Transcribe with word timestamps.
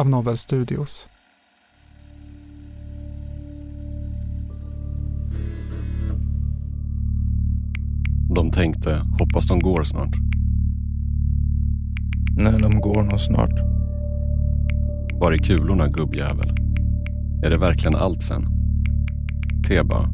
av 0.00 0.08
Novel 0.08 0.36
Studios. 0.36 1.06
De 8.34 8.50
tänkte, 8.50 9.06
hoppas 9.18 9.48
de 9.48 9.60
går 9.60 9.84
snart. 9.84 10.16
Nej, 12.36 12.60
de 12.62 12.80
går 12.80 13.02
nog 13.02 13.20
snart. 13.20 13.60
Var 15.20 15.32
är 15.32 15.38
kulorna 15.38 15.88
gubbjävel? 15.88 16.50
Är 17.42 17.50
det 17.50 17.58
verkligen 17.58 17.96
allt 17.96 18.22
sen? 18.22 18.46
Teba, 19.68 20.08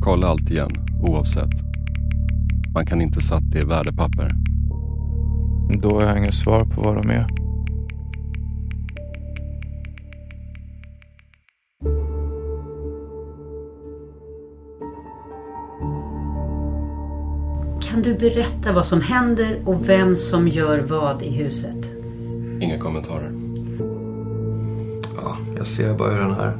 kolla 0.00 0.26
allt 0.26 0.50
igen, 0.50 0.70
oavsett. 1.00 1.62
Man 2.74 2.86
kan 2.86 3.02
inte 3.02 3.20
satt 3.20 3.52
det 3.52 3.58
i 3.58 3.64
värdepapper. 3.64 4.32
Då 5.82 5.94
har 5.94 6.02
jag 6.02 6.18
inget 6.18 6.34
svar 6.34 6.64
på 6.64 6.82
vad 6.82 6.96
de 6.96 7.10
är. 7.10 7.37
Kan 17.98 18.02
du 18.04 18.14
berätta 18.14 18.72
vad 18.72 18.86
som 18.86 19.00
händer 19.00 19.62
och 19.64 19.88
vem 19.88 20.16
som 20.16 20.48
gör 20.48 20.78
vad 20.78 21.22
i 21.22 21.30
huset? 21.30 21.90
Inga 22.60 22.78
kommentarer. 22.78 23.30
Ja, 25.16 25.36
jag 25.56 25.66
ser 25.66 25.94
bara 25.94 26.10
hur 26.10 26.20
den 26.20 26.34
här 26.34 26.58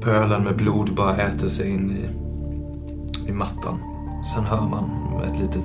pölen 0.00 0.44
med 0.44 0.56
blod 0.56 0.94
bara 0.94 1.16
äter 1.16 1.48
sig 1.48 1.70
in 1.70 1.96
i, 1.96 2.08
i 3.28 3.32
mattan. 3.32 3.78
Sen 4.34 4.44
hör 4.44 4.60
man 4.60 4.90
ett 5.24 5.40
litet 5.40 5.64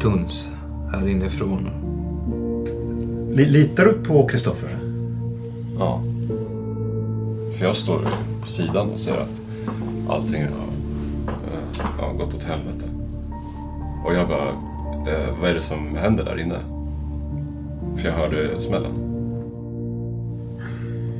duns 0.00 0.46
här 0.92 1.08
inifrån. 1.08 1.68
Litar 3.32 3.84
du 3.84 3.92
på 3.92 4.28
Kristoffer? 4.28 4.78
Ja. 5.78 6.02
För 7.58 7.64
jag 7.64 7.76
står 7.76 8.00
på 8.42 8.48
sidan 8.48 8.90
och 8.90 9.00
ser 9.00 9.16
att 9.16 9.42
allting 10.08 10.42
har, 10.42 10.50
eh, 11.26 12.06
har 12.06 12.14
gått 12.14 12.34
åt 12.34 12.42
helvete. 12.42 12.97
Och 14.04 14.14
jag 14.14 14.28
bara, 14.28 14.48
eh, 15.12 15.40
vad 15.40 15.50
är 15.50 15.54
det 15.54 15.62
som 15.62 15.96
händer 15.96 16.24
där 16.24 16.40
inne? 16.40 16.58
För 17.96 18.08
jag 18.08 18.14
hörde 18.14 18.60
smällen. 18.60 18.92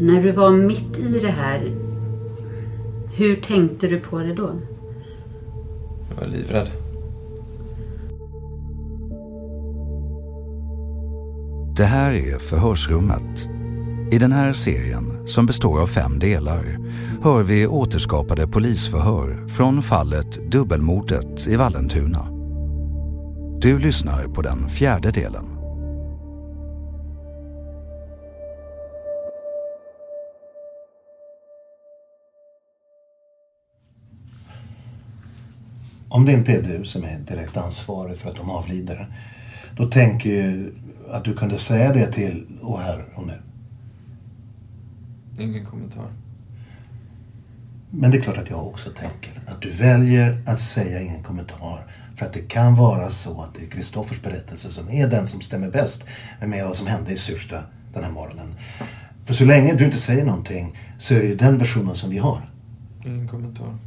När 0.01 0.23
du 0.23 0.31
var 0.31 0.51
mitt 0.51 0.99
i 0.99 1.19
det 1.19 1.31
här, 1.31 1.73
hur 3.17 3.37
tänkte 3.37 3.87
du 3.89 4.01
på 4.01 4.19
det 4.19 4.35
då? 4.35 4.51
Jag 6.09 6.27
var 6.27 6.33
livrädd. 6.33 6.71
Det 11.77 11.85
här 11.85 12.13
är 12.13 12.39
Förhörsrummet. 12.39 13.49
I 14.11 14.19
den 14.19 14.33
här 14.33 14.53
serien, 14.53 15.29
som 15.29 15.47
består 15.47 15.81
av 15.81 15.87
fem 15.87 16.19
delar, 16.19 16.79
hör 17.23 17.43
vi 17.43 17.67
återskapade 17.67 18.49
polisförhör 18.49 19.49
från 19.49 19.83
fallet 19.83 20.51
Dubbelmordet 20.51 21.47
i 21.47 21.57
Vallentuna. 21.57 22.38
Du 23.61 23.79
lyssnar 23.79 24.27
på 24.27 24.43
den 24.43 24.69
fjärde 24.69 25.11
delen. 25.11 25.45
Om 36.09 36.25
det 36.25 36.33
inte 36.33 36.53
är 36.53 36.63
du 36.63 36.85
som 36.85 37.05
är 37.05 37.19
direkt 37.19 37.57
ansvarig 37.57 38.19
för 38.19 38.31
att 38.31 38.37
de 38.37 38.51
avlider, 38.51 39.07
då 39.77 39.91
tänker 39.91 40.33
jag 40.33 40.71
att 41.11 41.25
du 41.25 41.35
kunde 41.35 41.59
säga 41.59 41.93
det 41.93 42.13
till 42.13 42.47
och 42.63 42.81
här 42.81 43.05
och 43.15 43.27
nu. 43.27 43.43
Ingen 45.39 45.67
kommentar. 45.67 46.13
Men 47.91 48.11
det 48.11 48.19
är 48.19 48.23
klart 48.23 48.39
att 48.39 48.51
jag 48.51 48.67
också 48.67 48.91
tänker 48.91 49.33
att 49.47 49.63
du 49.63 49.71
väljer 49.71 50.43
att 50.47 50.61
säga 50.61 51.01
ingen 51.01 51.23
kommentar 51.23 51.87
för 52.19 52.27
att 52.27 52.33
det 52.33 52.49
kan 52.49 52.75
vara 52.75 53.11
så 53.11 53.43
att 53.43 53.55
det 53.55 53.67
är 53.67 53.71
Kristoffers 53.71 54.23
berättelse 54.23 54.71
som 54.71 54.91
är 54.91 55.09
den 55.09 55.27
som 55.27 55.41
stämmer 55.41 55.71
bäst 55.71 56.05
med 56.41 56.65
vad 56.65 56.77
som 56.77 56.87
hände 56.87 57.13
i 57.13 57.17
Syrsta 57.17 57.63
den 57.95 58.05
här 58.05 58.11
morgonen. 58.11 58.55
För 59.25 59.35
så 59.35 59.45
länge 59.45 59.75
du 59.75 59.85
inte 59.85 59.99
säger 59.99 60.25
någonting 60.25 60.77
så 60.99 61.15
är 61.15 61.19
det 61.19 61.27
ju 61.27 61.37
den 61.37 61.59
versionen 61.59 61.95
som 61.95 62.11
vi 62.11 62.19
har. 62.19 62.51
Ingen 63.07 63.29
kommentar. 63.29 63.79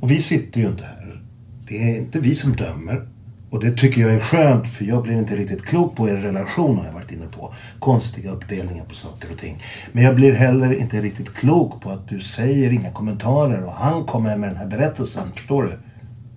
Och 0.00 0.10
vi 0.10 0.20
sitter 0.20 0.60
ju 0.60 0.66
inte 0.66 0.84
här. 0.84 1.22
Det 1.68 1.90
är 1.90 1.98
inte 1.98 2.20
vi 2.20 2.34
som 2.34 2.56
dömer. 2.56 3.08
Och 3.50 3.64
det 3.64 3.72
tycker 3.72 4.00
jag 4.00 4.14
är 4.14 4.20
skönt 4.20 4.68
för 4.68 4.84
jag 4.84 5.02
blir 5.02 5.18
inte 5.18 5.36
riktigt 5.36 5.64
klok 5.64 5.96
på 5.96 6.08
er 6.08 6.16
relation 6.16 6.78
har 6.78 6.84
jag 6.84 6.92
varit 6.92 7.12
inne 7.12 7.26
på. 7.26 7.54
Konstiga 7.78 8.30
uppdelningar 8.30 8.84
på 8.84 8.94
saker 8.94 9.32
och 9.32 9.38
ting. 9.38 9.62
Men 9.92 10.04
jag 10.04 10.14
blir 10.14 10.32
heller 10.32 10.74
inte 10.74 11.00
riktigt 11.00 11.34
klok 11.34 11.80
på 11.80 11.90
att 11.90 12.08
du 12.08 12.20
säger 12.20 12.70
inga 12.70 12.90
kommentarer 12.90 13.64
och 13.64 13.72
han 13.72 14.04
kommer 14.04 14.36
med 14.36 14.48
den 14.48 14.56
här 14.56 14.66
berättelsen. 14.66 15.32
Förstår 15.32 15.62
du? 15.62 15.78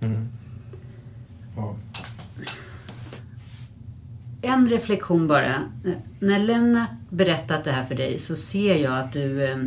Mm. 0.02 0.28
Ja. 1.56 1.76
En 4.42 4.68
reflektion 4.68 5.26
bara. 5.26 5.62
När 6.20 6.38
Lennart 6.38 6.90
berättat 7.10 7.64
det 7.64 7.72
här 7.72 7.84
för 7.84 7.94
dig 7.94 8.18
så 8.18 8.36
ser 8.36 8.74
jag 8.74 8.98
att 8.98 9.12
du... 9.12 9.44
Eh, 9.44 9.56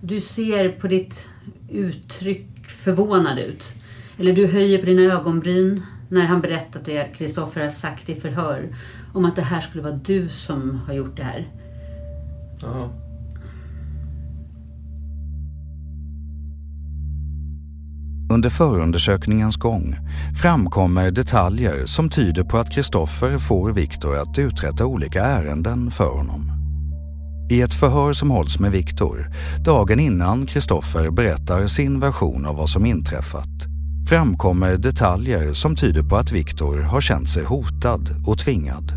du 0.00 0.20
ser 0.20 0.68
på 0.68 0.88
ditt 0.88 1.28
uttryck 1.68 2.68
förvånad 2.68 3.38
ut. 3.38 3.72
Eller 4.18 4.32
du 4.32 4.46
höjer 4.46 4.78
på 4.78 4.86
dina 4.86 5.02
ögonbryn 5.02 5.82
när 6.08 6.26
han 6.26 6.40
berättat 6.40 6.84
det 6.84 7.16
Kristoffer 7.16 7.60
har 7.60 7.68
sagt 7.68 8.08
i 8.08 8.14
förhör. 8.14 8.76
Om 9.12 9.24
att 9.24 9.36
det 9.36 9.42
här 9.42 9.60
skulle 9.60 9.82
vara 9.82 10.00
du 10.04 10.28
som 10.28 10.78
har 10.78 10.94
gjort 10.94 11.16
det 11.16 11.22
här. 11.22 11.50
Ja. 12.62 12.90
Under 18.32 18.50
förundersökningens 18.50 19.56
gång 19.56 19.96
framkommer 20.42 21.10
detaljer 21.10 21.86
som 21.86 22.08
tyder 22.08 22.42
på 22.42 22.58
att 22.58 22.70
Kristoffer 22.70 23.38
får 23.38 23.72
Viktor 23.72 24.16
att 24.16 24.38
uträtta 24.38 24.86
olika 24.86 25.24
ärenden 25.24 25.90
för 25.90 26.10
honom. 26.10 26.52
I 27.50 27.60
ett 27.60 27.74
förhör 27.74 28.12
som 28.12 28.30
hålls 28.30 28.58
med 28.58 28.72
Viktor, 28.72 29.30
dagen 29.64 30.00
innan 30.00 30.46
Kristoffer 30.46 31.10
berättar 31.10 31.66
sin 31.66 32.00
version 32.00 32.46
av 32.46 32.56
vad 32.56 32.68
som 32.68 32.86
inträffat, 32.86 33.66
framkommer 34.08 34.76
detaljer 34.76 35.52
som 35.52 35.76
tyder 35.76 36.02
på 36.02 36.16
att 36.16 36.32
Viktor 36.32 36.78
har 36.78 37.00
känt 37.00 37.28
sig 37.28 37.44
hotad 37.44 38.08
och 38.26 38.38
tvingad. 38.38 38.92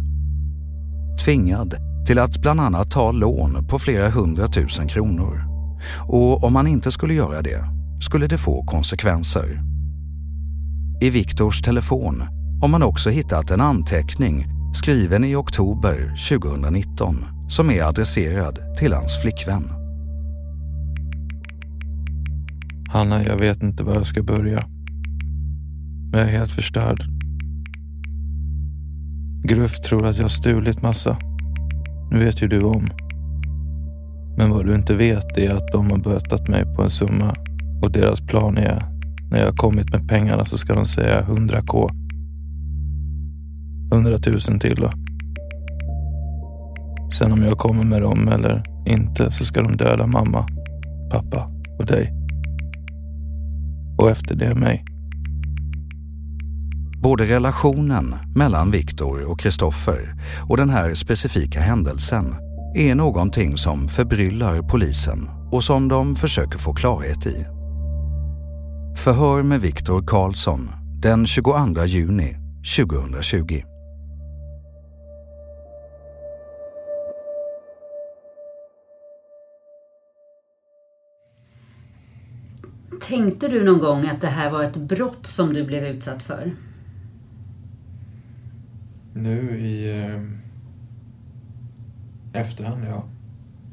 Tvingad 1.26 1.76
till 2.08 2.20
att 2.20 2.42
bland 2.42 2.62
annat 2.62 2.92
ta 2.92 3.12
lån 3.12 3.68
på 3.68 3.80
flera 3.80 4.10
hundratusen 4.10 4.88
kronor. 4.88 5.44
Och 6.08 6.44
om 6.44 6.56
han 6.56 6.68
inte 6.68 6.92
skulle 6.92 7.14
göra 7.14 7.42
det 7.42 7.75
skulle 8.02 8.28
det 8.28 8.38
få 8.38 8.64
konsekvenser. 8.66 9.62
I 11.02 11.10
Viktors 11.10 11.62
telefon 11.62 12.24
har 12.62 12.68
man 12.68 12.84
också 12.84 13.10
hittat 13.10 13.52
en 13.52 13.62
anteckning 13.62 14.46
skriven 14.74 15.24
i 15.24 15.36
oktober 15.36 16.14
2019 16.30 17.16
som 17.50 17.70
är 17.70 17.84
adresserad 17.84 18.60
till 18.78 18.94
hans 18.94 19.22
flickvän. 19.22 19.64
Hanna, 22.90 23.24
jag 23.24 23.38
vet 23.38 23.64
inte 23.64 23.84
var 23.84 23.94
jag 23.94 24.08
ska 24.08 24.24
börja. 24.24 24.66
Men 26.12 26.20
jag 26.20 26.30
är 26.30 26.38
helt 26.40 26.52
förstörd. 26.52 27.04
Gruff 29.44 29.80
tror 29.80 30.06
att 30.06 30.16
jag 30.16 30.24
har 30.24 30.30
stulit 30.30 30.82
massa. 30.82 31.18
Nu 32.12 32.20
vet 32.20 32.42
ju 32.42 32.48
du 32.48 32.62
om. 32.62 32.90
Men 34.38 34.50
vad 34.50 34.66
du 34.66 34.76
inte 34.76 34.96
vet 34.96 35.38
är 35.38 35.50
att 35.50 35.72
de 35.72 35.92
har 35.92 35.98
bötat 35.98 36.48
mig 36.48 36.76
på 36.76 36.84
en 36.84 36.90
summa 36.90 37.36
och 37.82 37.92
deras 37.92 38.22
plan 38.22 38.58
är 38.58 38.84
när 39.32 39.40
jag 39.40 39.46
har 39.46 39.56
kommit 39.56 39.92
med 39.92 40.08
pengarna 40.08 40.46
så 40.46 40.58
ska 40.58 40.74
de 40.74 40.86
säga 40.86 41.22
100k. 41.22 41.90
100 43.92 44.18
000 44.28 44.60
till 44.60 44.76
då. 44.76 44.92
Sen 47.18 47.32
om 47.32 47.44
jag 47.44 47.58
kommer 47.58 47.84
med 47.84 48.02
dem 48.02 48.28
eller 48.28 48.64
inte 48.86 49.32
så 49.32 49.46
ska 49.46 49.62
de 49.62 49.78
döda 49.78 50.08
mamma, 50.08 50.48
pappa 51.12 51.50
och 51.80 51.86
dig. 51.86 52.12
Och 53.98 54.12
efter 54.12 54.36
det 54.36 54.56
mig. 54.56 54.86
Både 57.04 57.26
relationen 57.26 58.16
mellan 58.36 58.72
Viktor 58.72 59.32
och 59.32 59.40
Kristoffer 59.40 60.14
och 60.50 60.58
den 60.58 60.70
här 60.70 60.94
specifika 60.94 61.60
händelsen 61.60 62.26
är 62.76 62.96
någonting 62.96 63.58
som 63.58 63.88
förbryllar 63.88 64.62
polisen 64.62 65.30
och 65.52 65.64
som 65.64 65.88
de 65.88 66.16
försöker 66.16 66.58
få 66.58 66.74
klarhet 66.74 67.26
i. 67.26 67.55
Förhör 68.96 69.44
med 69.44 69.62
Viktor 69.62 70.04
Karlsson 70.08 70.70
den 71.02 71.26
22 71.26 71.86
juni 71.86 72.38
2020. 72.78 73.62
Tänkte 83.02 83.48
du 83.48 83.64
någon 83.64 83.80
gång 83.80 84.06
att 84.06 84.22
det 84.22 84.28
här 84.28 84.52
var 84.52 84.64
ett 84.64 84.78
brott 84.78 85.28
som 85.28 85.54
du 85.54 85.64
blev 85.64 85.84
utsatt 85.84 86.24
för? 86.24 86.56
Nu 89.14 89.58
i 89.60 90.02
eh, 90.02 90.22
efterhand, 92.42 92.86
ja. 92.90 93.04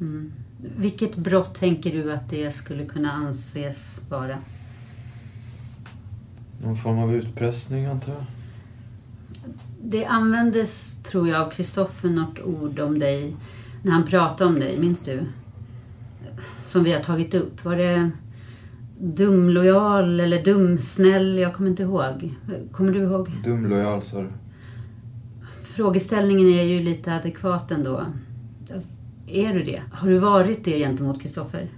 Mm. 0.01 0.33
Vilket 0.77 1.17
brott 1.17 1.55
tänker 1.55 1.93
du 1.93 2.13
att 2.13 2.31
det 2.31 2.53
skulle 2.55 2.85
kunna 2.87 3.13
anses 3.13 4.03
vara? 4.11 4.39
Någon 6.63 6.77
form 6.77 6.99
av 6.99 7.15
utpressning 7.15 7.87
antar 7.87 8.13
jag. 8.13 8.25
Det 9.85 10.05
användes, 10.05 11.03
tror 11.03 11.29
jag, 11.29 11.41
av 11.41 11.51
Kristoffer 11.51 12.09
något 12.09 12.39
ord 12.39 12.79
om 12.79 12.99
dig 12.99 13.37
när 13.83 13.93
han 13.93 14.07
pratade 14.07 14.51
om 14.51 14.61
dig, 14.61 14.79
minns 14.79 15.03
du? 15.05 15.21
Som 16.65 16.85
vi 16.85 16.93
har 16.93 17.01
tagit 17.01 17.35
upp. 17.35 17.65
Var 17.65 17.77
det 17.77 18.11
dumlojal 18.99 20.21
eller 20.21 20.45
dumsnäll? 20.45 21.39
Jag 21.39 21.55
kommer 21.55 21.71
inte 21.71 21.83
ihåg. 21.83 22.35
Kommer 22.73 22.93
du 22.93 22.99
ihåg? 23.03 23.31
Dumlojal 23.45 24.03
sa 24.03 24.21
du. 24.21 24.29
Frågeställningen 25.63 26.49
är 26.49 26.63
ju 26.63 26.81
lite 26.81 27.15
adekvat 27.15 27.71
ändå. 27.71 28.07
Är 29.27 29.55
du 29.55 29.63
det? 29.63 29.83
Har 29.93 30.09
du 30.09 30.19
varit 30.19 30.65
det 30.65 30.79
gentemot 30.79 31.23
Kristoffer? 31.23 31.69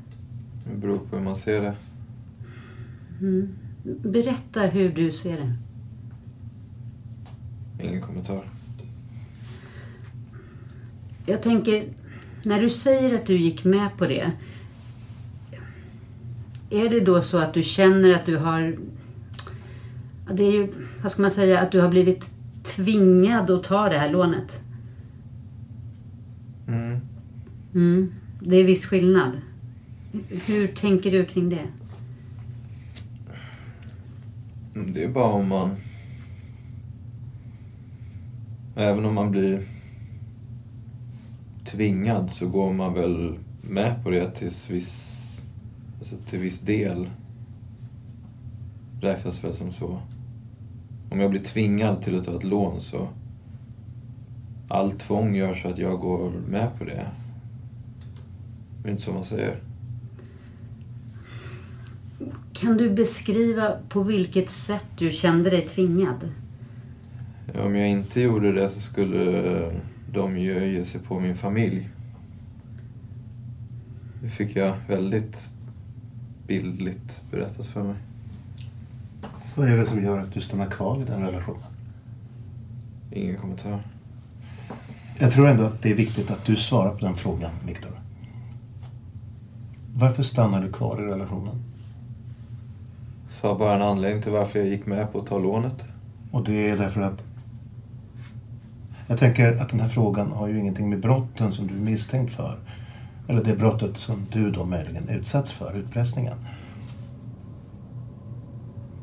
Det 0.71 0.77
beror 0.77 0.99
på 0.99 1.17
hur 1.17 1.25
man 1.25 1.37
ser 1.37 1.61
det. 1.61 1.75
Mm. 3.21 3.49
Berätta 3.85 4.61
hur 4.61 4.93
du 4.93 5.13
ser 5.13 5.37
det. 5.37 5.57
Ingen 7.85 8.03
kommentar. 8.03 8.45
Jag 11.27 11.43
tänker, 11.43 11.85
när 12.45 12.61
du 12.61 12.71
säger 12.71 13.15
att 13.15 13.27
du 13.27 13.37
gick 13.37 13.65
med 13.65 13.97
på 13.97 14.07
det. 14.07 14.33
Är 16.71 16.89
det 16.89 17.01
då 17.01 17.21
så 17.21 17.39
att 17.39 17.55
du 17.55 17.63
känner 17.63 18.15
att 18.15 18.27
du 18.27 18.37
har... 18.37 18.77
Det 20.33 20.43
är 20.43 20.53
ju, 20.53 20.73
vad 21.03 21.13
ska 21.13 21.23
man 21.23 21.31
säga, 21.31 21.61
att 21.61 21.73
du 21.73 21.81
har 21.81 21.89
blivit 21.89 22.31
tvingad 22.63 23.51
att 23.51 23.63
ta 23.65 23.89
det 23.89 23.99
här 23.99 24.11
lånet? 24.11 24.61
Mm. 26.69 27.01
Mm. 27.75 28.13
Det 28.41 28.57
är 28.57 28.65
viss 28.65 28.87
skillnad. 28.87 29.41
Hur 30.47 30.67
tänker 30.67 31.11
du 31.11 31.25
kring 31.25 31.49
det? 31.49 31.67
Mm, 34.75 34.93
det 34.93 35.05
är 35.05 35.09
bara 35.09 35.33
om 35.33 35.49
man... 35.49 35.77
Även 38.77 39.05
om 39.05 39.15
man 39.15 39.31
blir 39.31 39.63
tvingad 41.65 42.31
så 42.31 42.49
går 42.49 42.73
man 42.73 42.95
väl 42.95 43.39
med 43.63 44.05
på 44.05 44.11
det 44.11 44.31
tills 44.31 44.71
viss... 44.71 45.21
Alltså 45.99 46.17
till 46.27 46.39
viss 46.39 46.61
del. 46.61 47.11
Räknas 49.01 49.45
väl 49.45 49.55
som 49.55 49.71
så. 49.71 49.99
Om 51.11 51.21
jag 51.21 51.31
blir 51.31 51.41
tvingad 51.41 52.03
till 52.03 52.19
att 52.19 52.25
ta 52.25 52.37
ett 52.37 52.45
lån 52.45 52.81
så... 52.81 53.09
Allt 54.69 55.01
tvång 55.01 55.35
gör 55.35 55.55
så 55.55 55.69
att 55.69 55.79
jag 55.79 56.01
går 56.01 56.33
med 56.49 56.79
på 56.79 56.85
det. 56.85 57.07
Det 58.83 58.89
är 58.89 58.91
inte 58.91 59.03
så 59.03 59.13
man 59.13 59.25
säger. 59.25 59.74
Kan 62.55 62.77
du 62.77 62.91
beskriva 62.91 63.73
på 63.89 64.03
vilket 64.03 64.51
sätt 64.51 64.87
du 64.99 65.11
kände 65.11 65.51
dig 65.51 65.63
tvingad? 65.63 66.33
Om 67.55 67.77
jag 67.77 67.89
inte 67.89 68.21
gjorde 68.21 68.53
det 68.53 68.69
så 68.69 68.81
skulle 68.81 69.73
de 70.13 70.39
ju 70.39 70.73
ge 70.73 70.85
sig 70.85 71.01
på 71.01 71.21
min 71.21 71.37
familj. 71.37 71.89
Det 74.23 74.29
fick 74.29 74.57
jag 74.57 74.77
väldigt 74.89 75.51
bildligt 76.47 77.23
berättat 77.31 77.67
för 77.67 77.83
mig. 77.83 77.97
Vad 79.55 79.69
är 79.69 79.77
det 79.77 79.87
som 79.87 80.05
gör 80.05 80.19
att 80.19 80.35
du 80.35 80.41
stannar 80.41 80.71
kvar 80.71 81.01
i 81.01 81.05
den 81.05 81.23
relationen? 81.23 81.63
Ingen 83.13 83.37
kommentar. 83.37 83.83
Jag 85.19 85.33
tror 85.33 85.49
ändå 85.49 85.65
att 85.65 85.83
det 85.83 85.91
är 85.91 85.95
viktigt 85.95 86.31
att 86.31 86.45
du 86.45 86.57
svarar 86.57 86.95
på 86.95 87.07
den 87.07 87.17
frågan, 87.17 87.51
Viktor. 87.67 87.91
Varför 89.95 90.23
stannar 90.23 90.63
du 90.63 90.73
kvar 90.73 91.03
i 91.03 91.05
relationen? 91.05 91.74
Sa 93.45 93.55
bara 93.55 93.75
en 93.75 93.83
anledning 93.83 94.23
till 94.23 94.33
varför 94.33 94.59
jag 94.59 94.69
gick 94.69 94.87
med 94.87 95.13
på 95.13 95.19
att 95.19 95.27
ta 95.27 95.39
lånet. 95.39 95.85
Och 96.33 96.45
det 96.45 96.71
är 96.71 96.77
därför 96.77 97.01
att... 97.01 97.23
Jag 99.07 99.19
tänker 99.19 99.57
att 99.57 99.69
den 99.69 99.81
här 99.81 99.89
frågan 99.89 100.33
har 100.33 100.49
ju 100.49 100.59
ingenting 100.59 100.91
med 100.91 101.01
brotten 101.01 101.53
som 101.53 101.67
du 101.67 101.75
är 101.75 101.79
misstänkt 101.79 102.33
för. 102.33 102.59
Eller 103.29 103.45
det 103.45 103.57
brottet 103.57 103.97
som 103.97 104.27
du 104.33 104.51
då 104.51 104.65
möjligen 104.65 105.09
utsatts 105.09 105.53
för, 105.53 105.77
utpressningen. 105.77 106.35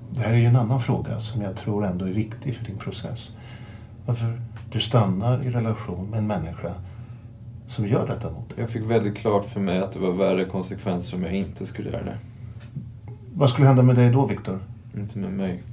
Det 0.10 0.19
här 0.19 0.31
är 0.31 0.38
ju 0.38 0.45
en 0.45 0.55
annan 0.55 0.81
fråga 0.81 1.19
som 1.19 1.41
jag 1.41 1.55
tror 1.55 1.86
ändå 1.86 2.05
är 2.05 2.12
viktig 2.12 2.55
för 2.55 2.65
din 2.65 2.77
process. 2.77 3.36
Varför 4.05 4.41
du 4.71 4.79
stannar 4.79 5.45
i 5.45 5.51
relation 5.51 6.10
med 6.10 6.19
en 6.19 6.27
människa 6.27 6.74
som 7.67 7.88
gör 7.88 8.07
detta 8.07 8.29
mot 8.29 8.50
dig. 8.50 8.57
Jag 8.60 8.69
fick 8.69 8.86
väldigt 8.86 9.17
klart 9.17 9.45
för 9.45 9.60
mig 9.60 9.79
att 9.79 9.91
det 9.91 10.00
var 10.00 10.12
värre 10.12 10.45
konsekvenser 10.45 11.17
om 11.17 11.24
jag 11.24 11.33
inte 11.33 11.65
skulle 11.65 11.89
göra 11.89 12.03
det. 12.03 12.17
Vad 13.36 13.50
skulle 13.50 13.68
hända 13.68 13.84
med 13.84 13.96
dig 13.96 14.12
då, 14.12 14.26
Viktor? 14.26 14.60
Inte 14.98 15.18
med 15.20 15.32
mig. 15.32 15.64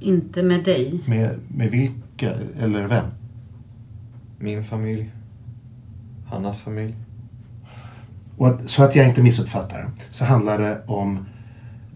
Inte 0.00 0.42
med 0.42 0.64
dig. 0.64 1.00
Med, 1.06 1.38
med 1.48 1.70
vilka, 1.70 2.34
eller 2.58 2.86
vem? 2.86 3.04
Min 4.38 4.64
familj. 4.64 5.10
Hannas 6.26 6.60
familj. 6.60 6.94
Och 8.36 8.48
att, 8.48 8.70
så 8.70 8.82
att 8.82 8.96
jag 8.96 9.08
inte 9.08 9.22
missuppfattar 9.22 9.90
så 10.10 10.24
handlar 10.24 10.58
det 10.58 10.80
om 10.86 11.26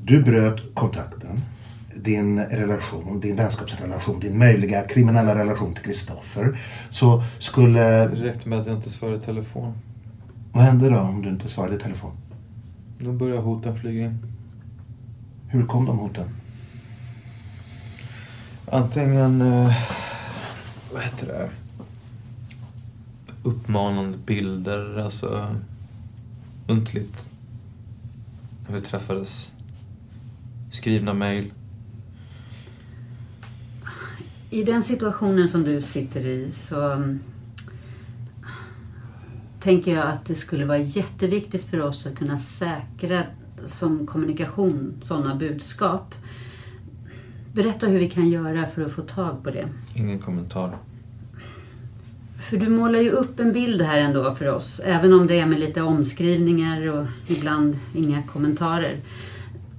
du 0.04 0.22
bröt 0.22 0.74
kontakten, 0.74 1.40
din 1.96 2.40
relation, 2.40 3.20
din 3.20 3.36
vänskapsrelation, 3.36 4.20
din 4.20 4.38
möjliga 4.38 4.82
kriminella 4.82 5.34
relation 5.34 5.74
till 5.74 5.84
Kristoffer. 5.84 6.58
Så 6.90 7.22
skulle... 7.38 7.80
Det 8.08 8.16
räckte 8.16 8.48
med 8.48 8.58
att 8.58 8.66
jag 8.66 8.76
inte 8.76 8.90
svarade 8.90 9.16
i 9.16 9.20
telefon. 9.20 9.72
Vad 10.52 10.62
hände 10.62 10.90
då 10.90 10.98
om 10.98 11.22
du 11.22 11.28
inte 11.28 11.48
svarade 11.48 11.76
i 11.76 11.78
telefon? 11.78 12.12
Då 12.98 13.12
började 13.12 13.40
hoten 13.40 13.76
flyga 13.76 14.04
in. 14.04 14.33
Hur 15.54 15.66
kom 15.66 15.86
de 15.86 15.98
hoten? 15.98 16.28
Antingen... 18.66 19.42
Eh, 19.42 19.76
vad 20.92 21.02
heter 21.02 21.26
det? 21.26 21.50
Uppmanande 23.42 24.18
bilder, 24.18 24.98
alltså... 24.98 25.56
Muntligt. 26.66 27.30
När 28.66 28.74
vi 28.74 28.80
träffades. 28.80 29.52
Skrivna 30.70 31.14
mejl. 31.14 31.52
I 34.50 34.64
den 34.64 34.82
situationen 34.82 35.48
som 35.48 35.62
du 35.64 35.80
sitter 35.80 36.26
i 36.26 36.52
så 36.52 36.92
mm, 36.92 37.20
tänker 39.60 39.94
jag 39.94 40.06
att 40.06 40.24
det 40.24 40.34
skulle 40.34 40.64
vara 40.64 40.78
jätteviktigt 40.78 41.64
för 41.64 41.80
oss 41.80 42.06
att 42.06 42.14
kunna 42.14 42.36
säkra 42.36 43.24
som 43.66 44.06
kommunikation 44.06 44.94
sådana 45.02 45.34
budskap. 45.34 46.14
Berätta 47.52 47.86
hur 47.86 47.98
vi 47.98 48.10
kan 48.10 48.28
göra 48.30 48.66
för 48.66 48.82
att 48.82 48.92
få 48.92 49.02
tag 49.02 49.44
på 49.44 49.50
det. 49.50 49.68
Ingen 49.94 50.18
kommentar. 50.18 50.78
För 52.40 52.56
du 52.56 52.68
målar 52.68 52.98
ju 52.98 53.10
upp 53.10 53.40
en 53.40 53.52
bild 53.52 53.82
här 53.82 53.98
ändå 53.98 54.34
för 54.34 54.54
oss, 54.54 54.80
även 54.84 55.12
om 55.12 55.26
det 55.26 55.40
är 55.40 55.46
med 55.46 55.60
lite 55.60 55.82
omskrivningar 55.82 56.88
och 56.88 57.06
ibland 57.26 57.78
inga 57.94 58.22
kommentarer. 58.22 59.00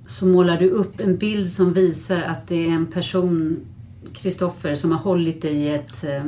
Så 0.05 0.25
målar 0.25 0.57
du 0.57 0.69
upp 0.69 0.99
en 0.99 1.17
bild 1.17 1.51
som 1.51 1.73
visar 1.73 2.21
att 2.21 2.47
det 2.47 2.67
är 2.67 2.69
en 2.69 2.85
person, 2.85 3.57
Kristoffer, 4.13 4.75
som 4.75 4.91
har 4.91 4.99
hållit 4.99 5.41
dig 5.41 5.55
i 5.55 5.75
ett 5.75 6.03
eh, 6.03 6.23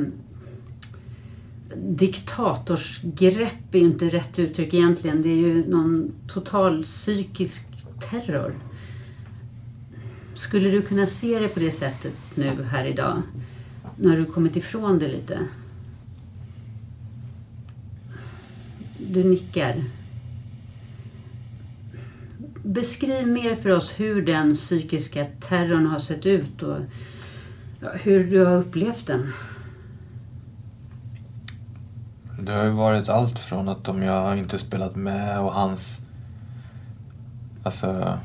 diktatorsgrepp 1.80 3.74
är 3.74 3.78
ju 3.78 3.84
inte 3.84 4.08
rätt 4.08 4.38
uttryck 4.38 4.74
egentligen. 4.74 5.22
Det 5.22 5.28
är 5.28 5.36
ju 5.36 5.70
någon 5.70 6.12
total 6.28 6.84
psykisk 6.84 7.68
terror. 8.10 8.54
Skulle 10.34 10.70
du 10.70 10.82
kunna 10.82 11.06
se 11.06 11.38
det 11.38 11.48
på 11.48 11.60
det 11.60 11.70
sättet 11.70 12.14
nu 12.34 12.62
här 12.62 12.84
idag? 12.84 13.22
När 13.96 14.16
du 14.16 14.24
kommit 14.24 14.56
ifrån 14.56 14.98
det 14.98 15.08
lite? 15.08 15.38
Du 18.98 19.24
nickar. 19.24 19.84
Beskriv 22.62 23.26
mer 23.26 23.54
för 23.54 23.70
oss 23.70 24.00
hur 24.00 24.22
den 24.22 24.54
psykiska 24.54 25.26
terrorn 25.40 25.86
har 25.86 25.98
sett 25.98 26.26
ut 26.26 26.62
och 26.62 26.78
hur 27.94 28.30
du 28.30 28.44
har 28.44 28.54
upplevt 28.54 29.06
den. 29.06 29.32
Det 32.48 32.54
har 32.54 32.64
ju 32.64 32.70
varit 32.70 33.08
allt 33.08 33.38
från 33.38 33.68
att 33.68 33.88
om 33.88 34.02
jag 34.02 34.38
inte 34.38 34.58
spelat 34.58 34.96
med 34.96 35.40
och 35.40 35.52
hans... 35.52 36.06
Alltså... 37.62 38.18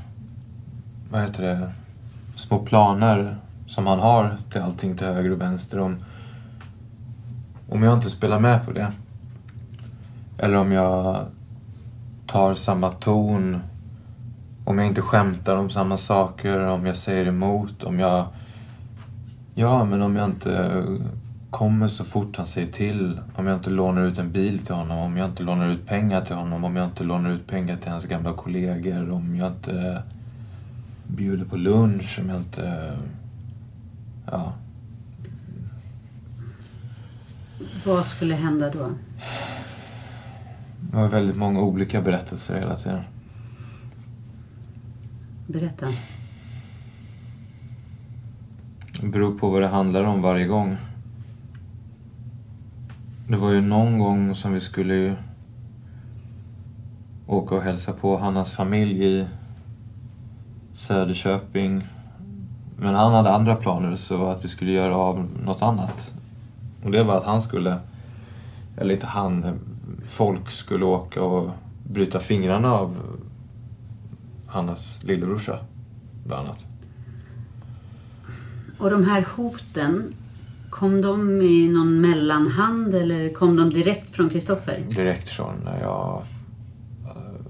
Vad 1.11 1.21
heter 1.21 1.43
det? 1.43 1.71
Små 2.35 2.59
planer 2.59 3.37
som 3.67 3.87
han 3.87 3.99
har 3.99 4.37
till 4.51 4.61
allting 4.61 4.97
till 4.97 5.07
höger 5.07 5.31
och 5.31 5.41
vänster. 5.41 5.79
Om, 5.79 5.97
om 7.69 7.83
jag 7.83 7.93
inte 7.93 8.09
spelar 8.09 8.39
med 8.39 8.65
på 8.65 8.71
det. 8.71 8.91
Eller 10.37 10.55
om 10.55 10.71
jag 10.71 11.25
tar 12.27 12.55
samma 12.55 12.89
ton. 12.89 13.59
Om 14.65 14.77
jag 14.77 14.87
inte 14.87 15.01
skämtar 15.01 15.55
om 15.55 15.69
samma 15.69 15.97
saker. 15.97 16.59
Om 16.59 16.85
jag 16.85 16.95
säger 16.95 17.25
emot. 17.25 17.83
Om 17.83 17.99
jag... 17.99 18.25
Ja, 19.53 19.85
men 19.85 20.01
om 20.01 20.15
jag 20.15 20.25
inte 20.25 20.83
kommer 21.53 21.87
så 21.87 22.03
fort 22.03 22.37
han 22.37 22.45
säger 22.45 22.67
till. 22.67 23.19
Om 23.35 23.47
jag 23.47 23.57
inte 23.57 23.69
lånar 23.69 24.01
ut 24.01 24.19
en 24.19 24.31
bil 24.31 24.59
till 24.59 24.75
honom, 24.75 24.97
om 24.97 25.17
jag 25.17 25.29
inte 25.29 25.43
lånar 25.43 25.67
ut 25.67 25.85
pengar 25.85 26.21
till 26.21 26.35
honom, 26.35 26.63
om 26.63 26.75
jag 26.75 26.85
inte 26.85 27.03
lånar 27.03 27.29
ut 27.29 27.47
pengar 27.47 27.77
till 27.77 27.91
hans 27.91 28.05
gamla 28.05 28.33
kollegor, 28.33 29.11
om 29.11 29.35
jag 29.35 29.51
inte 29.51 30.03
bjuder 31.07 31.45
på 31.45 31.57
lunch, 31.57 32.19
om 32.21 32.29
jag 32.29 32.37
inte... 32.37 32.97
Ja. 34.31 34.53
Vad 37.85 38.05
skulle 38.05 38.35
hända 38.35 38.69
då? 38.69 38.89
Det 40.79 40.97
var 40.97 41.07
väldigt 41.07 41.37
många 41.37 41.59
olika 41.59 42.01
berättelser 42.01 42.59
hela 42.59 42.75
tiden. 42.75 43.01
Berätta. 45.47 45.85
Det 49.01 49.07
beror 49.07 49.37
på 49.37 49.49
vad 49.49 49.61
det 49.61 49.67
handlar 49.67 50.03
om 50.03 50.21
varje 50.21 50.45
gång. 50.45 50.77
Det 53.33 53.37
var 53.37 53.51
ju 53.51 53.61
någon 53.61 53.99
gång 53.99 54.35
som 54.35 54.53
vi 54.53 54.59
skulle 54.59 54.93
ju 54.93 55.15
åka 57.27 57.55
och 57.55 57.61
hälsa 57.61 57.93
på 57.93 58.17
Hannas 58.17 58.53
familj 58.53 59.05
i 59.05 59.27
Söderköping. 60.73 61.83
Men 62.77 62.95
han 62.95 63.13
hade 63.13 63.31
andra 63.31 63.55
planer 63.55 63.95
så 63.95 64.25
att 64.25 64.43
vi 64.43 64.47
skulle 64.47 64.71
göra 64.71 64.95
av 64.95 65.27
något 65.45 65.61
annat. 65.61 66.13
Och 66.83 66.91
det 66.91 67.03
var 67.03 67.17
att 67.17 67.23
han 67.23 67.41
skulle, 67.41 67.77
eller 68.77 68.93
inte 68.93 69.07
han, 69.07 69.59
folk 70.07 70.49
skulle 70.49 70.85
åka 70.85 71.23
och 71.23 71.51
bryta 71.83 72.19
fingrarna 72.19 72.71
av 72.71 72.95
Hannas 74.47 75.03
lillebrorsa, 75.03 75.59
bland 76.25 76.47
annat. 76.47 76.65
Och 78.77 78.89
de 78.89 79.03
här 79.03 79.25
hoten, 79.35 80.13
kom 80.73 81.01
de 81.01 81.41
i 81.41 81.67
någon 81.67 82.01
mellanhand 82.01 82.95
eller 82.95 83.33
kom 83.33 83.55
de 83.55 83.69
direkt 83.69 84.15
från 84.15 84.29
Kristoffer? 84.29 84.83
Direkt 84.89 85.29
från 85.29 85.55
när 85.65 85.81
jag... 85.81 86.23
Eh, 87.05 87.41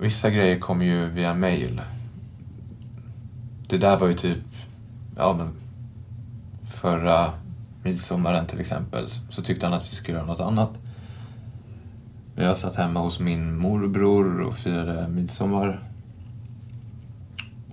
vissa 0.00 0.30
grejer 0.30 0.58
kom 0.58 0.82
ju 0.82 1.06
via 1.06 1.34
mail. 1.34 1.80
Det 3.68 3.78
där 3.78 3.98
var 3.98 4.08
ju 4.08 4.14
typ... 4.14 4.38
Ja, 5.16 5.34
men 5.38 5.48
förra 6.70 7.32
midsommaren 7.82 8.46
till 8.46 8.60
exempel 8.60 9.08
så 9.08 9.42
tyckte 9.42 9.66
han 9.66 9.74
att 9.74 9.84
vi 9.84 9.94
skulle 9.94 10.18
göra 10.18 10.26
något 10.26 10.40
annat. 10.40 10.70
Jag 12.36 12.56
satt 12.56 12.76
hemma 12.76 13.00
hos 13.00 13.20
min 13.20 13.58
morbror 13.58 14.40
och 14.40 14.54
firade 14.54 15.08
midsommar. 15.08 15.82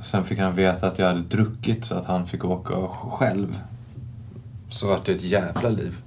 Sen 0.01 0.23
fick 0.23 0.39
han 0.39 0.55
veta 0.55 0.87
att 0.87 0.99
jag 0.99 1.07
hade 1.07 1.21
druckit 1.21 1.85
så 1.85 1.95
att 1.95 2.05
han 2.05 2.25
fick 2.25 2.45
åka 2.45 2.87
själv. 2.87 3.61
Så 4.69 4.87
vart 4.87 5.05
det 5.05 5.11
ett 5.11 5.23
jävla 5.23 5.69
liv. 5.69 5.97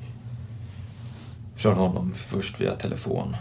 Från 1.54 1.76
honom 1.76 2.12
först 2.12 2.60
via 2.60 2.76
telefon. 2.76 3.36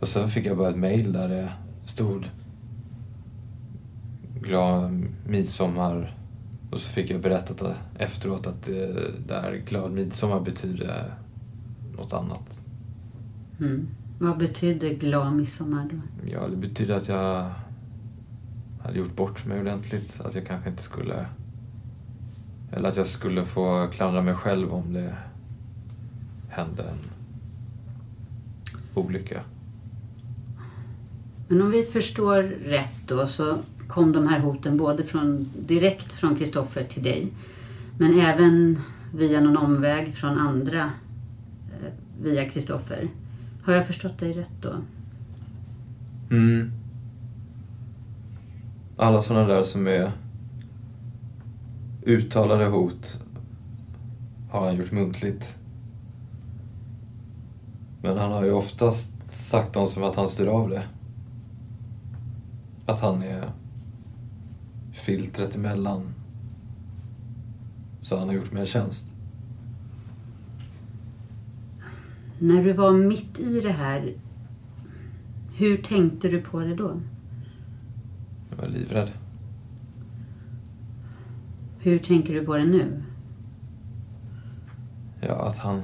Och 0.00 0.08
sen 0.08 0.28
fick 0.28 0.46
jag 0.46 0.56
bara 0.56 0.68
ett 0.68 0.78
mail 0.78 1.12
där 1.12 1.28
det 1.28 1.52
stod 1.84 2.30
glad 4.40 5.06
midsommar. 5.26 6.18
Och 6.70 6.80
så 6.80 6.88
fick 6.88 7.10
jag 7.10 7.20
berättat 7.20 7.76
efteråt 7.98 8.46
att 8.46 8.62
det 8.62 9.10
där 9.26 9.62
glad 9.66 9.92
midsommar 9.92 10.40
betyder 10.40 11.14
något 11.96 12.12
annat. 12.12 12.60
Mm. 13.60 13.88
Vad 14.18 14.38
betyder 14.38 14.90
glad 14.90 15.32
midsommar 15.32 15.88
då? 15.92 16.28
Ja, 16.30 16.48
det 16.48 16.56
betyder 16.56 16.96
att 16.96 17.08
jag 17.08 17.50
hade 18.82 18.98
gjort 18.98 19.16
bort 19.16 19.46
mig 19.46 19.60
ordentligt. 19.60 20.20
Att 20.20 20.34
jag 20.34 20.46
kanske 20.46 20.70
inte 20.70 20.82
skulle... 20.82 21.26
Eller 22.76 22.88
att 22.88 22.96
jag 22.96 23.06
skulle 23.06 23.44
få 23.44 23.88
klandra 23.92 24.22
mig 24.22 24.34
själv 24.34 24.72
om 24.72 24.92
det 24.92 25.14
hände 26.48 26.82
en 26.82 26.98
olycka. 28.94 29.40
Men 31.48 31.62
om 31.62 31.70
vi 31.70 31.82
förstår 31.82 32.42
rätt 32.42 33.08
då 33.08 33.26
så 33.26 33.58
kom 33.88 34.12
de 34.12 34.28
här 34.28 34.38
hoten 34.38 34.76
både 34.76 35.04
från, 35.04 35.48
direkt 35.66 36.12
från 36.12 36.36
Kristoffer 36.36 36.84
till 36.84 37.02
dig 37.02 37.32
men 37.98 38.20
även 38.20 38.78
via 39.14 39.40
någon 39.40 39.56
omväg 39.56 40.14
från 40.14 40.38
andra 40.38 40.80
eh, 41.68 41.92
via 42.22 42.50
Kristoffer. 42.50 43.08
Har 43.64 43.72
jag 43.72 43.86
förstått 43.86 44.18
dig 44.18 44.32
rätt 44.32 44.62
då? 44.62 44.74
Mm. 46.30 46.72
Alla 48.96 49.22
sådana 49.22 49.46
där 49.48 49.62
som 49.62 49.86
är 49.86 50.12
uttalade 52.04 52.66
hot 52.66 53.18
har 54.50 54.66
han 54.66 54.76
gjort 54.76 54.92
muntligt. 54.92 55.58
Men 58.02 58.18
han 58.18 58.32
har 58.32 58.44
ju 58.44 58.52
oftast 58.52 59.32
sagt 59.32 59.72
dem 59.72 59.86
som 59.86 60.02
att 60.02 60.16
han 60.16 60.28
styr 60.28 60.46
av 60.46 60.68
det. 60.68 60.82
Att 62.86 63.00
han 63.00 63.22
är 63.22 63.50
filtret 64.92 65.56
emellan. 65.56 66.14
Så 68.00 68.18
han 68.18 68.28
har 68.28 68.34
gjort 68.34 68.52
mig 68.52 68.60
en 68.60 68.66
tjänst. 68.66 69.14
När 72.38 72.64
du 72.64 72.72
var 72.72 72.92
mitt 72.92 73.38
i 73.38 73.60
det 73.60 73.72
här, 73.72 74.14
hur 75.56 75.76
tänkte 75.76 76.28
du 76.28 76.42
på 76.42 76.60
det 76.60 76.74
då? 76.74 77.00
Jag 78.50 78.56
var 78.56 78.68
livrädd. 78.68 79.10
Hur 81.84 81.98
tänker 81.98 82.34
du 82.34 82.44
på 82.44 82.56
det 82.56 82.64
nu? 82.64 83.02
Ja, 85.20 85.48
att 85.48 85.58
han 85.58 85.82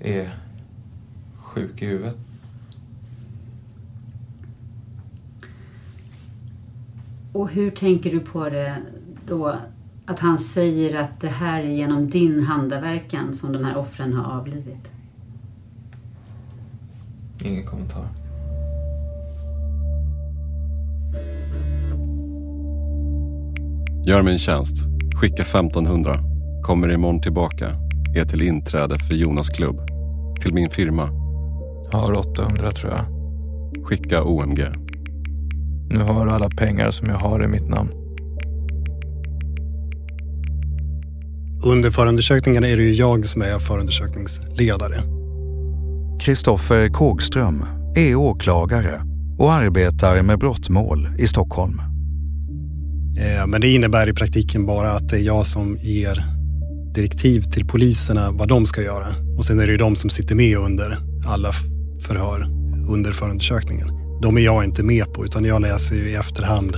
är 0.00 0.34
sjuk 1.36 1.82
i 1.82 1.86
huvudet. 1.86 2.16
Och 7.32 7.50
hur 7.50 7.70
tänker 7.70 8.10
du 8.10 8.20
på 8.20 8.48
det 8.48 8.82
då 9.26 9.56
att 10.06 10.20
han 10.20 10.38
säger 10.38 11.00
att 11.00 11.20
det 11.20 11.28
här 11.28 11.62
är 11.62 11.68
genom 11.68 12.10
din 12.10 12.42
handaverkan 12.42 13.34
som 13.34 13.52
de 13.52 13.64
här 13.64 13.76
offren 13.76 14.12
har 14.12 14.38
avlidit? 14.38 14.92
Ingen 17.44 17.66
kommentar. 17.66 18.23
Gör 24.06 24.22
mig 24.22 24.32
en 24.32 24.38
tjänst. 24.38 24.76
Skicka 25.14 25.42
1500. 25.42 26.18
Kommer 26.62 26.92
imorgon 26.92 27.20
tillbaka. 27.20 27.70
Är 28.16 28.24
till 28.24 28.42
inträde 28.42 28.98
för 28.98 29.14
Jonas 29.14 29.48
klubb. 29.48 29.80
Till 30.40 30.54
min 30.54 30.70
firma. 30.70 31.08
Har 31.92 32.12
800 32.12 32.72
tror 32.72 32.92
jag. 32.92 33.04
Skicka 33.84 34.22
OMG. 34.22 34.64
Nu 35.90 35.98
har 35.98 36.26
du 36.26 36.32
alla 36.32 36.50
pengar 36.50 36.90
som 36.90 37.08
jag 37.08 37.16
har 37.16 37.44
i 37.44 37.48
mitt 37.48 37.68
namn. 37.68 37.90
Under 41.66 41.90
förundersökningen 41.90 42.64
är 42.64 42.76
det 42.76 42.82
ju 42.82 42.92
jag 42.92 43.26
som 43.26 43.42
är 43.42 43.58
förundersökningsledare. 43.58 44.96
Kristoffer 46.20 46.88
Kågström 46.88 47.64
är 47.96 48.14
åklagare 48.14 49.00
och 49.38 49.52
arbetar 49.52 50.22
med 50.22 50.38
brottmål 50.38 51.08
i 51.18 51.26
Stockholm. 51.26 51.93
Eh, 53.16 53.46
men 53.46 53.60
det 53.60 53.72
innebär 53.72 54.08
i 54.08 54.12
praktiken 54.12 54.66
bara 54.66 54.90
att 54.90 55.08
det 55.08 55.16
är 55.16 55.22
jag 55.22 55.46
som 55.46 55.78
ger 55.80 56.24
direktiv 56.94 57.40
till 57.40 57.66
poliserna 57.66 58.30
vad 58.30 58.48
de 58.48 58.66
ska 58.66 58.82
göra. 58.82 59.06
Och 59.36 59.44
sen 59.44 59.60
är 59.60 59.66
det 59.66 59.72
ju 59.72 59.78
de 59.78 59.96
som 59.96 60.10
sitter 60.10 60.34
med 60.34 60.56
under 60.56 60.98
alla 61.26 61.52
förhör 62.00 62.46
under 62.88 63.12
förundersökningen. 63.12 63.88
De 64.22 64.38
är 64.38 64.40
jag 64.40 64.64
inte 64.64 64.82
med 64.82 65.14
på 65.14 65.24
utan 65.24 65.44
jag 65.44 65.62
läser 65.62 65.96
ju 65.96 66.10
i 66.10 66.14
efterhand 66.14 66.76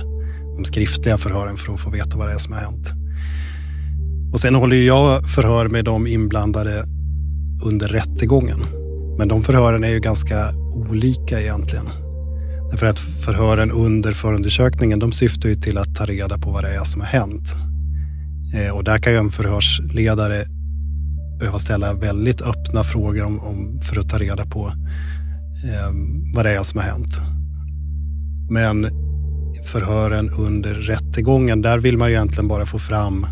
de 0.55 0.65
skriftliga 0.65 1.17
förhören 1.17 1.57
för 1.57 1.73
att 1.73 1.79
få 1.79 1.89
veta 1.89 2.17
vad 2.17 2.27
det 2.27 2.33
är 2.33 2.39
som 2.39 2.53
har 2.53 2.59
hänt. 2.59 2.87
Och 4.33 4.39
sen 4.39 4.55
håller 4.55 4.75
ju 4.75 4.85
jag 4.85 5.29
förhör 5.29 5.67
med 5.67 5.85
de 5.85 6.07
inblandade 6.07 6.83
under 7.63 7.87
rättegången. 7.87 8.59
Men 9.17 9.27
de 9.27 9.43
förhören 9.43 9.83
är 9.83 9.89
ju 9.89 9.99
ganska 9.99 10.53
olika 10.89 11.41
egentligen. 11.41 11.85
Därför 12.71 12.85
att 12.85 12.99
förhören 12.99 13.71
under 13.71 14.11
förundersökningen 14.13 14.99
de 14.99 15.11
syftar 15.11 15.49
ju 15.49 15.55
till 15.55 15.77
att 15.77 15.95
ta 15.95 16.05
reda 16.05 16.37
på 16.37 16.51
vad 16.51 16.63
det 16.63 16.75
är 16.75 16.83
som 16.83 17.01
har 17.01 17.07
hänt. 17.07 17.53
Eh, 18.55 18.75
och 18.75 18.83
där 18.83 18.99
kan 18.99 19.13
ju 19.13 19.19
en 19.19 19.31
förhörsledare 19.31 20.45
behöva 21.39 21.59
ställa 21.59 21.93
väldigt 21.93 22.41
öppna 22.41 22.83
frågor 22.83 23.23
om, 23.23 23.39
om, 23.39 23.81
för 23.81 23.99
att 23.99 24.09
ta 24.09 24.17
reda 24.17 24.45
på 24.45 24.67
eh, 25.65 25.91
vad 26.35 26.45
det 26.45 26.51
är 26.51 26.63
som 26.63 26.79
har 26.79 26.87
hänt. 26.87 27.17
Men 28.49 28.87
förhören 29.65 30.29
under 30.29 30.73
rättegången, 30.73 31.61
där 31.61 31.79
vill 31.79 31.97
man 31.97 32.09
ju 32.09 32.15
egentligen 32.15 32.47
bara 32.47 32.65
få 32.65 32.79
fram 32.79 33.25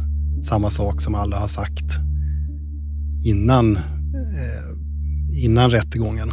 samma 0.43 0.69
sak 0.69 1.01
som 1.01 1.15
alla 1.15 1.39
har 1.39 1.47
sagt 1.47 1.85
innan, 3.25 3.75
eh, 3.75 5.43
innan 5.43 5.71
rättegången. 5.71 6.31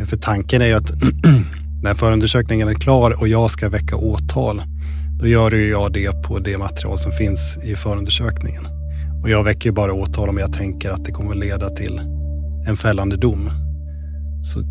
Eh, 0.00 0.06
för 0.06 0.16
tanken 0.16 0.62
är 0.62 0.66
ju 0.66 0.74
att 0.74 0.90
när 1.84 1.94
förundersökningen 1.94 2.68
är 2.68 2.74
klar 2.74 3.20
och 3.20 3.28
jag 3.28 3.50
ska 3.50 3.68
väcka 3.68 3.96
åtal, 3.96 4.62
då 5.18 5.26
gör 5.26 5.50
ju 5.50 5.68
jag 5.68 5.92
det 5.92 6.22
på 6.22 6.38
det 6.38 6.58
material 6.58 6.98
som 6.98 7.12
finns 7.12 7.58
i 7.64 7.76
förundersökningen. 7.76 8.66
Och 9.22 9.30
jag 9.30 9.44
väcker 9.44 9.68
ju 9.68 9.72
bara 9.72 9.92
åtal 9.92 10.28
om 10.28 10.38
jag 10.38 10.52
tänker 10.52 10.90
att 10.90 11.04
det 11.04 11.12
kommer 11.12 11.34
leda 11.34 11.68
till 11.68 12.00
en 12.66 12.76
fällande 12.76 13.16
dom. 13.16 13.50
Så, 14.42 14.62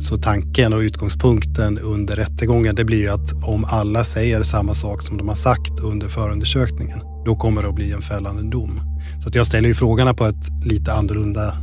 så 0.00 0.18
tanken 0.18 0.72
och 0.72 0.78
utgångspunkten 0.78 1.78
under 1.78 2.16
rättegången, 2.16 2.74
det 2.74 2.84
blir 2.84 3.00
ju 3.00 3.08
att 3.08 3.44
om 3.44 3.64
alla 3.64 4.04
säger 4.04 4.42
samma 4.42 4.74
sak 4.74 5.02
som 5.02 5.16
de 5.16 5.28
har 5.28 5.36
sagt 5.36 5.80
under 5.82 6.08
förundersökningen, 6.08 7.00
då 7.26 7.36
kommer 7.36 7.62
det 7.62 7.68
att 7.68 7.74
bli 7.74 7.92
en 7.92 8.02
fällande 8.02 8.50
dom. 8.50 8.80
Så 9.22 9.28
att 9.28 9.34
jag 9.34 9.46
ställer 9.46 9.68
ju 9.68 9.74
frågorna 9.74 10.14
på 10.14 10.24
ett 10.24 10.64
lite 10.64 10.92
annorlunda 10.92 11.54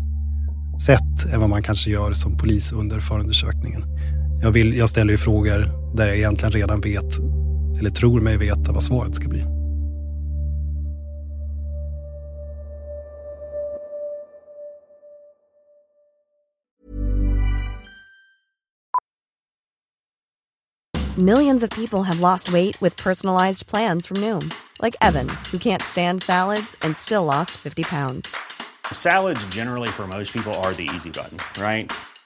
sätt 0.86 1.34
än 1.34 1.40
vad 1.40 1.50
man 1.50 1.64
kanske 1.64 1.90
gör 1.90 2.14
som 2.14 2.38
polis 2.38 2.72
under 2.72 3.00
förundersökningen. 3.00 3.84
Jag, 4.44 4.52
vill, 4.52 4.78
jag 4.78 4.90
ställer 4.90 5.12
ju 5.12 5.18
frågor 5.18 5.72
där 5.96 6.08
jag 6.08 6.18
egentligen 6.18 6.52
redan 6.52 6.82
vet, 6.82 7.20
eller 7.80 7.90
tror 7.90 8.22
mig 8.22 8.38
veta 8.38 8.72
vad 8.74 8.84
svaret 8.84 9.16
ska 9.16 9.28
bli. 9.28 9.46
Millions 21.18 21.64
of 21.64 21.70
people 21.70 22.04
have 22.04 22.20
lost 22.20 22.50
weight 22.50 22.82
with 22.82 23.04
personalized 23.04 23.68
plans 23.68 24.08
from 24.08 24.18
Noom, 24.18 24.52
like 24.82 24.98
Evan, 25.02 25.30
who 25.52 25.58
can't 25.58 25.82
stand 25.82 26.22
salads 26.22 26.76
and 26.82 26.98
still 26.98 27.24
lost 27.24 27.52
50 27.52 27.84
pounds. 27.84 28.36
Salads, 28.92 29.48
generally, 29.56 29.90
for 29.90 30.08
most 30.08 30.34
people, 30.34 30.54
are 30.54 30.74
the 30.74 30.90
easy 30.96 31.10
button, 31.10 31.38
right? 31.58 31.92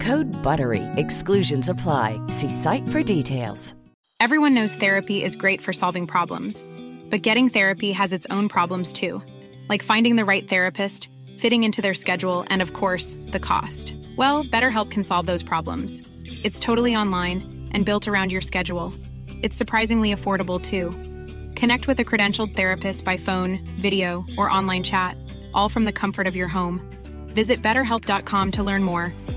Code 0.00 0.26
BUTTERY. 0.42 0.82
Exclusions 0.96 1.68
apply. 1.68 2.20
See 2.26 2.48
site 2.50 2.86
for 2.88 3.02
details. 3.02 3.74
Everyone 4.18 4.54
knows 4.54 4.74
therapy 4.74 5.22
is 5.22 5.36
great 5.36 5.60
for 5.60 5.74
solving 5.74 6.06
problems, 6.06 6.64
but 7.10 7.20
getting 7.20 7.50
therapy 7.50 7.92
has 7.92 8.14
its 8.14 8.26
own 8.30 8.48
problems 8.48 8.94
too, 8.94 9.22
like 9.68 9.82
finding 9.82 10.16
the 10.16 10.24
right 10.24 10.48
therapist, 10.48 11.10
fitting 11.36 11.64
into 11.64 11.82
their 11.82 11.92
schedule, 11.92 12.46
and 12.48 12.62
of 12.62 12.72
course, 12.72 13.18
the 13.26 13.38
cost. 13.38 13.94
Well, 14.16 14.42
BetterHelp 14.42 14.90
can 14.90 15.04
solve 15.04 15.26
those 15.26 15.42
problems. 15.42 16.02
It's 16.42 16.58
totally 16.58 16.96
online 16.96 17.68
and 17.72 17.84
built 17.84 18.08
around 18.08 18.32
your 18.32 18.40
schedule. 18.40 18.94
It's 19.42 19.56
surprisingly 19.56 20.14
affordable 20.14 20.60
too. 20.60 20.90
Connect 21.54 21.86
with 21.86 22.00
a 22.00 22.04
credentialed 22.04 22.56
therapist 22.56 23.04
by 23.04 23.18
phone, 23.18 23.58
video, 23.78 24.24
or 24.38 24.50
online 24.50 24.82
chat, 24.82 25.16
all 25.52 25.68
from 25.68 25.84
the 25.84 25.92
comfort 25.92 26.26
of 26.26 26.36
your 26.36 26.48
home. 26.48 26.80
Visit 27.34 27.62
betterhelp.com 27.62 28.52
to 28.52 28.62
learn 28.62 28.82
more 28.82 29.12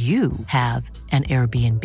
you 0.00 0.32
have 0.46 0.90
an 1.12 1.24
Airbnb. 1.24 1.84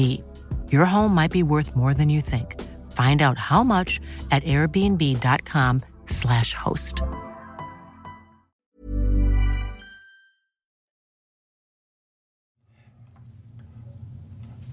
Your 0.72 0.86
home 0.86 1.16
might 1.16 1.32
be 1.32 1.44
worth 1.44 1.76
more 1.76 1.94
than 1.94 2.10
you 2.10 2.22
think. 2.22 2.56
Find 2.92 3.22
out 3.22 3.38
how 3.38 3.64
much 3.64 4.00
at 4.32 4.44
airbnb.com/slash 4.44 6.54
host. 6.54 6.96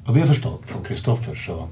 Vad 0.05 0.14
vi 0.14 0.20
har 0.20 0.28
förstått 0.28 0.66
från 0.66 0.85
Kristoffer 0.85 1.35
så, 1.35 1.68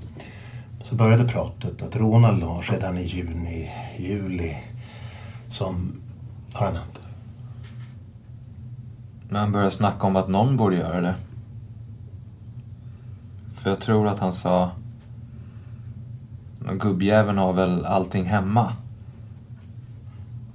så 0.82 0.94
började 0.94 1.28
pratet 1.28 1.82
att 1.82 1.96
råna 1.96 2.30
Lars 2.30 2.70
redan 2.70 2.98
i 2.98 3.06
juni, 3.06 3.70
juli. 3.98 4.56
Som 5.50 5.92
har 6.54 6.66
han 6.66 6.74
nämnt. 6.74 6.98
Men 9.28 9.40
han 9.40 9.52
började 9.52 9.70
snacka 9.70 10.06
om 10.06 10.16
att 10.16 10.28
någon 10.28 10.56
borde 10.56 10.76
göra 10.76 11.00
det. 11.00 11.14
För 13.60 13.70
jag 13.70 13.80
tror 13.80 14.08
att 14.08 14.18
han 14.18 14.32
sa... 14.32 14.70
"Men 16.58 16.78
Gubbjäveln 16.78 17.38
har 17.38 17.52
väl 17.52 17.86
allting 17.86 18.24
hemma? 18.24 18.72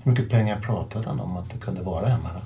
Hur 0.03 0.11
mycket 0.11 0.29
pengar 0.29 0.59
pratade 0.59 1.07
han 1.07 1.19
om 1.19 1.37
att 1.37 1.49
det 1.49 1.57
kunde 1.57 1.81
vara 1.81 2.07
hemma 2.07 2.29
då? 2.33 2.41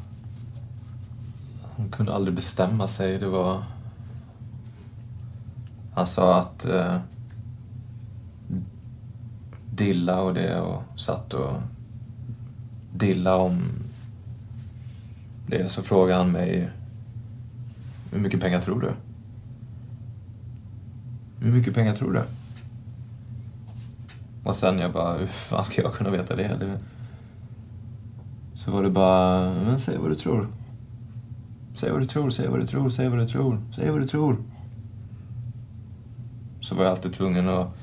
Han 1.77 1.89
kunde 1.89 2.13
aldrig 2.13 2.35
bestämma 2.35 2.87
sig. 2.87 3.17
Det 3.17 3.27
var... 3.27 3.63
Han 5.93 6.05
sa 6.05 6.39
att... 6.39 6.65
Eh, 6.65 6.97
dilla 9.71 10.21
och 10.21 10.33
det 10.33 10.59
och 10.59 10.83
satt 10.95 11.33
och 11.33 11.53
dilla 12.93 13.35
om 13.35 13.61
det. 15.47 15.69
Så 15.69 15.81
frågade 15.81 16.19
han 16.19 16.31
mig 16.31 16.69
hur 18.11 18.19
mycket 18.19 18.41
pengar 18.41 18.61
tror 18.61 18.81
du? 18.81 19.08
Hur 21.41 21.51
mycket 21.51 21.73
pengar 21.73 21.95
tror 21.95 22.13
du? 22.13 22.23
Och 24.43 24.55
sen 24.55 24.79
jag 24.79 24.91
bara, 24.91 25.17
hur 25.17 25.27
fan 25.27 25.63
ska 25.63 25.81
jag 25.81 25.93
kunna 25.93 26.09
veta 26.09 26.35
det? 26.35 26.57
det 26.59 26.79
så 28.59 28.71
var 28.71 28.83
det 28.83 28.89
bara, 28.89 29.53
men 29.53 29.79
säg 29.79 29.97
vad 29.97 30.11
du 30.11 30.15
tror. 30.15 30.47
Säg 31.73 31.91
vad 31.91 32.01
du 32.01 32.05
tror, 32.05 32.29
säg 32.29 32.47
vad 32.47 32.59
du 32.59 32.67
tror, 32.67 32.89
säg 32.89 33.09
vad 33.09 33.19
du 33.19 33.27
tror, 33.27 33.61
säg 33.75 33.91
vad 33.91 34.01
du 34.01 34.05
tror. 34.05 34.37
Så 36.61 36.75
var 36.75 36.83
jag 36.83 36.91
alltid 36.91 37.13
tvungen 37.13 37.49
att 37.49 37.75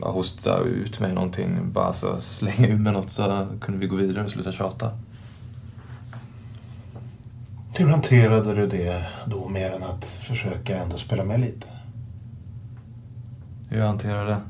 bara 0.00 0.12
hosta 0.12 0.58
ut 0.58 1.00
mig 1.00 1.12
någonting, 1.12 1.72
bara 1.72 1.92
så 1.92 2.20
slänga 2.20 2.68
ur 2.68 2.78
mig 2.78 2.92
något 2.92 3.10
så 3.10 3.46
kunde 3.60 3.80
vi 3.80 3.86
gå 3.86 3.96
vidare 3.96 4.24
och 4.24 4.30
sluta 4.30 4.52
tjata. 4.52 4.90
Hur 7.74 7.88
hanterade 7.88 8.54
du 8.54 8.66
det 8.66 9.06
då 9.26 9.48
mer 9.48 9.70
än 9.70 9.82
att 9.82 10.04
försöka 10.04 10.76
ändå 10.76 10.96
spela 10.96 11.24
med 11.24 11.40
lite? 11.40 11.75
Hur 13.76 13.82
jag 13.82 13.88
hanterade 13.88 14.30
det? 14.30 14.40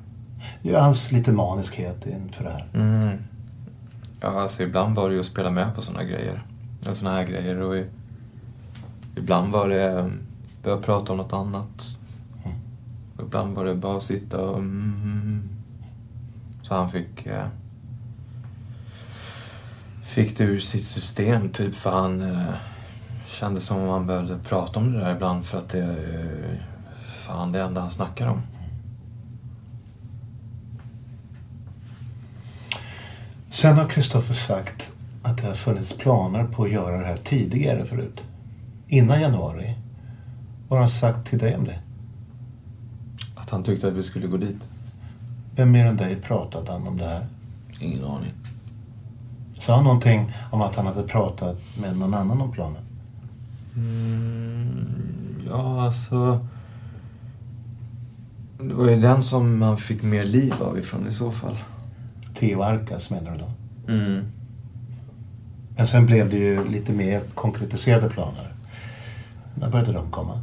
Ja, 0.63 0.81
hans 0.81 1.13
lite 1.13 1.33
maniskhet 1.33 2.07
inför 2.07 2.45
det 2.45 2.51
här. 2.51 2.69
Mm. 2.75 3.19
Ja, 4.21 4.41
alltså 4.41 4.63
ibland 4.63 4.97
var 4.97 5.09
det 5.09 5.15
ju 5.15 5.21
att 5.21 5.27
spela 5.27 5.51
med 5.51 5.75
på 5.75 5.81
såna 5.81 6.05
grejer. 6.05 6.43
Såna 6.81 7.11
här 7.11 7.25
grejer 7.25 7.61
och 7.61 7.77
i, 7.77 7.87
ibland 9.17 9.53
var 9.53 9.69
det 9.69 10.11
börja 10.63 10.77
prata 10.77 11.13
om 11.13 11.19
något 11.19 11.33
annat. 11.33 11.83
Och 13.17 13.23
ibland 13.23 13.57
var 13.57 13.65
det 13.65 13.75
bara 13.75 13.97
att 13.97 14.03
sitta 14.03 14.41
och 14.41 14.59
mm, 14.59 15.49
Så 16.63 16.75
han 16.75 16.91
fick 16.91 17.27
eh, 17.27 17.47
fick 20.03 20.39
det 20.39 20.45
ur 20.45 20.59
sitt 20.59 20.87
system 20.87 21.49
typ 21.49 21.75
för 21.75 21.91
han 21.91 22.23
eh, 22.23 22.55
kände 23.27 23.61
som 23.61 23.79
om 23.79 23.89
han 23.89 24.07
behövde 24.07 24.39
prata 24.39 24.81
om 24.81 24.93
det 24.93 24.99
där 24.99 25.15
ibland 25.15 25.47
för 25.47 25.59
att 25.59 25.69
det 25.69 25.83
är 25.83 26.61
fan 27.27 27.53
det 27.53 27.63
enda 27.63 27.81
han 27.81 27.91
snackar 27.91 28.29
om. 28.29 28.43
Sen 33.57 33.77
har 33.77 33.89
Kristoffer 33.89 34.35
sagt 34.35 34.97
att 35.23 35.37
det 35.37 35.47
har 35.47 35.55
funnits 35.55 35.93
planer 35.93 36.45
på 36.45 36.65
att 36.65 36.71
göra 36.71 36.99
det 36.99 37.07
här 37.07 37.17
tidigare 37.17 37.85
förut. 37.85 38.21
Innan 38.87 39.21
januari. 39.21 39.75
Vad 40.69 40.79
har 40.79 40.79
han 40.79 40.89
sagt 40.89 41.29
till 41.29 41.39
dig 41.39 41.57
om 41.57 41.65
det? 41.65 41.79
Att 43.35 43.51
han 43.51 43.63
tyckte 43.63 43.89
att 43.89 43.93
vi 43.93 44.03
skulle 44.03 44.27
gå 44.27 44.37
dit. 44.37 44.57
Vem 45.55 45.73
mer 45.73 45.87
än 45.87 45.97
dig 45.97 46.17
pratade 46.17 46.73
han 46.73 46.87
om 46.87 46.97
det 46.97 47.05
här? 47.05 47.27
Ingen 47.81 48.05
aning. 48.05 48.33
Sa 49.55 49.75
han 49.75 49.85
någonting 49.85 50.33
om 50.51 50.63
att 50.63 50.77
han 50.77 50.87
hade 50.87 51.03
pratat 51.03 51.59
med 51.81 51.97
någon 51.99 52.15
annan 52.15 52.41
om 52.41 52.53
planen? 52.53 52.83
Mm, 53.77 54.87
ja, 55.49 55.83
alltså... 55.85 56.47
Det 58.59 58.75
var 58.75 58.91
ju 58.91 59.01
den 59.01 59.23
som 59.23 59.59
man 59.59 59.79
fick 59.79 60.03
mer 60.03 60.25
liv 60.25 60.55
av 60.61 60.79
ifrån 60.79 61.07
i 61.09 61.13
så 61.13 61.33
fall. 61.33 61.57
Theo 62.39 62.63
Arkas 62.63 63.11
menar 63.11 63.31
du 63.31 63.39
då? 63.39 63.49
Mm. 63.93 64.25
Men 65.77 65.87
sen 65.87 66.07
blev 66.07 66.31
det 66.31 66.37
ju 66.37 66.69
lite 66.69 66.93
mer 66.93 67.21
konkretiserade 67.35 68.11
planer. 68.11 68.53
När 69.55 69.71
började 69.71 69.93
de 69.93 70.11
komma? 70.11 70.41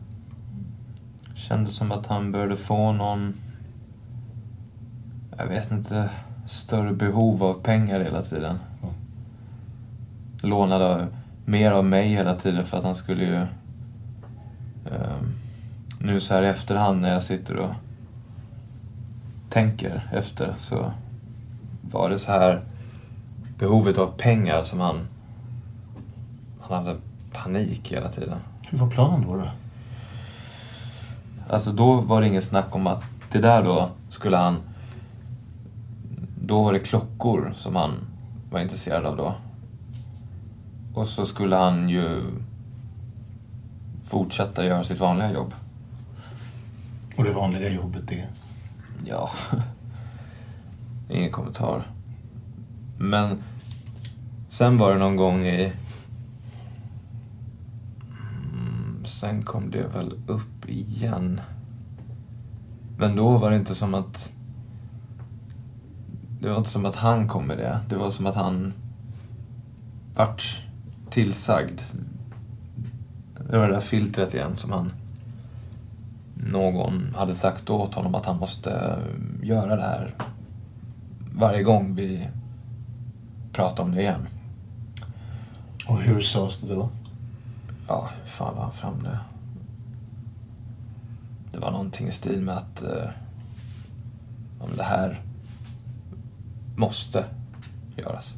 Kändes 1.36 1.75
som 1.75 1.91
att 1.91 2.08
han 2.08 2.32
började 2.32 2.58
få 2.58 2.91
någon... 2.91 3.34
Jag 5.38 5.47
vet 5.47 5.71
inte. 5.71 6.10
Större 6.47 6.93
behov 6.93 7.43
av 7.43 7.53
pengar 7.53 7.99
hela 7.99 8.21
tiden. 8.21 8.60
Mm. 8.82 8.93
Lånade 10.41 11.08
mer 11.45 11.71
av 11.71 11.86
mig 11.86 12.08
hela 12.08 12.36
tiden 12.36 12.65
för 12.65 12.77
att 12.77 12.84
han 12.84 12.95
skulle 12.95 13.23
ju... 13.23 13.36
ehm, 13.36 15.34
nu 15.99 16.19
så 16.19 16.34
här 16.34 16.43
i 16.43 16.47
efterhand 16.47 17.01
när 17.01 17.13
jag 17.13 17.23
sitter 17.23 17.58
och 17.58 17.71
tänker 19.49 20.10
efter 20.13 20.56
så 20.60 20.93
var 21.93 22.10
det 22.10 22.19
så 22.19 22.32
här 22.32 22.62
behovet 23.60 23.97
av 23.97 24.08
pengar 24.08 24.62
som 24.62 24.79
han... 24.79 25.08
Han 26.62 26.86
hade 26.86 26.99
panik 27.34 27.91
hela 27.91 28.10
tiden. 28.10 28.38
Hur 28.62 28.77
var 28.77 28.89
planen 28.89 29.27
då? 29.27 29.36
då? 29.36 29.49
Alltså 31.49 31.71
då 31.71 32.01
var 32.01 32.21
det 32.21 32.27
inget 32.27 32.43
snack 32.43 32.75
om 32.75 32.88
att 32.88 33.03
det 33.32 33.39
där 33.39 33.63
då 33.63 33.89
skulle 34.10 34.38
han... 34.38 34.58
Då 36.41 36.63
var 36.63 36.73
det 36.73 36.79
klockor 36.79 37.53
som 37.56 37.75
han 37.75 37.91
var 38.51 38.60
intresserad 38.60 39.06
av 39.06 39.17
då. 39.17 39.36
Och 40.93 41.08
så 41.08 41.25
skulle 41.25 41.56
han 41.56 41.89
ju 41.89 42.23
fortsätta 44.03 44.65
göra 44.65 44.84
sitt 44.84 44.99
vanliga 44.99 45.32
jobb. 45.34 45.53
Och 47.17 47.23
det 47.23 47.32
vanliga 47.32 47.69
jobbet 47.69 48.12
är? 48.12 48.27
Ja. 49.06 49.29
Ingen 51.13 51.32
kommentar. 51.32 51.91
Men 52.97 53.43
sen 54.49 54.78
var 54.78 54.93
det 54.93 54.99
någon 54.99 55.15
gång 55.15 55.45
i... 55.45 55.73
Mm, 58.54 59.06
sen 59.06 59.43
kom 59.43 59.71
det 59.71 59.88
väl 59.88 60.13
upp 60.28 60.69
igen. 60.69 61.41
Men 62.97 63.15
då 63.15 63.38
var 63.38 63.52
det 63.52 63.58
inte 63.58 63.76
som 63.76 63.93
att... 63.93 64.32
Det 66.41 66.49
var 66.49 66.58
inte 66.58 66.69
som 66.69 66.86
att 66.86 66.95
han 66.95 67.28
kom 67.28 67.47
med 67.47 67.58
det. 67.58 67.80
Det 67.89 67.95
var 67.95 68.10
som 68.10 68.26
att 68.26 68.36
han 68.36 68.73
vart 70.15 70.62
tillsagd. 71.10 71.82
Det 73.49 73.58
var 73.58 73.67
det 73.67 73.73
där 73.73 73.82
filtret 73.82 74.34
igen 74.34 74.56
som 74.56 74.71
han... 74.71 74.93
Någon 76.36 77.15
hade 77.17 77.36
sagt 77.36 77.69
åt 77.69 77.95
honom 77.95 78.15
att 78.15 78.26
han 78.26 78.38
måste 78.38 78.99
göra 79.41 79.76
det 79.76 79.82
här 79.82 80.15
varje 81.35 81.63
gång 81.63 81.95
vi 81.95 82.27
pratar 83.51 83.83
om 83.83 83.91
det 83.91 84.01
igen. 84.01 84.27
Och 85.87 86.01
hur 86.01 86.21
sades 86.21 86.59
det 86.59 86.75
då? 86.75 86.89
Ja, 87.87 88.09
hur 88.21 88.29
fan 88.29 88.55
var 88.55 88.63
han 88.63 88.71
fram 88.71 89.03
det? 89.03 89.19
Det 91.51 91.59
var 91.59 91.71
någonting 91.71 92.07
i 92.07 92.11
stil 92.11 92.41
med 92.41 92.57
att 92.57 92.81
eh, 92.81 93.09
om 94.59 94.69
det 94.77 94.83
här 94.83 95.21
måste 96.75 97.25
göras. 97.95 98.37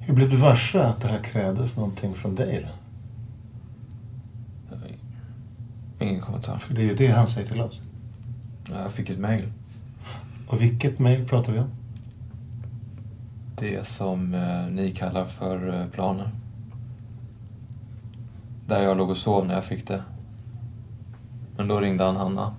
Hur 0.00 0.14
blev 0.14 0.30
du 0.30 0.36
varse 0.36 0.82
att 0.82 1.00
det 1.00 1.08
här 1.08 1.18
krävdes 1.18 1.76
någonting 1.76 2.14
från 2.14 2.34
dig 2.34 2.68
då? 2.68 2.82
Ingen 6.04 6.20
kommentar. 6.20 6.56
För 6.56 6.74
det 6.74 6.80
är 6.80 6.84
ju 6.84 6.94
det 6.94 7.06
han 7.06 7.28
säger 7.28 7.48
till 7.48 7.60
oss. 7.60 7.80
Jag 8.72 8.92
fick 8.92 9.10
ett 9.10 9.18
mejl. 9.18 9.52
Och 10.46 10.62
vilket 10.62 10.98
mejl 10.98 11.28
pratar 11.28 11.52
vi 11.52 11.58
om? 11.58 11.70
Det 13.54 13.86
som 13.86 14.34
eh, 14.34 14.66
ni 14.66 14.94
kallar 14.94 15.24
för 15.24 15.80
eh, 15.80 15.86
planer. 15.86 16.30
Där 18.66 18.82
jag 18.82 18.96
låg 18.96 19.10
och 19.10 19.16
sov 19.16 19.46
när 19.46 19.54
jag 19.54 19.64
fick 19.64 19.86
det. 19.86 20.02
Men 21.56 21.68
då 21.68 21.80
ringde 21.80 22.04
han 22.04 22.16
Hanna. 22.16 22.54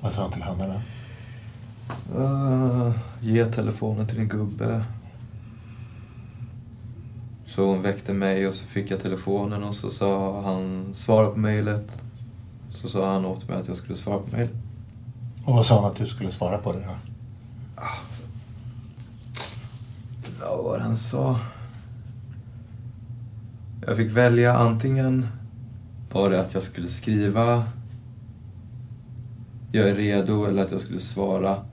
Vad 0.00 0.12
sa 0.12 0.22
han 0.22 0.32
till 0.32 0.42
Hanna 0.42 0.66
då? 0.66 0.80
Uh, 2.18 2.90
ge 3.20 3.46
telefonen 3.46 4.06
till 4.06 4.16
din 4.16 4.28
gubbe. 4.28 4.84
Så 7.46 7.66
hon 7.66 7.82
väckte 7.82 8.12
mig 8.12 8.48
och 8.48 8.54
så 8.54 8.66
fick 8.66 8.90
jag 8.90 9.00
telefonen 9.00 9.64
och 9.64 9.74
så 9.74 9.90
sa 9.90 10.40
han 10.42 10.94
svara 10.94 11.30
på 11.30 11.38
mejlet. 11.38 12.02
Så 12.74 12.88
sa 12.88 13.12
han 13.12 13.24
åt 13.24 13.48
mig 13.48 13.56
att 13.56 13.68
jag 13.68 13.76
skulle 13.76 13.96
svara 13.96 14.18
på 14.18 14.36
mejlet. 14.36 14.54
Och 15.44 15.54
vad 15.54 15.66
sa 15.66 15.82
han 15.82 15.90
att 15.90 15.96
du 15.96 16.06
skulle 16.06 16.32
svara 16.32 16.58
på 16.58 16.72
det 16.72 16.78
då? 16.78 16.94
Ja, 20.40 20.56
vad 20.56 20.64
var 20.64 20.78
det 20.78 20.84
han 20.84 20.96
sa? 20.96 21.40
Jag 23.86 23.96
fick 23.96 24.10
välja 24.10 24.56
antingen 24.56 25.26
var 26.12 26.30
det 26.30 26.40
att 26.40 26.54
jag 26.54 26.62
skulle 26.62 26.88
skriva 26.88 27.64
jag 29.72 29.88
är 29.88 29.94
redo 29.94 30.44
eller 30.44 30.62
att 30.62 30.70
jag 30.70 30.80
skulle 30.80 31.00
svara 31.00 31.64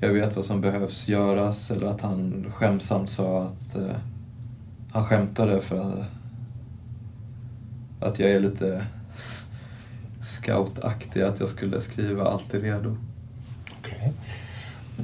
jag 0.00 0.12
vet 0.12 0.36
vad 0.36 0.44
som 0.44 0.60
behövs 0.60 1.08
göras 1.08 1.70
eller 1.70 1.86
att 1.86 2.00
han 2.00 2.46
skämsamt 2.50 3.10
sa 3.10 3.42
att 3.42 3.76
eh, 3.76 3.96
han 4.92 5.04
skämtade 5.04 5.60
för 5.60 5.80
att, 5.80 6.04
att 8.00 8.18
jag 8.18 8.30
är 8.30 8.40
lite 8.40 8.86
s- 10.28 10.34
scoutaktig, 10.42 11.22
att 11.22 11.40
jag 11.40 11.48
skulle 11.48 11.80
skriva 11.80 12.24
allt 12.24 12.54
är 12.54 12.60
redo. 12.60 12.96
Okej. 13.80 14.12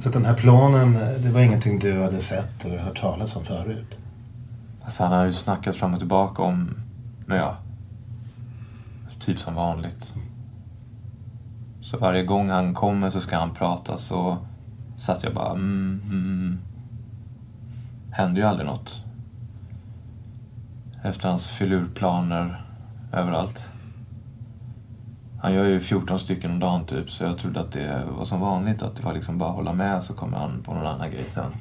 Så 0.03 0.09
den 0.09 0.25
här 0.25 0.33
planen, 0.33 0.93
det 1.23 1.29
var 1.29 1.41
ingenting 1.41 1.79
du 1.79 2.01
hade 2.03 2.19
sett 2.19 2.65
eller 2.65 2.77
hört 2.77 3.01
talas 3.01 3.35
om 3.35 3.43
förut? 3.45 3.97
Alltså 4.83 5.03
han 5.03 5.11
hade 5.11 5.25
ju 5.25 5.33
snackat 5.33 5.75
fram 5.75 5.93
och 5.93 5.99
tillbaka 5.99 6.41
om, 6.41 6.71
men 7.25 7.37
ja, 7.37 7.57
typ 9.19 9.37
som 9.39 9.55
vanligt. 9.55 10.13
Så 11.81 11.97
varje 11.97 12.23
gång 12.23 12.49
han 12.49 12.73
kommer 12.73 13.09
så 13.09 13.21
ska 13.21 13.37
han 13.37 13.53
prata 13.53 13.97
så 13.97 14.37
satt 14.97 15.23
jag 15.23 15.33
bara 15.33 15.51
mm, 15.51 16.01
mm. 16.09 16.59
Hände 18.11 18.39
ju 18.39 18.45
aldrig 18.45 18.65
något. 18.67 19.01
Efter 21.03 21.29
hans 21.29 21.47
filurplaner 21.47 22.65
överallt. 23.13 23.63
Han 25.41 25.53
gör 25.53 25.65
ju 25.67 25.79
14 25.79 26.19
stycken 26.19 26.51
om 26.51 26.59
dagen 26.59 26.85
typ, 26.85 27.11
så 27.11 27.23
jag 27.23 27.37
trodde 27.37 27.59
att 27.59 27.71
det 27.71 28.03
var 28.17 28.25
som 28.25 28.39
vanligt. 28.39 28.81
Att 28.81 28.95
det 28.95 29.03
var 29.03 29.13
liksom 29.13 29.37
bara 29.37 29.49
hålla 29.51 29.73
med 29.73 30.03
så 30.03 30.13
kommer 30.13 30.37
han 30.37 30.63
på 30.63 30.73
någon 30.73 30.85
annan 30.87 31.11
grej 31.11 31.25
sen. 31.27 31.51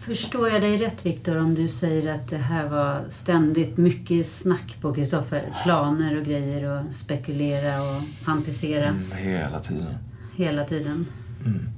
Förstår 0.00 0.48
jag 0.48 0.62
dig 0.62 0.76
rätt 0.76 1.06
Viktor 1.06 1.36
om 1.38 1.54
du 1.54 1.68
säger 1.68 2.14
att 2.14 2.28
det 2.28 2.36
här 2.36 2.68
var 2.68 3.00
ständigt 3.08 3.76
mycket 3.76 4.26
snack 4.26 4.76
på 4.80 4.94
Kristoffer? 4.94 5.52
Planer 5.62 6.16
och 6.18 6.24
grejer 6.24 6.64
och 6.70 6.94
spekulera 6.94 7.80
och 7.82 8.02
fantisera 8.24 8.86
Mm, 8.86 9.12
hela 9.16 9.58
tiden. 9.60 9.94
hela 10.36 10.64
tiden. 10.64 11.06
Mm. 11.46 11.68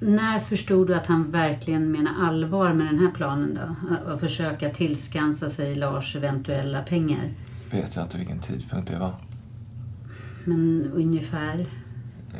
När 0.00 0.40
förstod 0.40 0.86
du 0.86 0.94
att 0.94 1.06
han 1.06 1.30
verkligen 1.30 1.92
menar 1.92 2.12
allvar 2.28 2.72
med 2.72 2.86
den 2.86 2.98
här 2.98 3.10
planen 3.10 3.54
då? 3.62 3.94
Att- 3.94 4.06
Att 4.06 4.20
försöka 4.20 4.70
tillskansa 4.70 5.50
sig 5.50 5.74
Lars 5.74 6.16
eventuella 6.16 6.82
pengar. 6.82 7.28
Vet 7.76 7.96
jag 7.96 8.04
inte 8.04 8.18
vilken 8.18 8.38
tidpunkt 8.38 8.88
det 8.92 8.98
var. 8.98 9.14
Men 10.44 10.90
ungefär. 10.94 11.66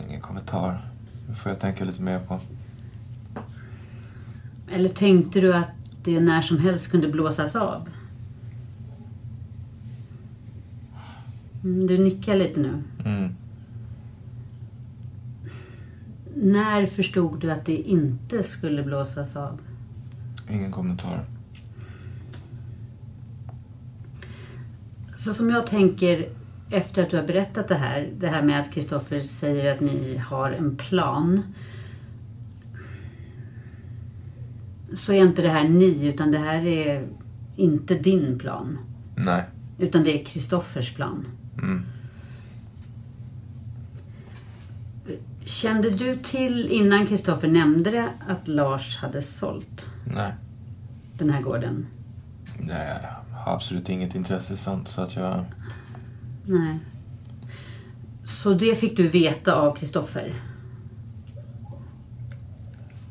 Ingen 0.09 0.21
kommentar. 0.21 0.91
Det 1.29 1.35
får 1.35 1.53
jag 1.53 1.61
tänka 1.61 1.85
lite 1.85 2.03
mer 2.03 2.21
på. 2.21 2.41
Eller 4.73 4.89
tänkte 4.89 5.41
du 5.41 5.55
att 5.55 5.69
det 6.05 6.21
när 6.21 6.41
som 6.43 6.59
helst 6.59 6.91
kunde 6.91 7.09
blåsas 7.09 7.57
av? 7.57 7.89
Mm, 11.65 11.87
Du 11.87 11.99
nickar 12.05 12.37
lite 12.37 12.61
nu. 12.61 12.83
Mm. 13.05 13.35
När 16.35 16.87
förstod 16.87 17.41
du 17.41 17.51
att 17.53 17.65
det 17.65 17.77
inte 17.77 18.43
skulle 18.43 18.83
blåsas 18.83 19.37
av? 19.37 19.61
Ingen 20.51 20.73
kommentar. 20.73 21.25
Så 25.27 25.35
som 25.35 25.51
jag 25.51 25.67
tänker 25.67 26.29
efter 26.71 27.03
att 27.03 27.11
du 27.11 27.17
har 27.17 27.27
berättat 27.27 27.69
det 27.69 27.75
här, 27.75 28.13
det 28.19 28.29
här 28.29 28.43
med 28.43 28.61
att 28.61 28.73
Kristoffer 28.73 29.21
säger 29.21 29.75
att 29.75 29.81
ni 29.81 30.17
har 30.17 30.51
en 30.51 30.77
plan. 30.77 31.43
Så 34.95 35.13
är 35.13 35.23
inte 35.23 35.43
det 35.43 35.49
här 35.49 35.69
ni, 35.69 36.07
utan 36.07 36.31
det 36.31 36.39
här 36.39 36.67
är 36.67 37.09
inte 37.57 37.95
din 37.95 38.39
plan. 38.39 38.79
Nej. 39.17 39.45
Utan 39.79 40.05
det 40.05 40.21
är 40.21 40.25
Kristoffers 40.25 40.95
plan. 40.95 41.27
Mm. 41.59 41.85
Kände 45.45 45.91
du 45.91 46.17
till 46.17 46.69
innan 46.69 47.07
Kristoffer 47.07 47.49
nämnde 47.49 47.91
det 47.91 48.09
att 48.29 48.49
Lars 48.49 48.99
hade 48.99 49.23
sålt 49.23 49.91
Nej. 50.05 50.35
den 51.19 51.31
här 51.31 51.43
gården? 51.43 51.87
Nej, 52.59 52.99
har 53.47 53.55
absolut 53.55 53.89
inget 53.89 54.15
intresse 54.15 54.57
sånt 54.57 54.89
så 54.89 55.01
att 55.01 55.17
jag... 55.17 55.45
Nej. 56.45 56.79
Så 58.25 58.55
det 58.55 58.79
fick 58.79 58.97
du 58.97 59.09
veta 59.09 59.55
av 59.55 59.75
Kristoffer? 59.77 60.35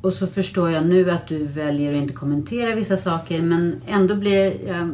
Och 0.02 0.14
så 0.14 0.28
förstår 0.28 0.72
jag 0.72 0.86
nu 0.86 1.12
att 1.12 1.28
du 1.28 1.46
väljer 1.46 1.90
att 1.90 2.02
inte 2.02 2.14
kommentera 2.14 2.76
vissa 2.76 2.98
saker 2.98 3.42
men 3.42 3.82
ändå 3.88 4.16
blir 4.16 4.68
jag... 4.68 4.94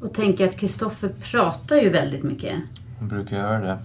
Och 0.00 0.14
tänker 0.14 0.44
att 0.48 0.56
Kristoffer 0.56 1.08
pratar 1.08 1.76
ju 1.76 1.88
väldigt 1.88 2.22
mycket 2.22 2.54
Jag 3.00 3.08
brukar 3.08 3.36
göra 3.36 3.58
det. 3.60 3.78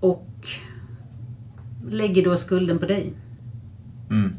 och 0.00 0.26
lägger 1.90 2.24
då 2.24 2.36
skulden 2.36 2.78
på 2.78 2.86
dig. 2.86 3.12
Mm. 4.10 4.32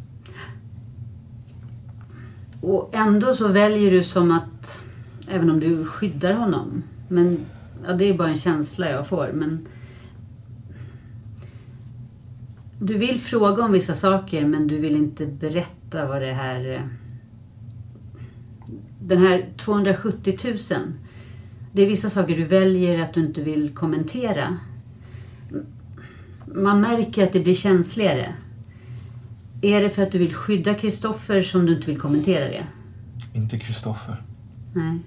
Och 2.61 2.89
ändå 2.93 3.33
så 3.33 3.47
väljer 3.47 3.91
du 3.91 4.03
som 4.03 4.31
att, 4.31 4.81
även 5.27 5.49
om 5.49 5.59
du 5.59 5.85
skyddar 5.85 6.33
honom, 6.33 6.83
men 7.07 7.39
ja, 7.85 7.93
det 7.93 8.05
är 8.05 8.17
bara 8.17 8.29
en 8.29 8.35
känsla 8.35 8.89
jag 8.89 9.07
får, 9.07 9.31
men 9.33 9.67
du 12.79 12.97
vill 12.97 13.19
fråga 13.19 13.63
om 13.63 13.71
vissa 13.71 13.93
saker 13.93 14.45
men 14.45 14.67
du 14.67 14.77
vill 14.77 14.95
inte 14.95 15.25
berätta 15.25 16.05
vad 16.05 16.21
det 16.21 16.33
här... 16.33 16.71
Eh, 16.71 16.81
den 19.01 19.17
här 19.17 19.49
270 19.57 20.37
000. 20.43 20.55
Det 21.73 21.81
är 21.81 21.87
vissa 21.87 22.09
saker 22.09 22.35
du 22.35 22.43
väljer 22.43 22.99
att 22.99 23.13
du 23.13 23.19
inte 23.19 23.41
vill 23.41 23.75
kommentera. 23.75 24.57
Man 26.45 26.81
märker 26.81 27.23
att 27.23 27.33
det 27.33 27.39
blir 27.39 27.53
känsligare. 27.53 28.33
Är 29.61 29.81
det 29.81 29.89
för 29.89 30.03
att 30.03 30.11
du 30.11 30.17
vill 30.17 30.33
skydda 30.33 30.73
Kristoffer 30.73 31.41
som 31.41 31.65
du 31.65 31.75
inte 31.75 31.87
vill 31.87 31.99
kommentera 31.99 32.45
det? 32.45 32.67
Inte 33.33 33.59
Kristoffer. 33.59 34.23
Nej. 34.73 34.99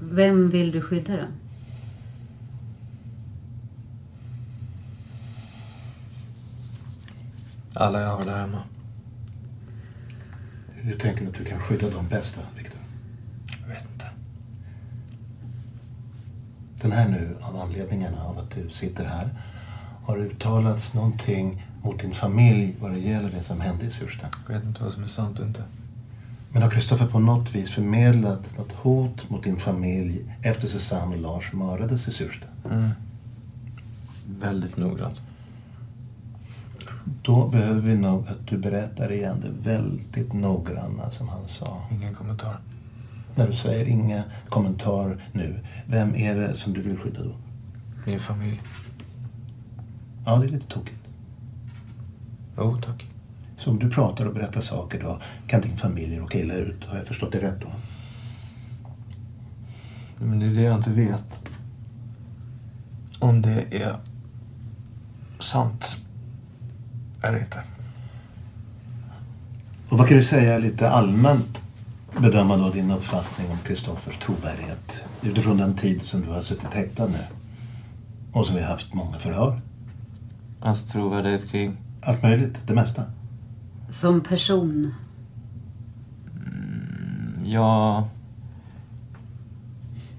Vem 0.00 0.50
vill 0.50 0.70
du 0.70 0.80
skydda 0.80 1.16
då? 1.16 1.26
Alla 7.74 8.00
jag 8.00 8.16
har 8.16 8.24
där 8.24 8.38
hemma. 8.38 8.62
Hur 10.68 10.98
tänker 10.98 11.22
du 11.22 11.28
att 11.28 11.34
du 11.34 11.44
kan 11.44 11.60
skydda 11.60 11.90
de 11.90 12.08
bästa, 12.08 12.40
Viktor? 12.56 12.80
Jag 13.60 13.68
vet 13.68 13.84
inte. 13.92 14.10
Den 16.82 16.92
här 16.92 17.08
nu, 17.08 17.36
av 17.40 17.56
anledningarna 17.56 18.24
av 18.24 18.38
att 18.38 18.50
du 18.50 18.70
sitter 18.70 19.04
här, 19.04 19.30
har 20.04 20.18
uttalats 20.18 20.94
någonting 20.94 21.66
mot 21.84 22.00
din 22.00 22.12
familj 22.12 22.76
vad 22.80 22.92
det 22.92 22.98
gäller 22.98 23.30
det 23.30 23.42
som 23.42 23.60
hände 23.60 23.86
i 23.86 23.90
Sursta? 23.90 24.26
Jag 24.46 24.54
vet 24.54 24.64
inte 24.64 24.82
vad 24.82 24.92
som 24.92 25.02
är 25.02 25.06
sant 25.06 25.38
och 25.38 25.46
inte. 25.46 25.62
Men 26.50 26.62
har 26.62 26.70
Kristoffer 26.70 27.06
på 27.06 27.18
något 27.18 27.54
vis 27.54 27.70
förmedlat 27.70 28.58
något 28.58 28.72
hot 28.72 29.30
mot 29.30 29.44
din 29.44 29.56
familj 29.56 30.24
efter 30.42 30.66
Susanne 30.66 31.14
och 31.14 31.20
Lars 31.20 31.52
mördades 31.52 32.08
i 32.08 32.10
Sursta? 32.10 32.46
Mm. 32.70 32.90
Väldigt 34.26 34.76
noggrant. 34.76 35.20
Då 37.22 37.48
behöver 37.48 37.80
vi 37.80 37.96
nog 37.96 38.28
att 38.28 38.46
du 38.46 38.58
berättar 38.58 39.12
igen 39.12 39.40
det 39.40 39.70
väldigt 39.70 40.32
noggranna 40.32 41.10
som 41.10 41.28
han 41.28 41.48
sa. 41.48 41.82
Ingen 41.90 42.14
kommentar. 42.14 42.60
När 43.34 43.46
du 43.46 43.52
säger 43.52 43.84
inga 43.84 44.24
kommentar 44.48 45.22
nu, 45.32 45.60
vem 45.86 46.14
är 46.14 46.34
det 46.34 46.54
som 46.54 46.72
du 46.72 46.80
vill 46.80 46.98
skydda 46.98 47.22
då? 47.22 47.34
Min 48.06 48.20
familj. 48.20 48.60
Ja, 50.26 50.36
det 50.36 50.46
är 50.46 50.48
lite 50.48 50.66
tokigt. 50.66 51.03
Jo, 52.56 52.78
tack. 52.82 53.06
Så 53.56 53.70
om 53.70 53.78
du 53.78 53.90
pratar 53.90 54.26
och 54.26 54.34
berättar 54.34 54.60
saker 54.60 55.02
då 55.02 55.20
kan 55.46 55.60
din 55.60 55.76
familj 55.76 56.16
råka 56.16 56.38
illa 56.38 56.54
ut. 56.54 56.84
Har 56.84 56.96
jag 56.96 57.06
förstått 57.06 57.32
det 57.32 57.40
rätt 57.40 57.60
då? 57.60 57.68
Men 60.18 60.40
det 60.40 60.46
är 60.46 60.50
det 60.50 60.62
jag 60.62 60.76
inte 60.76 60.90
vet. 60.90 61.48
Om 63.18 63.42
det 63.42 63.64
är 63.70 63.96
sant 65.38 65.96
eller 67.22 67.38
inte. 67.38 67.62
Och 69.88 69.98
vad 69.98 70.08
kan 70.08 70.16
du 70.16 70.22
säga 70.22 70.58
lite 70.58 70.90
allmänt 70.90 71.62
bedöma 72.20 72.56
då 72.56 72.70
din 72.70 72.90
uppfattning 72.90 73.50
om 73.50 73.58
Kristoffers 73.58 74.18
trovärdighet 74.18 75.04
utifrån 75.22 75.56
den 75.56 75.74
tid 75.74 76.02
som 76.02 76.20
du 76.20 76.28
har 76.28 76.42
suttit 76.42 76.74
häktad 76.74 77.06
nu? 77.06 77.18
Och 78.32 78.46
som 78.46 78.56
vi 78.56 78.62
har 78.62 78.68
haft 78.68 78.94
många 78.94 79.18
förhör. 79.18 79.60
Hans 80.60 80.84
trovärdighet 80.92 81.50
kring? 81.50 81.76
Allt 82.04 82.22
möjligt, 82.22 82.66
det 82.66 82.74
mesta. 82.74 83.02
Som 83.88 84.20
person? 84.20 84.94
Ja... 87.44 88.08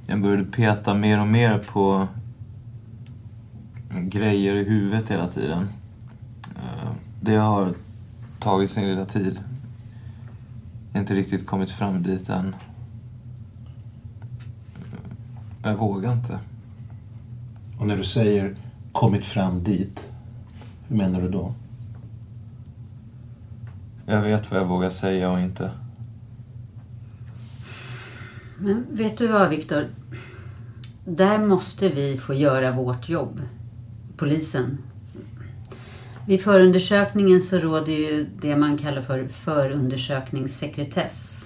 Jag 0.07 0.21
började 0.21 0.43
peta 0.43 0.93
mer 0.93 1.19
och 1.19 1.27
mer 1.27 1.57
på 1.57 2.07
grejer 3.89 4.55
i 4.55 4.63
huvudet 4.63 5.11
hela 5.11 5.27
tiden. 5.27 5.67
Eh, 6.55 6.91
Det 7.21 7.35
har 7.35 7.73
tagit 8.39 8.71
sin 8.71 8.87
lilla 8.87 9.05
tid. 9.05 9.39
Jag 10.91 10.93
har 10.93 10.99
inte 11.01 11.13
riktigt 11.13 11.45
kommit 11.45 11.71
fram 11.71 12.03
dit 12.03 12.29
än. 12.29 12.55
Jag 15.63 15.77
vågar 15.77 16.13
inte. 16.13 16.39
Och 17.79 17.87
när 17.87 17.97
du 17.97 18.03
säger 18.03 18.55
kommit 18.91 19.25
fram 19.25 19.63
dit, 19.63 20.07
hur 20.87 20.97
menar 20.97 21.21
du 21.21 21.29
då? 21.29 21.53
Jag 24.05 24.21
vet 24.21 24.51
vad 24.51 24.59
jag 24.59 24.65
vågar 24.65 24.89
säga 24.89 25.31
och 25.31 25.39
inte. 25.39 25.71
Men 28.57 28.85
vet 28.91 29.17
du 29.17 29.27
vad, 29.27 29.49
Viktor? 29.49 29.87
Där 31.05 31.37
måste 31.37 31.89
vi 31.89 32.17
få 32.17 32.33
göra 32.33 32.71
vårt 32.71 33.09
jobb. 33.09 33.41
Polisen. 34.17 34.77
Vid 36.27 36.41
förundersökningen 36.41 37.41
så 37.41 37.59
råder 37.59 37.93
ju 37.93 38.27
det 38.41 38.55
man 38.55 38.77
kallar 38.77 39.01
för 39.01 39.27
förundersökningssekretess. 39.27 41.45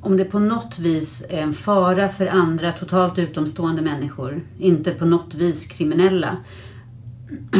Om 0.00 0.16
det 0.16 0.24
på 0.24 0.38
något 0.38 0.78
vis 0.78 1.24
är 1.28 1.42
en 1.42 1.52
fara 1.52 2.08
för 2.08 2.26
andra 2.26 2.72
totalt 2.72 3.18
utomstående 3.18 3.82
människor, 3.82 4.42
inte 4.58 4.90
på 4.90 5.04
något 5.04 5.34
vis 5.34 5.66
kriminella. 5.66 6.36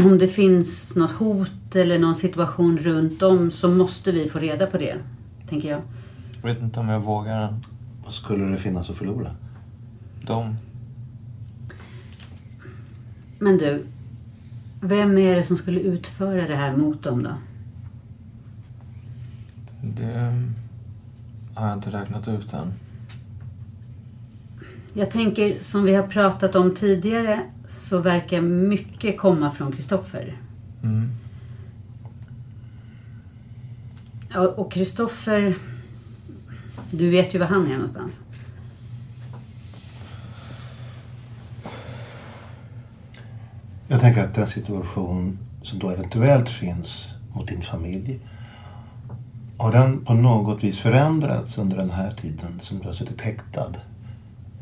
Om 0.04 0.18
det 0.18 0.28
finns 0.28 0.96
något 0.96 1.10
hot 1.10 1.76
eller 1.76 1.98
någon 1.98 2.14
situation 2.14 2.78
runt 2.78 3.22
om 3.22 3.50
så 3.50 3.68
måste 3.68 4.12
vi 4.12 4.28
få 4.28 4.38
reda 4.38 4.66
på 4.66 4.78
det, 4.78 4.96
tänker 5.48 5.70
jag. 5.70 5.80
Jag 6.42 6.48
vet 6.48 6.62
inte 6.62 6.80
om 6.80 6.88
jag 6.88 7.00
vågar 7.00 7.42
än. 7.42 7.64
Vad 8.04 8.12
skulle 8.12 8.44
det 8.44 8.56
finnas 8.56 8.90
att 8.90 8.96
förlora? 8.96 9.30
De. 10.22 10.56
Men 13.38 13.58
du, 13.58 13.84
vem 14.80 15.18
är 15.18 15.36
det 15.36 15.42
som 15.42 15.56
skulle 15.56 15.80
utföra 15.80 16.48
det 16.48 16.56
här 16.56 16.76
mot 16.76 17.02
dem 17.02 17.22
då? 17.22 17.30
Det 19.82 20.42
har 21.54 21.68
jag 21.68 21.76
inte 21.76 21.90
räknat 21.90 22.28
ut 22.28 22.52
än. 22.52 22.72
Jag 24.92 25.10
tänker, 25.10 25.60
som 25.60 25.84
vi 25.84 25.94
har 25.94 26.06
pratat 26.06 26.54
om 26.54 26.74
tidigare, 26.74 27.40
så 27.70 27.98
verkar 27.98 28.40
mycket 28.40 29.18
komma 29.18 29.50
från 29.50 29.72
Kristoffer. 29.72 30.36
Mm. 30.82 31.10
Ja, 34.32 34.48
och 34.48 34.72
Kristoffer, 34.72 35.54
du 36.90 37.10
vet 37.10 37.34
ju 37.34 37.38
var 37.38 37.46
han 37.46 37.66
är 37.66 37.72
någonstans. 37.72 38.20
Jag 43.88 44.00
tänker 44.00 44.24
att 44.24 44.34
den 44.34 44.46
situation 44.46 45.38
som 45.62 45.78
då 45.78 45.90
eventuellt 45.90 46.48
finns 46.48 47.08
mot 47.32 47.48
din 47.48 47.62
familj 47.62 48.20
har 49.58 49.72
den 49.72 50.04
på 50.04 50.14
något 50.14 50.64
vis 50.64 50.78
förändrats 50.78 51.58
under 51.58 51.76
den 51.76 51.90
här 51.90 52.10
tiden 52.10 52.60
som 52.60 52.78
du 52.78 52.86
har 52.86 52.92
suttit 52.92 53.20
häktad? 53.20 53.74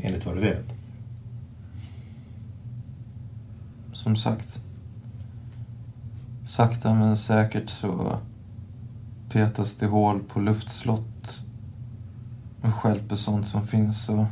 Enligt 0.00 0.26
vad 0.26 0.36
du 0.36 0.40
vet. 0.40 0.77
Som 3.98 4.16
sagt. 4.16 4.60
Sakta 6.46 6.94
men 6.94 7.16
säkert 7.16 7.70
så 7.70 8.18
petas 9.28 9.74
det 9.74 9.86
hål 9.86 10.22
på 10.22 10.40
luftslott 10.40 11.44
och 12.62 12.74
stjälper 12.74 13.16
sånt 13.16 13.48
som 13.48 13.66
finns. 13.66 14.08
Och... 14.08 14.26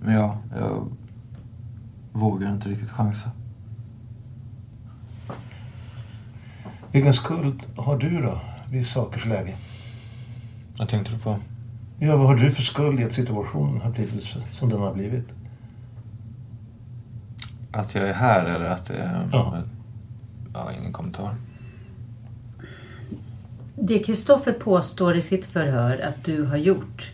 Men 0.00 0.14
ja, 0.14 0.38
jag 0.56 0.88
vågar 2.12 2.52
inte 2.52 2.68
riktigt 2.68 2.90
chansa. 2.90 3.30
Vilken 6.92 7.14
skuld 7.14 7.62
har 7.76 7.98
du 7.98 8.22
då 8.22 8.40
vid 8.70 8.86
sakers 8.86 9.26
läge? 9.26 9.56
Vad 10.78 10.88
tänkte 10.88 11.12
du 11.12 11.18
på? 11.18 11.38
Ja, 11.98 12.16
vad 12.16 12.26
har 12.26 12.36
du 12.36 12.50
för 12.50 12.62
skuld 12.62 13.00
i 13.00 13.04
att 13.04 13.12
situationen 13.12 13.80
har 13.80 13.90
blivit 13.90 14.24
som 14.50 14.68
den 14.68 14.80
har 14.80 14.94
blivit? 14.94 15.43
Att 17.74 17.94
jag 17.94 18.08
är 18.08 18.12
här 18.12 18.44
eller 18.44 18.64
att 18.64 18.86
det 18.86 18.94
är... 18.94 19.28
Ja. 19.32 19.58
Ja, 20.54 20.70
ingen 20.80 20.92
kommentar. 20.92 21.34
Det 23.74 23.98
Kristoffer 23.98 24.52
påstår 24.52 25.16
i 25.16 25.22
sitt 25.22 25.46
förhör 25.46 25.98
att 25.98 26.24
du 26.24 26.42
har 26.42 26.56
gjort, 26.56 27.12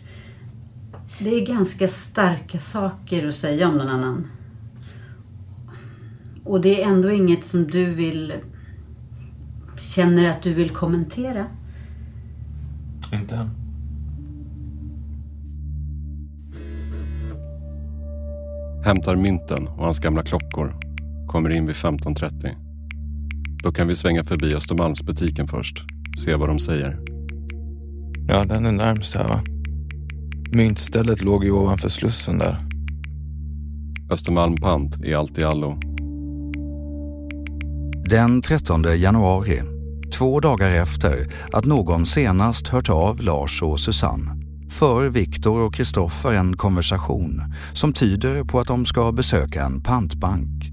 det 1.19 1.29
är 1.29 1.45
ganska 1.45 1.87
starka 1.87 2.59
saker 2.59 3.27
att 3.27 3.35
säga 3.35 3.67
om 3.67 3.77
någon 3.77 3.87
annan. 3.87 4.27
Och 6.43 6.61
det 6.61 6.83
är 6.83 6.87
ändå 6.87 7.11
inget 7.11 7.45
som 7.45 7.67
du 7.67 7.85
vill... 7.85 8.33
Känner 9.79 10.29
att 10.29 10.41
du 10.41 10.53
vill 10.53 10.69
kommentera? 10.69 11.45
Inte 13.13 13.35
än. 13.35 13.60
Hämtar 18.83 19.15
mynten 19.15 19.67
och 19.67 19.83
hans 19.83 19.99
gamla 19.99 20.23
klockor. 20.23 20.75
Kommer 21.27 21.49
in 21.49 21.67
vid 21.67 21.75
15.30. 21.75 22.55
Då 23.63 23.71
kan 23.71 23.87
vi 23.87 23.95
svänga 23.95 24.23
förbi 24.23 24.55
Östermalmsbutiken 24.55 25.47
först. 25.47 25.83
Se 26.17 26.35
vad 26.35 26.49
de 26.49 26.59
säger. 26.59 26.99
Ja, 28.27 28.43
den 28.43 28.65
är 28.65 28.71
närmst 28.71 29.15
här 29.15 29.27
va? 29.27 29.43
Myntstället 30.51 31.21
låg 31.21 31.43
ju 31.43 31.51
ovanför 31.51 31.89
Slussen 31.89 32.37
där. 32.37 32.65
Östermalm 34.11 34.55
pant 34.55 35.03
i 35.03 35.13
allt 35.13 35.37
i 35.37 35.43
allo. 35.43 35.79
Den 38.09 38.41
13 38.41 38.83
januari, 38.97 39.61
två 40.17 40.39
dagar 40.39 40.71
efter 40.71 41.27
att 41.51 41.65
någon 41.65 42.05
senast 42.05 42.67
hört 42.67 42.89
av 42.89 43.21
Lars 43.21 43.61
och 43.61 43.79
Susanne, 43.79 44.40
för 44.71 45.09
Viktor 45.09 45.59
och 45.59 45.73
Kristoffer 45.73 46.33
en 46.33 46.57
konversation 46.57 47.41
som 47.73 47.93
tyder 47.93 48.43
på 48.43 48.59
att 48.59 48.67
de 48.67 48.85
ska 48.85 49.11
besöka 49.11 49.63
en 49.63 49.81
pantbank. 49.81 50.71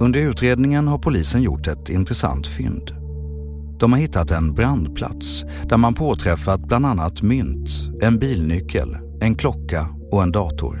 Under 0.00 0.20
utredningen 0.20 0.88
har 0.88 0.98
polisen 0.98 1.42
gjort 1.42 1.66
ett 1.66 1.88
intressant 1.88 2.46
fynd. 2.46 2.90
De 3.80 3.92
har 3.92 4.00
hittat 4.00 4.30
en 4.30 4.54
brandplats 4.54 5.44
där 5.68 5.76
man 5.76 5.94
påträffat 5.94 6.60
bland 6.60 6.86
annat 6.86 7.22
mynt, 7.22 7.68
en 8.02 8.18
bilnyckel, 8.18 8.96
en 9.20 9.34
klocka 9.34 9.88
och 10.12 10.22
en 10.22 10.32
dator. 10.32 10.78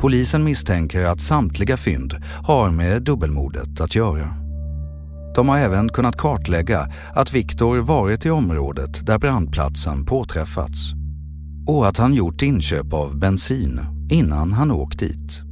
Polisen 0.00 0.44
misstänker 0.44 1.04
att 1.04 1.20
samtliga 1.20 1.76
fynd 1.76 2.14
har 2.44 2.70
med 2.70 3.02
dubbelmordet 3.02 3.80
att 3.80 3.94
göra. 3.94 4.39
De 5.40 5.48
har 5.48 5.58
även 5.58 5.88
kunnat 5.88 6.16
kartlägga 6.16 6.88
att 7.14 7.32
Viktor 7.32 7.78
varit 7.78 8.26
i 8.26 8.30
området 8.30 9.06
där 9.06 9.18
brandplatsen 9.18 10.04
påträffats 10.04 10.92
och 11.66 11.88
att 11.88 11.96
han 11.96 12.14
gjort 12.14 12.42
inköp 12.42 12.92
av 12.92 13.18
bensin 13.18 13.80
innan 14.10 14.52
han 14.52 14.70
åkt 14.70 14.98
dit. 14.98 15.42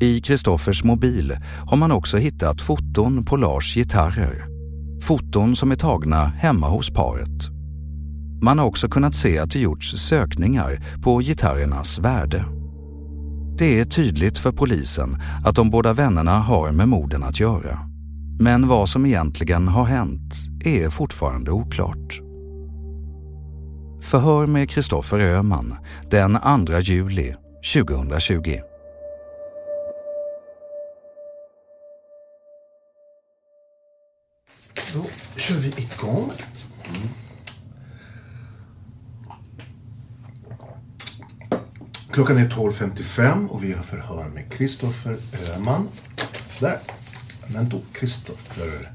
I 0.00 0.20
Kristoffers 0.20 0.84
mobil 0.84 1.36
har 1.70 1.76
man 1.76 1.92
också 1.92 2.16
hittat 2.16 2.60
foton 2.60 3.24
på 3.24 3.36
Lars 3.36 3.74
gitarrer. 3.74 4.44
Foton 5.02 5.56
som 5.56 5.70
är 5.70 5.76
tagna 5.76 6.24
hemma 6.24 6.68
hos 6.68 6.90
paret. 6.90 7.48
Man 8.42 8.58
har 8.58 8.66
också 8.66 8.88
kunnat 8.88 9.14
se 9.14 9.38
att 9.38 9.50
det 9.50 9.60
gjorts 9.60 9.96
sökningar 9.96 10.84
på 11.02 11.18
gitarrernas 11.18 11.98
värde. 11.98 12.44
Det 13.58 13.80
är 13.80 13.84
tydligt 13.84 14.38
för 14.38 14.52
polisen 14.52 15.16
att 15.44 15.56
de 15.56 15.70
båda 15.70 15.92
vännerna 15.92 16.38
har 16.38 16.72
med 16.72 16.88
morden 16.88 17.22
att 17.22 17.40
göra. 17.40 17.91
Men 18.40 18.68
vad 18.68 18.88
som 18.88 19.06
egentligen 19.06 19.68
har 19.68 19.84
hänt 19.84 20.34
är 20.64 20.90
fortfarande 20.90 21.50
oklart. 21.50 22.20
Förhör 24.02 24.46
med 24.46 24.70
Kristoffer 24.70 25.18
Öhman 25.20 25.76
den 26.10 26.38
2 26.66 26.78
juli 26.78 27.34
2020. 27.74 28.58
Då 34.94 35.04
kör 35.36 35.54
vi 35.56 35.68
igång. 35.68 36.30
Mm. 36.84 37.08
Klockan 42.12 42.38
är 42.38 42.48
12.55 42.48 43.48
och 43.48 43.64
vi 43.64 43.72
har 43.72 43.82
förhör 43.82 44.28
med 44.28 44.52
Kristoffer 44.52 45.16
Öhman. 45.50 45.88
Där. 46.60 46.78
Men 47.52 47.68
då, 47.68 47.80
Kristoffer. 47.92 48.92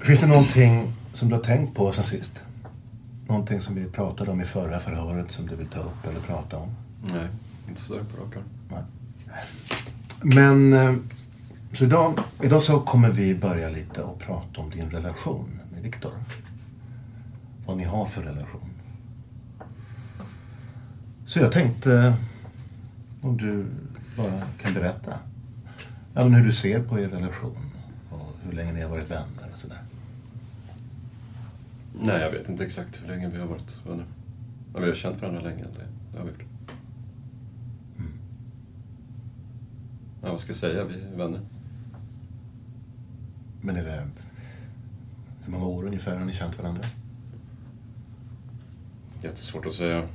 Finns 0.00 0.20
det 0.20 0.26
någonting 0.26 0.92
som 1.12 1.28
du 1.28 1.34
har 1.34 1.42
tänkt 1.42 1.76
på 1.76 1.92
sen 1.92 2.04
sist? 2.04 2.42
Någonting 3.28 3.60
som 3.60 3.74
vi 3.74 3.84
pratade 3.86 4.30
om 4.30 4.40
i 4.40 4.44
förra 4.44 4.78
förhöret 4.78 5.30
som 5.30 5.46
du 5.46 5.56
vill 5.56 5.66
ta 5.66 5.80
upp 5.80 6.06
eller 6.06 6.20
prata 6.20 6.56
om? 6.56 6.74
Nej, 7.12 7.28
inte 7.68 7.80
sådär 7.80 8.04
på 8.04 8.22
rak 8.22 8.36
arm. 8.36 8.84
Men 10.22 10.72
eh, 10.72 10.94
så 11.72 11.84
idag, 11.84 12.18
idag 12.42 12.62
så 12.62 12.80
kommer 12.80 13.10
vi 13.10 13.34
börja 13.34 13.68
lite 13.68 14.02
och 14.02 14.18
prata 14.18 14.60
om 14.60 14.70
din 14.70 14.90
relation 14.90 15.60
med 15.72 15.82
Viktor. 15.82 16.12
Vad 17.66 17.76
ni 17.76 17.84
har 17.84 18.06
för 18.06 18.22
relation. 18.22 18.70
Så 21.26 21.38
jag 21.38 21.52
tänkte 21.52 22.14
om 23.20 23.36
du 23.36 23.66
bara 24.16 24.42
kan 24.62 24.74
berätta 24.74 25.18
ja, 26.14 26.24
men 26.24 26.34
hur 26.34 26.44
du 26.44 26.52
ser 26.52 26.82
på 26.82 26.98
er 26.98 27.08
relation 27.08 27.70
och 28.10 28.32
hur 28.44 28.52
länge 28.52 28.72
ni 28.72 28.80
har 28.80 28.88
varit 28.88 29.10
vänner 29.10 29.50
och 29.52 29.58
sådär. 29.58 29.78
Nej, 32.02 32.20
jag 32.20 32.30
vet 32.30 32.48
inte 32.48 32.64
exakt 32.64 33.02
hur 33.02 33.08
länge 33.08 33.28
vi 33.28 33.38
har 33.38 33.46
varit 33.46 33.80
vänner. 33.86 34.04
Ja, 34.74 34.80
vi 34.80 34.86
har 34.86 34.94
känt 34.94 35.20
varandra 35.20 35.42
länge, 35.42 35.62
det, 35.62 35.86
det 36.12 36.18
har 36.18 36.24
vi 36.24 36.30
gjort. 36.30 36.44
Ja, 40.24 40.30
vad 40.30 40.40
ska 40.40 40.50
jag 40.50 40.56
säga? 40.56 40.84
Vi 40.84 40.94
är 40.94 41.16
vänner. 41.16 41.40
Men 43.60 43.76
är 43.76 43.84
det... 43.84 44.08
Hur 45.44 45.52
många 45.52 45.66
år 45.66 45.84
ungefär 45.84 46.16
har 46.16 46.24
ni 46.24 46.32
känt 46.32 46.58
varandra? 46.58 46.82
Jättesvårt 49.22 49.66
att 49.66 49.72
säga. 49.72 50.08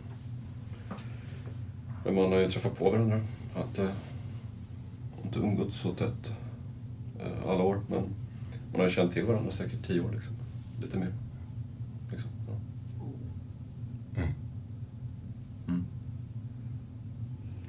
Men 2.05 2.15
man 2.15 2.31
har 2.31 2.39
ju 2.39 2.49
träffat 2.49 2.77
på 2.77 2.91
varandra. 2.91 3.21
Att, 3.55 3.77
eh, 3.77 3.89
inte 5.30 5.39
umgåtts 5.39 5.75
så 5.75 5.93
tätt 5.93 6.32
eh, 7.19 7.49
alla 7.49 7.63
år, 7.63 7.82
men 7.88 8.01
man 8.71 8.80
har 8.80 8.84
ju 8.84 8.89
känt 8.89 9.11
till 9.11 9.25
varandra 9.25 9.51
säkert 9.51 9.88
tio 9.88 10.01
år. 10.01 10.11
Liksom. 10.11 10.36
Lite 10.82 10.97
mer. 10.97 11.13
Liksom, 12.11 12.30
ja. 12.47 12.53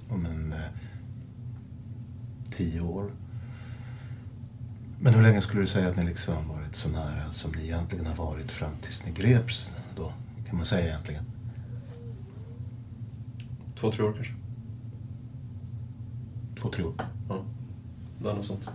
Ja, 0.09 0.17
men... 0.17 0.53
Eh, 0.53 0.59
tio 2.57 2.81
år. 2.81 3.11
Men 5.01 5.15
hur 5.15 5.23
länge 5.23 5.41
skulle 5.41 5.61
du 5.61 5.67
säga 5.67 5.89
att 5.89 5.97
ni 5.97 6.05
liksom 6.05 6.49
varit 6.49 6.77
så 6.77 6.89
nära 6.89 7.33
som 7.33 7.53
ni 7.53 7.65
egentligen 7.65 8.07
har 8.07 8.15
varit 8.15 8.51
fram 8.51 8.73
tills 8.83 9.07
ni 9.07 9.13
greps 9.13 9.71
då? 9.97 10.13
Kan 10.49 10.57
man 10.57 10.67
säga 10.67 10.87
egentligen? 10.87 11.25
Två, 13.81 13.93
tre 13.93 14.05
år 14.05 14.13
kanske. 14.13 14.35
Två, 16.61 16.71
tre 16.71 16.85
år? 16.85 16.95
Ja, 17.29 17.45
är 18.29 18.35
något 18.35 18.45
sånt. 18.45 18.69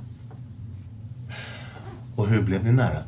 Och 2.15 2.27
hur 2.27 2.41
blev 2.41 2.63
ni 2.63 2.71
nära? 2.71 3.03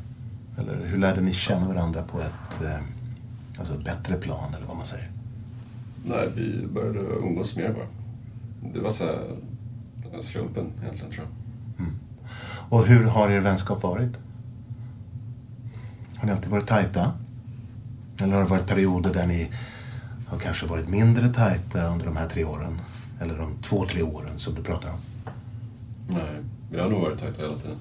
Eller 0.58 0.86
hur 0.86 0.98
lärde 0.98 1.20
ni 1.20 1.32
känna 1.32 1.68
varandra 1.68 2.02
på 2.02 2.20
ett 2.20 2.62
eh, 2.64 2.80
alltså 3.58 3.74
ett 3.74 3.84
bättre 3.84 4.16
plan, 4.16 4.54
eller 4.54 4.66
vad 4.66 4.76
man 4.76 4.86
säger? 4.86 5.10
Nej, 6.04 6.28
vi 6.36 6.66
började 6.66 6.98
umgås 6.98 7.56
mer 7.56 7.72
bara. 7.72 7.86
Det 8.72 8.80
var 8.80 8.90
så 8.90 9.04
här, 9.04 9.22
slumpen 10.20 10.72
egentligen, 10.82 11.10
tror 11.10 11.26
jag. 11.26 11.38
Och 12.70 12.86
hur 12.86 13.04
har 13.04 13.30
er 13.30 13.40
vänskap 13.40 13.82
varit? 13.82 14.12
Har 16.16 16.26
ni 16.26 16.32
alltid 16.32 16.50
varit 16.50 16.66
tajta? 16.66 17.12
Eller 18.18 18.34
har 18.34 18.42
det 18.42 18.50
varit 18.50 18.66
perioder 18.66 19.14
där 19.14 19.26
ni 19.26 19.50
har 20.26 20.38
kanske 20.38 20.66
varit 20.66 20.88
mindre 20.88 21.28
tajta 21.28 21.86
under 21.86 22.06
de 22.06 22.16
här 22.16 22.28
tre 22.28 22.44
åren? 22.44 22.80
Eller 23.20 23.38
de 23.38 23.54
två, 23.62 23.84
tre 23.84 24.02
åren 24.02 24.38
som 24.38 24.54
du 24.54 24.62
pratar 24.62 24.90
om? 24.90 24.98
Nej, 26.08 26.42
vi 26.70 26.80
har 26.80 26.90
nog 26.90 27.00
varit 27.00 27.18
tajta 27.18 27.42
hela 27.42 27.58
tiden. 27.58 27.76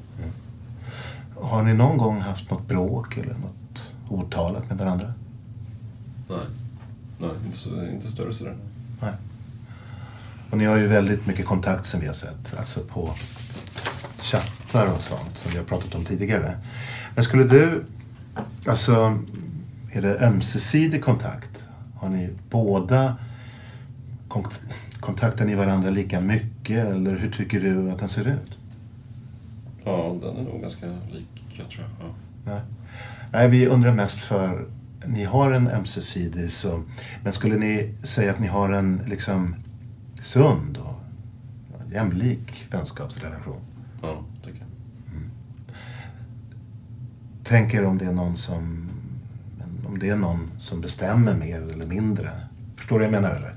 Har 1.35 1.63
ni 1.63 1.73
någon 1.73 1.97
gång 1.97 2.21
haft 2.21 2.51
något 2.51 2.67
bråk 2.67 3.17
eller 3.17 3.33
något 3.33 3.81
otalat 4.09 4.69
med 4.69 4.77
varandra? 4.77 5.13
Nej, 6.29 6.45
Nej 7.19 7.29
inte, 7.45 7.57
så, 7.57 7.83
inte 7.83 8.11
större 8.11 8.33
sådär. 8.33 8.55
Nej. 9.01 9.13
Och 10.49 10.57
ni 10.57 10.65
har 10.65 10.77
ju 10.77 10.87
väldigt 10.87 11.27
mycket 11.27 11.45
kontakt 11.45 11.85
som 11.85 11.99
vi 11.99 12.07
har 12.07 12.13
sett. 12.13 12.57
Alltså 12.57 12.79
på 12.79 13.13
chattar 14.21 14.93
och 14.95 15.01
sånt 15.01 15.37
som 15.37 15.51
vi 15.51 15.57
har 15.57 15.65
pratat 15.65 15.95
om 15.95 16.05
tidigare. 16.05 16.57
Men 17.15 17.23
skulle 17.23 17.43
du, 17.43 17.85
alltså, 18.67 19.19
är 19.91 20.01
det 20.01 20.19
ömsesidig 20.19 21.03
kontakt? 21.03 21.69
Har 21.95 22.09
ni 22.09 22.29
båda 22.49 23.15
kontaktar 24.99 25.45
ni 25.45 25.55
varandra 25.55 25.89
lika 25.89 26.19
mycket 26.19 26.85
eller 26.85 27.15
hur 27.15 27.31
tycker 27.31 27.59
du 27.59 27.91
att 27.91 27.99
den 27.99 28.09
ser 28.09 28.27
ut? 28.27 28.57
Ja, 29.83 30.17
den 30.21 30.37
är 30.37 30.43
nog 30.43 30.61
ganska 30.61 30.85
lik, 30.85 31.55
jag 31.57 31.69
tror 31.69 31.85
jag. 31.85 32.07
Ja. 32.07 32.13
Nej. 32.45 32.61
Nej, 33.31 33.47
vi 33.49 33.67
undrar 33.67 33.93
mest 33.93 34.19
för 34.19 34.67
ni 35.05 35.23
har 35.23 35.51
en 35.51 35.67
ömsesidig 35.67 36.51
så, 36.51 36.83
men 37.23 37.33
skulle 37.33 37.55
ni 37.55 37.93
säga 38.03 38.31
att 38.31 38.39
ni 38.39 38.47
har 38.47 38.69
en 38.69 39.01
liksom 39.07 39.55
sund 40.21 40.77
och 40.77 41.01
jämlik 41.93 42.67
vänskapsrelation? 42.71 43.61
Ja, 44.01 44.23
tycker 44.45 44.59
jag. 44.59 44.67
Tänker 47.43 47.85
om 47.85 47.97
det 47.97 48.05
är 48.05 48.13
någon 48.13 48.37
som 48.37 48.89
om 49.87 49.99
det 49.99 50.09
är 50.09 50.15
någon 50.15 50.51
som 50.59 50.81
bestämmer 50.81 51.33
mer 51.33 51.61
eller 51.61 51.85
mindre. 51.85 52.29
Förstår 52.75 52.99
du 52.99 53.05
vad 53.05 53.13
jag 53.13 53.21
menar 53.21 53.35
eller? 53.35 53.53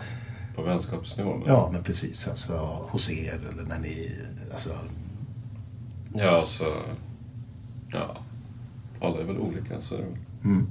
På 0.61 0.67
vänskapsnivå? 0.67 1.37
Men... 1.37 1.49
Ja, 1.49 1.71
men 1.73 1.83
precis. 1.83 2.29
Alltså 2.29 2.53
hos 2.91 3.11
er 3.11 3.41
eller 3.53 3.63
när 3.63 3.79
ni, 3.79 4.13
alltså. 4.53 4.71
Ja, 6.15 6.31
alltså... 6.31 6.65
Ja. 7.93 8.17
Alla 9.01 9.21
är 9.21 9.25
väl 9.25 9.39
olika, 9.39 9.81
så 9.81 9.95
är 9.95 9.99
det 9.99 10.05
väl. 10.05 10.17
Mm. 10.45 10.67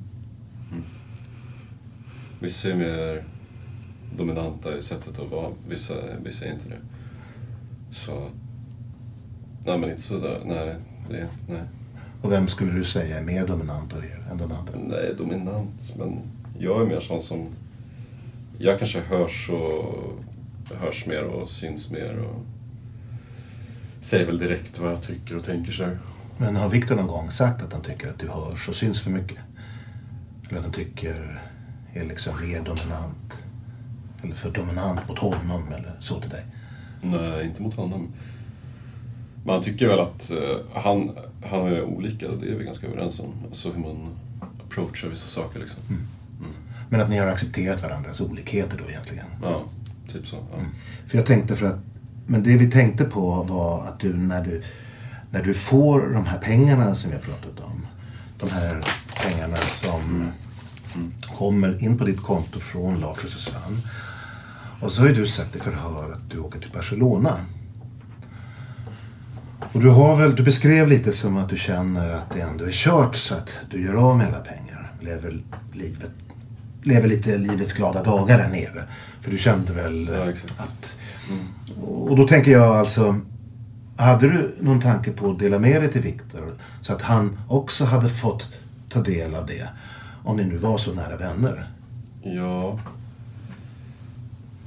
Vissa 2.39 2.69
är 2.69 2.75
mer 2.75 3.23
dominanta 4.17 4.77
i 4.77 4.81
sättet 4.81 5.19
att 5.19 5.31
vara, 5.31 5.51
vissa, 5.67 5.93
vissa 6.23 6.45
är 6.45 6.53
inte 6.53 6.69
det. 6.69 6.79
Så... 7.91 8.29
Nej, 9.65 9.77
men 9.77 9.89
inte 9.89 10.01
sådär. 10.01 10.41
Nej, 10.45 10.75
det 11.09 11.17
är 11.17 11.21
inte... 11.21 11.53
Nej. 11.53 11.63
Och 12.21 12.31
vem 12.31 12.47
skulle 12.47 12.71
du 12.71 12.83
säga 12.83 13.17
är 13.17 13.23
mer 13.23 13.47
dominant 13.47 13.93
av 13.93 14.05
er 14.05 14.27
än 14.31 14.37
den 14.37 14.51
andra? 14.51 14.73
Nej, 14.87 15.15
dominant, 15.17 15.95
men 15.97 16.21
jag 16.59 16.81
är 16.81 16.85
mer 16.85 16.99
sån 16.99 17.21
som... 17.21 17.47
Jag 18.61 18.79
kanske 18.79 18.99
hörs 18.99 19.49
och 19.49 20.19
hörs 20.75 21.05
mer 21.05 21.23
och 21.23 21.49
syns 21.49 21.91
mer 21.91 22.17
och 22.17 22.45
säger 23.99 24.25
väl 24.25 24.37
direkt 24.37 24.79
vad 24.79 24.91
jag 24.91 25.01
tycker 25.01 25.37
och 25.37 25.43
tänker 25.43 25.71
så 25.71 25.83
här. 25.83 25.97
Men 26.37 26.55
har 26.55 26.69
Viktor 26.69 26.95
någon 26.95 27.07
gång 27.07 27.31
sagt 27.31 27.63
att 27.63 27.73
han 27.73 27.81
tycker 27.81 28.09
att 28.09 28.19
du 28.19 28.27
hörs 28.27 28.69
och 28.69 28.75
syns 28.75 29.01
för 29.01 29.11
mycket? 29.11 29.37
Eller 30.49 30.57
att 30.57 30.63
han 30.63 30.73
tycker 30.73 31.41
är 31.93 32.05
liksom 32.05 32.33
mer 32.41 32.61
dominant? 32.61 33.43
Eller 34.23 34.35
för 34.35 34.51
dominant 34.51 35.07
mot 35.07 35.19
honom 35.19 35.73
eller 35.73 35.97
så 35.99 36.21
till 36.21 36.29
dig? 36.29 36.45
Nej, 37.01 37.45
inte 37.45 37.61
mot 37.61 37.73
honom. 37.73 38.07
Man 39.45 39.61
tycker 39.61 39.87
väl 39.87 39.99
att 39.99 40.31
eh, 40.31 40.81
han, 40.81 41.17
han 41.49 41.67
är 41.67 41.81
olika, 41.83 42.27
det 42.31 42.51
är 42.51 42.55
vi 42.55 42.65
ganska 42.65 42.87
överens 42.87 43.19
om. 43.19 43.33
Alltså 43.45 43.71
hur 43.71 43.79
man 43.79 44.09
approachar 44.65 45.09
vissa 45.09 45.27
saker 45.27 45.59
liksom. 45.59 45.83
Mm. 45.89 46.01
Men 46.89 47.01
att 47.01 47.09
ni 47.09 47.17
har 47.17 47.27
accepterat 47.27 47.83
varandras 47.83 48.21
olikheter 48.21 48.77
då 48.83 48.89
egentligen? 48.89 49.25
Ja, 49.41 49.63
typ 50.11 50.27
så. 50.27 50.35
Ja. 50.35 50.57
För 51.07 51.17
jag 51.17 51.25
tänkte 51.25 51.55
för 51.55 51.65
att, 51.65 51.79
men 52.27 52.43
det 52.43 52.57
vi 52.57 52.71
tänkte 52.71 53.05
på 53.05 53.43
var 53.43 53.87
att 53.87 53.99
du 53.99 54.13
när 54.13 54.45
du, 54.45 54.63
när 55.31 55.43
du 55.43 55.53
får 55.53 56.13
de 56.13 56.25
här 56.25 56.37
pengarna 56.37 56.95
som 56.95 57.11
vi 57.11 57.17
har 57.17 57.23
pratat 57.23 57.59
om. 57.59 57.87
De 58.39 58.49
här 58.49 58.81
pengarna 59.23 59.55
som 59.55 60.31
kommer 61.37 61.83
in 61.83 61.97
på 61.97 62.05
ditt 62.05 62.21
konto 62.21 62.59
från 62.59 62.99
Lars 62.99 63.23
och 63.23 63.29
Susanne. 63.29 63.77
Och 64.81 64.91
så 64.91 65.01
har 65.01 65.07
ju 65.07 65.15
du 65.15 65.27
sagt 65.27 65.55
i 65.55 65.59
förhör 65.59 66.13
att 66.13 66.29
du 66.29 66.39
åker 66.39 66.59
till 66.59 66.71
Barcelona. 66.71 67.39
Och 69.73 69.79
du 69.79 69.89
har 69.89 70.15
väl, 70.15 70.35
du 70.35 70.43
beskrev 70.43 70.87
lite 70.87 71.13
som 71.13 71.37
att 71.37 71.49
du 71.49 71.57
känner 71.57 72.09
att 72.09 72.29
det 72.33 72.41
ändå 72.41 72.65
är 72.65 72.71
kört 72.71 73.15
så 73.15 73.35
att 73.35 73.49
du 73.69 73.83
gör 73.85 73.93
av 73.93 74.17
med 74.17 74.27
alla 74.27 74.39
pengar. 74.39 74.91
Lever 75.01 75.43
livet, 75.73 76.11
lever 76.83 77.07
lite 77.07 77.37
livets 77.37 77.73
glada 77.73 78.03
dagar 78.03 78.37
där 78.37 78.49
nere. 78.49 78.83
För 79.21 79.31
du 79.31 79.37
kände 79.37 79.73
väl 79.73 80.09
Ja, 80.13 80.23
eh, 80.23 80.33
att... 80.57 80.97
Och 81.81 82.15
då 82.15 82.27
tänker 82.27 82.51
jag 82.51 82.75
alltså, 82.75 83.19
hade 83.97 84.29
du 84.29 84.55
någon 84.59 84.81
tanke 84.81 85.11
på 85.11 85.31
att 85.31 85.39
dela 85.39 85.59
med 85.59 85.81
dig 85.81 85.91
till 85.91 86.01
Viktor 86.01 86.53
så 86.81 86.93
att 86.93 87.01
han 87.01 87.37
också 87.47 87.85
hade 87.85 88.09
fått 88.09 88.47
ta 88.89 89.01
del 89.01 89.35
av 89.35 89.45
det? 89.45 89.69
Om 90.23 90.37
ni 90.37 90.43
nu 90.43 90.57
var 90.57 90.77
så 90.77 90.93
nära 90.93 91.17
vänner. 91.17 91.71
Ja. 92.21 92.79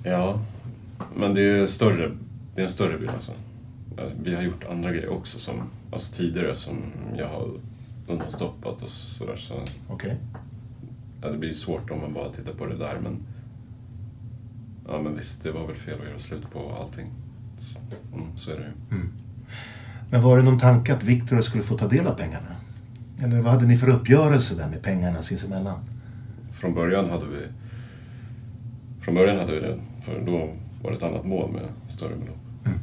Ja. 0.05 0.41
Men 1.17 1.35
det 1.35 1.43
är, 1.43 1.67
större, 1.67 2.11
det 2.55 2.61
är 2.61 2.65
en 2.65 2.71
större 2.71 2.99
bild 2.99 3.11
alltså. 3.11 3.33
Alltså, 3.99 4.17
Vi 4.23 4.35
har 4.35 4.43
gjort 4.43 4.65
andra 4.71 4.91
grejer 4.91 5.09
också 5.09 5.39
som, 5.39 5.55
alltså 5.93 6.15
tidigare 6.15 6.55
som 6.55 6.77
jag 7.17 7.29
har 7.29 7.49
undanstoppat 8.09 8.83
och 8.83 8.89
sådär. 8.89 9.37
Så, 9.37 9.55
Okej. 9.89 10.17
Ja, 11.23 11.31
det 11.31 11.39
blir 11.39 11.53
svårt 11.53 11.91
om 11.91 12.01
man 12.01 12.13
bara 12.13 12.29
tittar 12.29 12.53
på 12.53 12.67
det 12.67 12.77
där 12.77 12.99
men 13.03 13.17
Ja 14.89 15.03
men 15.03 15.17
visst, 15.17 15.43
det 15.43 15.53
var 15.53 15.67
väl 15.67 15.77
fel 15.77 16.01
att 16.01 16.07
göra 16.07 16.19
slut 16.19 16.51
på 16.53 16.77
allting. 16.81 17.11
Så, 17.59 17.79
mm, 18.15 18.37
så 18.37 18.51
är 18.51 18.57
det 18.57 18.63
ju. 18.63 18.97
Mm. 18.97 19.13
Men 20.11 20.23
var 20.23 20.37
det 20.37 20.43
någon 20.43 20.59
tanke 20.59 20.95
att 20.95 21.05
Viktor 21.05 21.41
skulle 21.41 21.63
få 21.63 21.79
ta 21.79 21.89
del 21.89 22.07
av 22.07 22.15
pengarna? 22.15 22.57
Eller 23.23 23.41
vad 23.41 23.53
hade 23.53 23.67
ni 23.67 23.77
för 23.77 23.89
uppgörelse 23.89 24.55
där 24.55 24.69
med 24.69 24.83
pengarna 24.83 25.23
sinsemellan? 25.23 25.79
Från 26.53 26.75
början 26.75 27.11
hade 27.11 27.27
vi 27.27 27.47
Från 29.01 29.15
början 29.15 29.39
hade 29.39 29.53
vi 29.53 29.61
det, 29.61 29.79
för 30.05 30.21
då 30.27 30.51
var 30.83 30.91
det 30.91 30.97
ett 30.97 31.03
annat 31.03 31.27
mål 31.27 31.53
med 31.53 31.69
större 31.89 32.17
belopp. 32.17 32.39
Mm. 32.65 32.79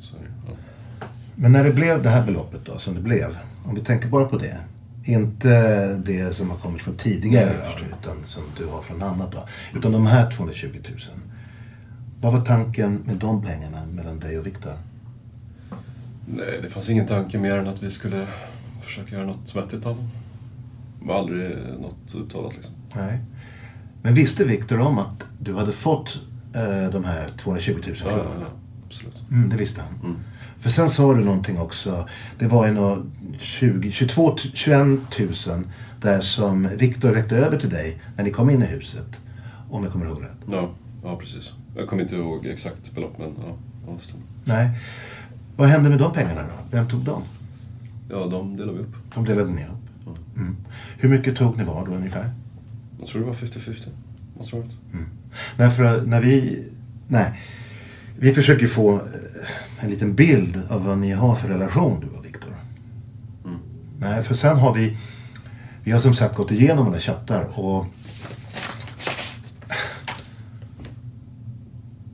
Så, 0.00 0.16
ja. 0.46 0.54
Men 1.34 1.52
när 1.52 1.64
det 1.64 1.72
blev 1.72 2.02
det 2.02 2.08
här 2.08 2.26
beloppet 2.26 2.60
då, 2.64 2.78
som 2.78 2.94
det 2.94 3.00
blev. 3.00 3.38
Om 3.64 3.74
vi 3.74 3.80
tänker 3.80 4.08
bara 4.08 4.24
på 4.24 4.38
det. 4.38 4.60
Inte 5.06 5.96
det 5.96 6.34
som 6.34 6.50
har 6.50 6.56
kommit 6.56 6.82
från 6.82 6.96
tidigare 6.96 7.54
förstår. 7.64 7.98
utan 8.02 8.24
som 8.24 8.42
du 8.58 8.66
har 8.66 8.82
från 8.82 9.02
annat 9.02 9.32
då. 9.32 9.48
Utan 9.74 9.92
de 9.92 10.06
här 10.06 10.30
220 10.30 10.66
000. 10.88 10.98
Vad 12.20 12.32
var 12.32 12.40
tanken 12.40 13.02
med 13.04 13.16
de 13.16 13.42
pengarna 13.42 13.86
mellan 13.86 14.20
dig 14.20 14.38
och 14.38 14.46
Viktor? 14.46 14.72
Nej, 16.26 16.58
det 16.62 16.68
fanns 16.68 16.90
ingen 16.90 17.06
tanke 17.06 17.38
mer 17.38 17.54
än 17.54 17.68
att 17.68 17.82
vi 17.82 17.90
skulle 17.90 18.26
försöka 18.82 19.14
göra 19.14 19.26
något 19.26 19.56
vettigt 19.56 19.86
av 19.86 19.96
dem. 19.96 20.08
Det 21.00 21.06
var 21.06 21.18
aldrig 21.18 21.56
något 21.80 22.14
uttalat 22.14 22.54
liksom. 22.54 22.74
Nej. 22.94 23.18
Men 24.02 24.14
visste 24.14 24.44
Viktor 24.44 24.80
om 24.80 24.98
att 24.98 25.26
du 25.40 25.54
hade 25.54 25.72
fått 25.72 26.20
eh, 26.54 26.90
de 26.90 27.04
här 27.04 27.32
220 27.38 27.72
000 27.86 27.96
kronorna? 27.96 28.24
Ja, 28.24 28.40
ja, 28.40 28.46
absolut. 28.86 29.16
Mm, 29.30 29.48
det 29.48 29.56
visste 29.56 29.80
han. 29.80 30.10
Mm. 30.10 30.16
För 30.58 30.70
sen 30.70 30.88
sa 30.88 31.14
du 31.14 31.24
någonting 31.24 31.58
också. 31.58 32.08
Det 32.38 32.46
var 32.46 32.66
ju 32.66 32.72
nå 32.72 33.02
20, 33.40 33.90
22, 33.92 34.36
21 34.54 34.78
000 35.18 35.28
där 36.00 36.20
som 36.20 36.68
Viktor 36.76 37.12
räckte 37.12 37.36
över 37.36 37.58
till 37.58 37.70
dig 37.70 38.00
när 38.16 38.24
ni 38.24 38.30
kom 38.30 38.50
in 38.50 38.62
i 38.62 38.66
huset. 38.66 39.20
Om 39.70 39.82
jag 39.84 39.92
kommer 39.92 40.06
ihåg 40.06 40.22
rätt. 40.22 40.38
Ja, 40.50 40.70
ja 41.02 41.16
precis. 41.16 41.52
Jag 41.76 41.88
kommer 41.88 42.02
inte 42.02 42.16
ihåg 42.16 42.46
exakt 42.46 42.94
belopp, 42.94 43.18
men 43.18 43.28
ja, 43.28 43.56
ja 43.86 43.92
det 43.92 44.02
stämmer. 44.02 44.24
Nej. 44.44 44.70
Vad 45.56 45.68
hände 45.68 45.88
med 45.90 45.98
de 45.98 46.12
pengarna 46.12 46.42
då? 46.42 46.76
Vem 46.76 46.88
tog 46.88 47.00
dem? 47.00 47.22
Ja, 48.10 48.26
de 48.26 48.56
delade 48.56 48.78
vi 48.78 48.84
upp. 48.84 48.94
De 49.14 49.24
delade 49.24 49.50
ni 49.50 49.62
upp? 49.62 50.16
Mm. 50.36 50.56
Hur 50.98 51.08
mycket 51.08 51.36
tog 51.36 51.56
ni 51.56 51.64
var 51.64 51.86
då 51.86 51.92
ungefär? 51.92 52.34
Jag 52.98 53.08
tror 53.08 53.20
det 53.20 53.26
var 53.26 53.34
50-50. 53.34 53.88
Måste 54.38 54.56
ha 54.56 54.62
varit. 54.62 54.76
Mm. 54.92 55.06
Därför 55.56 56.02
när 56.06 56.20
vi... 56.20 56.64
Nej. 57.08 57.40
Vi 58.18 58.34
försöker 58.34 58.66
få 58.66 58.94
eh, 58.94 59.00
en 59.80 59.90
liten 59.90 60.14
bild 60.14 60.60
av 60.68 60.84
vad 60.84 60.98
ni 60.98 61.10
har 61.10 61.34
för 61.34 61.48
relation, 61.48 62.00
du 62.00 62.18
och. 62.18 62.25
Nej, 63.98 64.22
för 64.22 64.34
sen 64.34 64.56
har 64.56 64.74
vi... 64.74 64.96
Vi 65.84 65.92
har 65.92 66.00
som 66.00 66.14
sagt 66.14 66.36
gått 66.36 66.50
igenom 66.50 66.86
alla 66.86 66.98
chattar 66.98 67.60
och... 67.60 67.86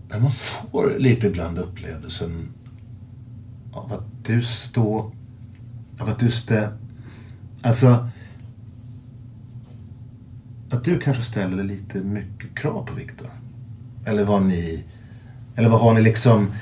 Men 0.09 0.22
man 0.22 0.33
får 0.33 0.95
lite 0.99 1.26
ibland 1.26 1.59
upplevelsen 1.59 2.49
av 3.72 3.93
att 3.93 4.24
du 4.24 4.43
står... 4.43 5.12
Av 5.99 6.09
att 6.09 6.18
du 6.18 6.30
stä... 6.30 6.72
Alltså... 7.62 8.09
Att 10.70 10.85
du 10.85 10.99
kanske 10.99 11.22
ställer 11.22 11.62
lite 11.62 11.99
mycket 11.99 12.55
krav 12.55 12.87
på 12.87 12.95
Viktor. 12.95 13.30
Eller 14.05 14.24
vad 14.24 14.43
ni... 14.43 14.85
Eller 15.57 15.68
vad 15.68 15.80
har 15.80 15.95
ni 15.95 16.03
liksom... 16.03 16.53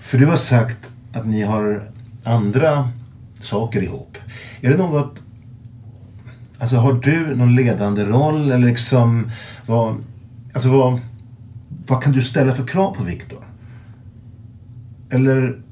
För 0.00 0.18
du 0.18 0.26
har 0.26 0.36
sagt 0.36 0.92
att 1.12 1.26
ni 1.26 1.42
har 1.42 1.82
andra 2.24 2.90
saker 3.44 3.82
ihop. 3.82 4.18
Är 4.60 4.70
det 4.70 4.76
något... 4.76 5.22
Alltså 6.58 6.76
har 6.76 6.92
du 6.92 7.36
någon 7.36 7.54
ledande 7.54 8.04
roll 8.04 8.50
eller 8.50 8.66
liksom... 8.66 9.30
Vad, 9.66 9.96
alltså 10.52 10.68
vad, 10.68 11.00
vad 11.86 12.02
kan 12.02 12.12
du 12.12 12.22
ställa 12.22 12.52
för 12.52 12.66
krav 12.66 12.94
på 12.94 13.02
Viktor? 13.02 13.44
Eller 15.10 15.62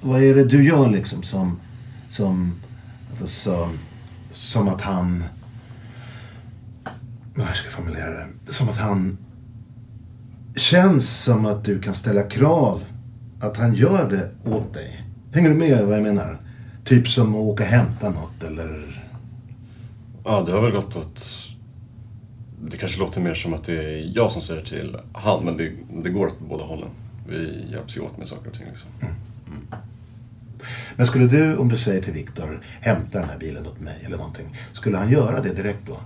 vad 0.00 0.22
är 0.22 0.34
det 0.34 0.44
du 0.44 0.64
gör 0.64 0.88
liksom 0.88 1.22
som... 1.22 1.60
Som... 2.08 2.54
Alltså, 3.20 3.70
som 4.30 4.68
att 4.68 4.80
han... 4.80 5.24
Hur 7.34 7.42
ska 7.42 7.66
jag 7.66 7.72
formulera 7.72 8.10
det? 8.10 8.52
Som 8.52 8.68
att 8.68 8.78
han 8.78 9.18
känns 10.56 11.22
som 11.22 11.46
att 11.46 11.64
du 11.64 11.80
kan 11.80 11.94
ställa 11.94 12.22
krav 12.22 12.82
att 13.40 13.56
han 13.56 13.74
gör 13.74 14.10
det 14.10 14.50
åt 14.50 14.74
dig. 14.74 15.04
Hänger 15.32 15.48
du 15.48 15.54
med 15.54 15.86
vad 15.86 15.96
jag 15.96 16.02
menar? 16.02 16.38
Typ 16.84 17.08
som 17.08 17.34
att 17.34 17.40
åka 17.40 17.62
och 17.62 17.68
hämta 17.68 18.10
något 18.10 18.42
eller... 18.44 19.02
Ja, 20.24 20.42
det 20.46 20.52
har 20.52 20.60
väl 20.60 20.72
gått 20.72 20.96
att... 20.96 21.48
Det 22.70 22.76
kanske 22.76 22.98
låter 22.98 23.20
mer 23.20 23.34
som 23.34 23.54
att 23.54 23.64
det 23.64 23.72
är 23.72 24.12
jag 24.14 24.30
som 24.30 24.42
säger 24.42 24.62
till 24.62 24.96
han, 25.12 25.44
men 25.44 25.56
det, 25.56 25.72
det 26.02 26.10
går 26.10 26.26
åt 26.26 26.40
båda 26.48 26.64
hållen. 26.64 26.88
Vi 27.28 27.64
hjälps 27.70 27.96
ju 27.96 28.00
åt 28.00 28.18
med 28.18 28.28
saker 28.28 28.50
och 28.50 28.56
ting. 28.56 28.66
Liksom. 28.66 28.90
Mm. 29.00 29.14
Men 30.96 31.06
skulle 31.06 31.26
du, 31.26 31.56
om 31.56 31.68
du 31.68 31.76
säger 31.76 32.02
till 32.02 32.12
Viktor, 32.12 32.60
hämta 32.80 33.18
den 33.18 33.28
här 33.28 33.38
bilen 33.38 33.66
åt 33.66 33.80
mig 33.80 34.02
eller 34.06 34.16
någonting. 34.16 34.56
Skulle 34.72 34.96
han 34.96 35.10
göra 35.10 35.40
det 35.40 35.54
direkt 35.54 35.86
då? 35.86 35.96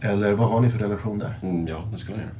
Eller 0.00 0.32
vad 0.32 0.48
har 0.48 0.60
ni 0.60 0.70
för 0.70 0.78
relation 0.78 1.18
där? 1.18 1.38
Mm, 1.42 1.66
ja, 1.66 1.84
det 1.92 1.98
skulle 1.98 2.16
han 2.16 2.24
göra. 2.24 2.34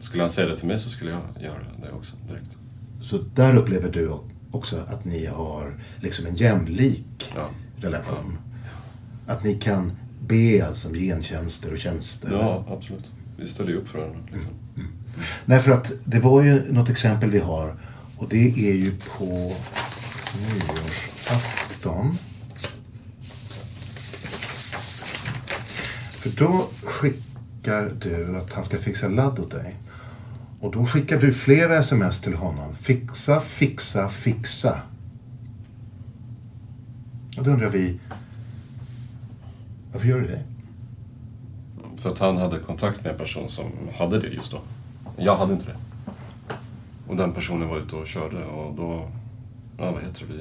Skulle 0.00 0.22
han 0.22 0.30
säga 0.30 0.48
det 0.48 0.56
till 0.56 0.68
mig 0.68 0.78
så 0.78 0.90
skulle 0.90 1.10
jag 1.10 1.20
göra 1.40 1.58
det 1.82 1.90
också 1.90 2.16
direkt. 2.28 2.56
Så 3.02 3.18
där 3.34 3.56
upplever 3.56 3.90
du 3.90 4.08
också 4.50 4.76
att 4.88 5.04
ni 5.04 5.26
har 5.26 5.74
liksom 6.00 6.26
en 6.26 6.36
jämlik 6.36 7.32
Ja. 7.36 7.48
relation? 7.76 8.38
Att 9.26 9.44
ni 9.44 9.54
kan 9.54 9.92
be 10.26 10.66
alltså 10.66 10.88
om 10.88 10.94
gentjänster 10.94 11.72
och 11.72 11.78
tjänster? 11.78 12.28
Ja, 12.32 12.64
absolut. 12.70 13.04
Vi 13.36 13.46
ställer 13.46 13.70
ju 13.70 13.76
upp 13.76 13.88
för 13.88 13.98
varandra. 13.98 14.20
Liksom. 14.32 14.50
Nej, 15.44 15.60
för 15.60 15.70
att 15.72 15.92
det 16.04 16.18
var 16.18 16.42
ju 16.42 16.72
något 16.72 16.88
exempel 16.90 17.30
vi 17.30 17.38
har 17.38 17.76
och 18.16 18.28
det 18.28 18.48
är 18.68 18.74
ju 18.74 18.92
på 19.18 19.52
nyårsafton. 20.52 22.18
För 26.10 26.30
då 26.30 26.68
skickar 26.84 27.92
du 28.00 28.36
att 28.36 28.52
han 28.52 28.64
ska 28.64 28.76
fixa 28.78 29.08
ladd 29.08 29.38
åt 29.38 29.50
dig. 29.50 29.76
Och 30.60 30.72
då 30.72 30.86
skickar 30.86 31.20
du 31.20 31.32
flera 31.32 31.76
sms 31.76 32.20
till 32.20 32.34
honom. 32.34 32.74
Fixa, 32.74 33.40
fixa, 33.40 34.08
fixa. 34.08 34.82
Och 37.36 37.44
då 37.44 37.50
undrar 37.50 37.68
vi, 37.68 38.00
varför 39.92 40.08
gör 40.08 40.20
du 40.20 40.26
det? 40.26 40.42
För 41.96 42.10
att 42.10 42.18
han 42.18 42.36
hade 42.36 42.58
kontakt 42.58 43.04
med 43.04 43.12
en 43.12 43.18
person 43.18 43.48
som 43.48 43.66
hade 43.98 44.20
det 44.20 44.28
just 44.28 44.52
då. 44.52 44.60
Jag 45.16 45.36
hade 45.36 45.52
inte 45.52 45.66
det. 45.66 45.76
Och 47.08 47.16
den 47.16 47.32
personen 47.32 47.68
var 47.68 47.78
ute 47.78 47.96
och 47.96 48.06
körde 48.06 48.44
och 48.44 48.74
då, 48.74 49.08
ja 49.78 49.92
vad 49.92 50.02
heter 50.02 50.26
det, 50.26 50.34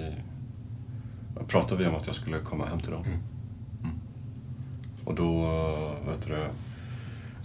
vi 1.39 1.45
pratade 1.47 1.83
vi 1.83 1.89
om 1.89 1.95
att 1.95 2.07
jag 2.07 2.15
skulle 2.15 2.39
komma 2.39 2.65
hem 2.65 2.79
till 2.79 2.91
dem. 2.91 3.03
Mm. 3.03 3.19
Och 5.05 5.15
då, 5.15 5.41
vad 6.05 6.15
heter 6.15 6.29
det, 6.29 6.49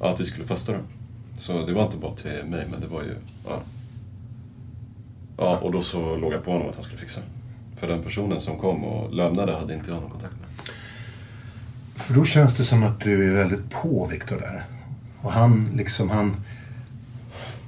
ja, 0.01 0.13
att 0.13 0.21
vi 0.21 0.25
skulle 0.25 0.47
festa 0.47 0.73
då. 0.73 0.79
Så 1.37 1.67
det 1.67 1.73
var 1.73 1.83
inte 1.83 1.97
bara 1.97 2.15
till 2.15 2.45
mig, 2.47 2.67
men 2.71 2.81
det 2.81 2.87
var 2.87 3.03
ju, 3.03 3.17
ja. 3.49 3.61
Ja, 5.37 5.59
och 5.59 5.73
då 5.73 5.83
så 5.83 6.17
låg 6.17 6.33
jag 6.33 6.45
på 6.45 6.53
honom 6.53 6.69
att 6.69 6.75
han 6.75 6.85
skulle 6.85 7.01
fixa. 7.01 7.21
För 7.77 7.89
den 7.89 8.03
personen 8.03 8.41
som 8.41 8.59
kom 8.59 8.85
och 8.85 9.15
lämnade 9.15 9.53
hade 9.53 9.75
inte 9.75 9.91
jag 9.91 10.01
någon 10.01 10.11
kontakt 10.11 10.35
med. 10.35 10.69
För 11.95 12.15
då 12.15 12.25
känns 12.25 12.57
det 12.57 12.65
som 12.65 12.83
att 12.83 13.01
du 13.01 13.31
är 13.31 13.35
väldigt 13.35 13.71
på 13.71 14.07
Viktor 14.07 14.37
där. 14.37 14.65
Och 15.21 15.33
han 15.33 15.71
liksom, 15.75 16.11
han... 16.11 16.37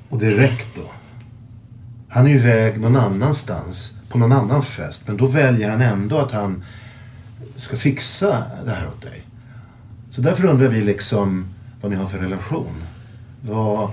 Och 0.08 0.18
direkt 0.18 0.76
då. 0.76 0.90
Han 2.08 2.26
är 2.26 2.30
ju 2.30 2.36
iväg 2.36 2.80
någon 2.80 2.96
annanstans, 2.96 3.98
på 4.08 4.18
någon 4.18 4.32
annan 4.32 4.62
fest. 4.62 5.02
Men 5.06 5.16
då 5.16 5.26
väljer 5.26 5.70
han 5.70 5.80
ändå 5.80 6.18
att 6.18 6.30
han 6.30 6.64
ska 7.56 7.76
fixa 7.76 8.44
det 8.64 8.70
här 8.70 8.88
åt 8.88 9.02
dig. 9.02 9.22
Så 10.10 10.20
därför 10.20 10.44
undrar 10.44 10.68
vi 10.68 10.80
liksom 10.80 11.46
vad 11.80 11.90
ni 11.90 11.96
har 11.96 12.06
för 12.06 12.18
relation. 12.18 12.84
Vad, 13.48 13.90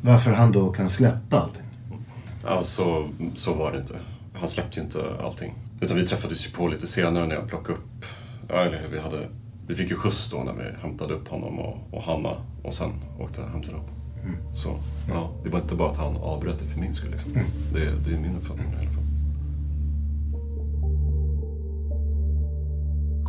varför 0.00 0.30
han 0.30 0.52
då 0.52 0.72
kan 0.72 0.88
släppa 0.88 1.40
allting. 1.40 1.62
Ja, 2.44 2.62
så, 2.62 3.08
så 3.36 3.54
var 3.54 3.72
det 3.72 3.78
inte. 3.78 3.94
Han 4.34 4.48
släppte 4.48 4.80
ju 4.80 4.84
inte 4.84 5.04
allting. 5.24 5.54
Utan 5.80 5.96
vi 5.96 6.06
träffades 6.06 6.46
ju 6.46 6.50
på 6.50 6.68
lite 6.68 6.86
senare 6.86 7.26
när 7.26 7.34
jag 7.34 7.48
plockade 7.48 7.78
upp, 7.78 8.04
ja, 8.48 8.54
eller 8.54 8.88
vi 8.92 9.00
hade, 9.00 9.28
vi 9.66 9.74
fick 9.74 9.90
ju 9.90 9.96
skjuts 9.96 10.30
då 10.30 10.36
när 10.36 10.52
vi 10.52 10.64
hämtade 10.82 11.14
upp 11.14 11.28
honom 11.28 11.58
och, 11.58 11.78
och 11.90 12.02
Hanna 12.02 12.36
och 12.62 12.74
sen 12.74 12.90
åkte 13.18 13.42
hem 13.42 13.62
till 13.62 13.72
dem. 13.72 13.84
Mm. 14.22 14.54
Så, 14.54 14.76
ja, 15.08 15.30
det 15.44 15.50
var 15.50 15.60
inte 15.60 15.74
bara 15.74 15.90
att 15.90 15.96
han 15.96 16.16
avbröt 16.16 16.58
det 16.58 16.64
för 16.64 16.80
min 16.80 16.94
skull 16.94 17.10
liksom. 17.10 17.32
Mm. 17.32 17.46
Det, 17.72 17.80
det 17.80 18.16
är 18.16 18.18
min 18.18 18.36
uppfattning 18.36 18.66
i 18.66 18.76
alla 18.76 18.90
fall. 18.90 19.00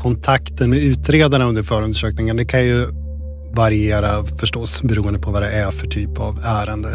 kontakten 0.02 0.70
med 0.70 0.80
utredarna 0.80 1.46
under 1.46 1.64
förundersökningen, 1.64 2.38
det 2.38 2.46
kan 2.46 2.66
ju 2.66 3.01
variera 3.56 4.26
förstås 4.26 4.82
beroende 4.82 5.20
på 5.20 5.32
vad 5.32 5.42
det 5.42 5.52
är 5.52 5.72
för 5.72 5.88
typ 5.88 6.20
av 6.20 6.40
ärende. 6.46 6.90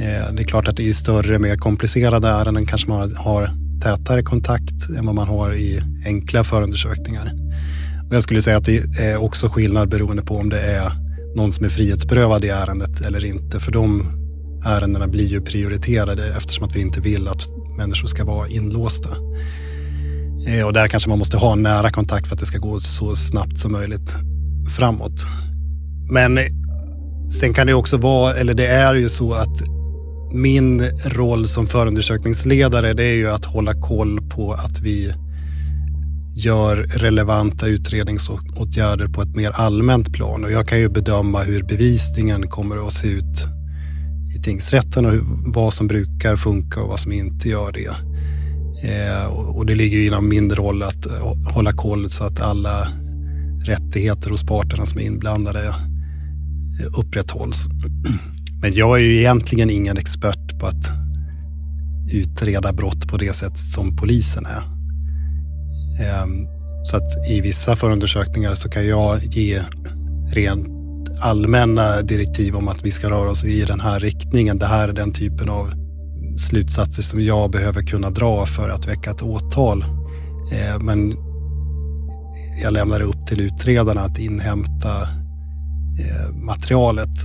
Eh, 0.00 0.34
det 0.34 0.42
är 0.42 0.46
klart 0.46 0.68
att 0.68 0.80
i 0.80 0.94
större, 0.94 1.38
mer 1.38 1.56
komplicerade 1.56 2.28
ärenden 2.28 2.66
kanske 2.66 2.88
man 2.88 3.16
har 3.16 3.50
tätare 3.82 4.22
kontakt 4.22 4.88
än 4.98 5.06
vad 5.06 5.14
man 5.14 5.28
har 5.28 5.54
i 5.54 5.80
enkla 6.06 6.44
förundersökningar. 6.44 7.32
Och 8.08 8.14
jag 8.14 8.22
skulle 8.22 8.42
säga 8.42 8.56
att 8.56 8.64
det 8.64 8.98
är 8.98 9.16
också 9.22 9.48
skillnad 9.48 9.88
beroende 9.88 10.22
på 10.22 10.36
om 10.36 10.48
det 10.48 10.60
är 10.60 10.92
någon 11.36 11.52
som 11.52 11.64
är 11.64 11.68
frihetsberövad 11.68 12.44
i 12.44 12.48
ärendet 12.48 13.00
eller 13.00 13.24
inte. 13.24 13.60
För 13.60 13.72
de 13.72 14.12
ärendena 14.66 15.08
blir 15.08 15.26
ju 15.26 15.40
prioriterade 15.40 16.36
eftersom 16.36 16.68
att 16.68 16.76
vi 16.76 16.80
inte 16.80 17.00
vill 17.00 17.28
att 17.28 17.42
människor 17.78 18.08
ska 18.08 18.24
vara 18.24 18.48
inlåsta. 18.48 19.08
Eh, 20.46 20.66
och 20.66 20.72
där 20.72 20.88
kanske 20.88 21.08
man 21.08 21.18
måste 21.18 21.36
ha 21.36 21.54
nära 21.54 21.90
kontakt 21.90 22.26
för 22.26 22.34
att 22.34 22.40
det 22.40 22.46
ska 22.46 22.58
gå 22.58 22.80
så 22.80 23.16
snabbt 23.16 23.58
som 23.58 23.72
möjligt 23.72 24.14
framåt. 24.76 25.24
Men 26.10 26.38
sen 27.40 27.54
kan 27.54 27.66
det 27.66 27.74
också 27.74 27.96
vara, 27.96 28.34
eller 28.34 28.54
det 28.54 28.66
är 28.66 28.94
ju 28.94 29.08
så 29.08 29.32
att 29.32 29.62
min 30.32 30.82
roll 31.04 31.48
som 31.48 31.66
förundersökningsledare 31.66 32.94
det 32.94 33.04
är 33.04 33.14
ju 33.14 33.30
att 33.30 33.44
hålla 33.44 33.74
koll 33.74 34.20
på 34.30 34.52
att 34.52 34.80
vi 34.80 35.12
gör 36.36 36.76
relevanta 36.76 37.66
utredningsåtgärder 37.66 39.08
på 39.08 39.22
ett 39.22 39.36
mer 39.36 39.50
allmänt 39.50 40.12
plan. 40.12 40.44
Och 40.44 40.52
jag 40.52 40.68
kan 40.68 40.78
ju 40.78 40.88
bedöma 40.88 41.42
hur 41.42 41.62
bevisningen 41.62 42.48
kommer 42.48 42.86
att 42.86 42.92
se 42.92 43.08
ut 43.08 43.46
i 44.36 44.42
tingsrätten 44.42 45.06
och 45.06 45.14
vad 45.54 45.72
som 45.72 45.86
brukar 45.86 46.36
funka 46.36 46.82
och 46.82 46.88
vad 46.88 47.00
som 47.00 47.12
inte 47.12 47.48
gör 47.48 47.72
det. 47.72 47.96
Eh, 48.88 49.26
och 49.26 49.66
det 49.66 49.74
ligger 49.74 49.98
ju 49.98 50.06
inom 50.06 50.28
min 50.28 50.54
roll 50.54 50.82
att 50.82 51.06
eh, 51.06 51.52
hålla 51.54 51.72
koll 51.72 52.10
så 52.10 52.24
att 52.24 52.40
alla 52.40 52.88
rättigheter 53.64 54.30
hos 54.30 54.42
parterna 54.42 54.86
som 54.86 55.00
är 55.00 55.04
inblandade 55.04 55.74
upprätthålls. 56.84 57.68
Men 58.62 58.74
jag 58.74 58.98
är 58.98 59.02
ju 59.02 59.18
egentligen 59.18 59.70
ingen 59.70 59.96
expert 59.96 60.58
på 60.60 60.66
att 60.66 60.90
utreda 62.12 62.72
brott 62.72 63.08
på 63.08 63.16
det 63.16 63.32
sätt 63.32 63.58
som 63.58 63.96
polisen 63.96 64.46
är. 64.46 64.62
Ehm, 66.04 66.46
så 66.84 66.96
att 66.96 67.28
i 67.30 67.40
vissa 67.40 67.76
förundersökningar 67.76 68.54
så 68.54 68.68
kan 68.68 68.86
jag 68.86 69.24
ge 69.24 69.62
rent 70.32 70.66
allmänna 71.20 72.02
direktiv 72.02 72.56
om 72.56 72.68
att 72.68 72.84
vi 72.84 72.90
ska 72.90 73.10
röra 73.10 73.30
oss 73.30 73.44
i 73.44 73.60
den 73.60 73.80
här 73.80 74.00
riktningen. 74.00 74.58
Det 74.58 74.66
här 74.66 74.88
är 74.88 74.92
den 74.92 75.12
typen 75.12 75.48
av 75.48 75.72
slutsatser 76.38 77.02
som 77.02 77.22
jag 77.22 77.50
behöver 77.50 77.82
kunna 77.82 78.10
dra 78.10 78.46
för 78.46 78.68
att 78.68 78.88
väcka 78.88 79.10
ett 79.10 79.22
åtal. 79.22 79.84
Ehm, 80.52 80.84
men 80.84 81.14
jag 82.62 82.72
lämnar 82.72 82.98
det 82.98 83.04
upp 83.04 83.26
till 83.26 83.40
utredarna 83.40 84.00
att 84.00 84.18
inhämta 84.18 85.08
Eh, 85.98 86.34
materialet 86.34 87.18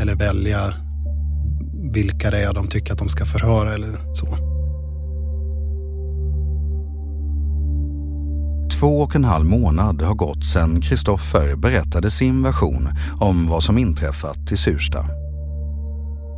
eller 0.00 0.14
välja 0.14 0.74
vilka 1.92 2.30
det 2.30 2.42
är 2.42 2.54
de 2.54 2.68
tycker 2.68 2.92
att 2.92 2.98
de 2.98 3.08
ska 3.08 3.24
förhöra 3.24 3.74
eller 3.74 4.14
så. 4.14 4.26
Två 8.80 9.00
och 9.00 9.16
en 9.16 9.24
halv 9.24 9.46
månad 9.46 10.02
har 10.02 10.14
gått 10.14 10.44
sedan 10.44 10.80
Kristoffer 10.80 11.56
berättade 11.56 12.10
sin 12.10 12.42
version 12.42 12.88
om 13.20 13.46
vad 13.46 13.62
som 13.62 13.78
inträffat 13.78 14.52
i 14.52 14.56
Sursta. 14.56 15.06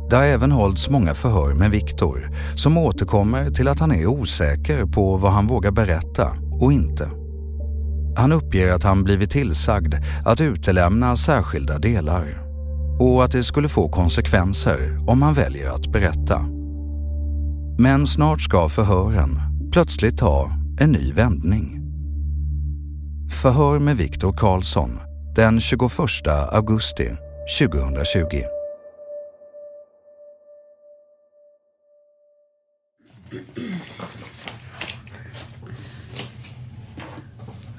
Det 0.09 0.15
har 0.15 0.23
även 0.23 0.51
hållits 0.51 0.89
många 0.89 1.13
förhör 1.13 1.53
med 1.53 1.71
Viktor 1.71 2.37
som 2.55 2.77
återkommer 2.77 3.51
till 3.51 3.67
att 3.67 3.79
han 3.79 3.91
är 3.91 4.07
osäker 4.07 4.85
på 4.85 5.17
vad 5.17 5.31
han 5.31 5.47
vågar 5.47 5.71
berätta 5.71 6.27
och 6.61 6.73
inte. 6.73 7.18
Han 8.15 8.31
uppger 8.31 8.71
att 8.71 8.83
han 8.83 9.03
blivit 9.03 9.31
tillsagd 9.31 9.95
att 10.25 10.41
utelämna 10.41 11.17
särskilda 11.17 11.79
delar 11.79 12.49
och 12.99 13.23
att 13.23 13.31
det 13.31 13.43
skulle 13.43 13.69
få 13.69 13.89
konsekvenser 13.89 15.09
om 15.09 15.21
han 15.21 15.33
väljer 15.33 15.69
att 15.69 15.91
berätta. 15.91 16.41
Men 17.79 18.07
snart 18.07 18.41
ska 18.41 18.69
förhören 18.69 19.39
plötsligt 19.71 20.17
ta 20.17 20.51
en 20.79 20.91
ny 20.91 21.13
vändning. 21.13 21.79
Förhör 23.41 23.79
med 23.79 23.97
Viktor 23.97 24.33
Karlsson 24.37 24.99
den 25.35 25.59
21 25.59 25.81
augusti 26.51 27.09
2020. 27.59 28.41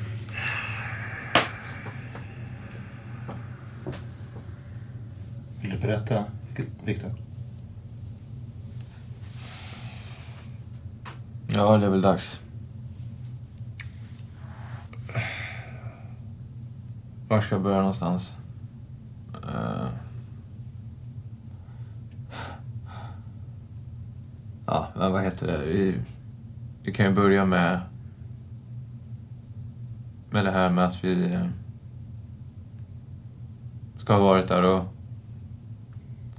Vill 5.62 5.72
du 5.72 5.78
berätta, 5.78 6.26
Viktor? 6.84 7.12
Ja, 11.48 11.78
det 11.78 11.86
är 11.86 11.90
väl 11.90 12.02
dags. 12.02 12.40
Var 17.28 17.42
ska 17.42 17.56
jag 17.56 17.62
börja 17.62 17.78
någonstans? 17.78 18.36
Uh... 19.44 20.05
Ja, 24.66 24.88
men 24.96 25.12
vad 25.12 25.24
heter 25.24 25.48
det? 25.48 25.66
Vi, 25.66 25.96
vi 26.84 26.94
kan 26.94 27.06
ju 27.06 27.12
börja 27.12 27.46
med 27.46 27.82
med 30.36 30.46
det 30.46 30.52
här 30.52 30.70
med 30.70 30.86
att 30.86 31.04
vi 31.04 31.34
eh, 31.34 31.48
ska 33.98 34.14
ha 34.14 34.24
varit 34.24 34.48
där 34.48 34.64
och 34.64 34.86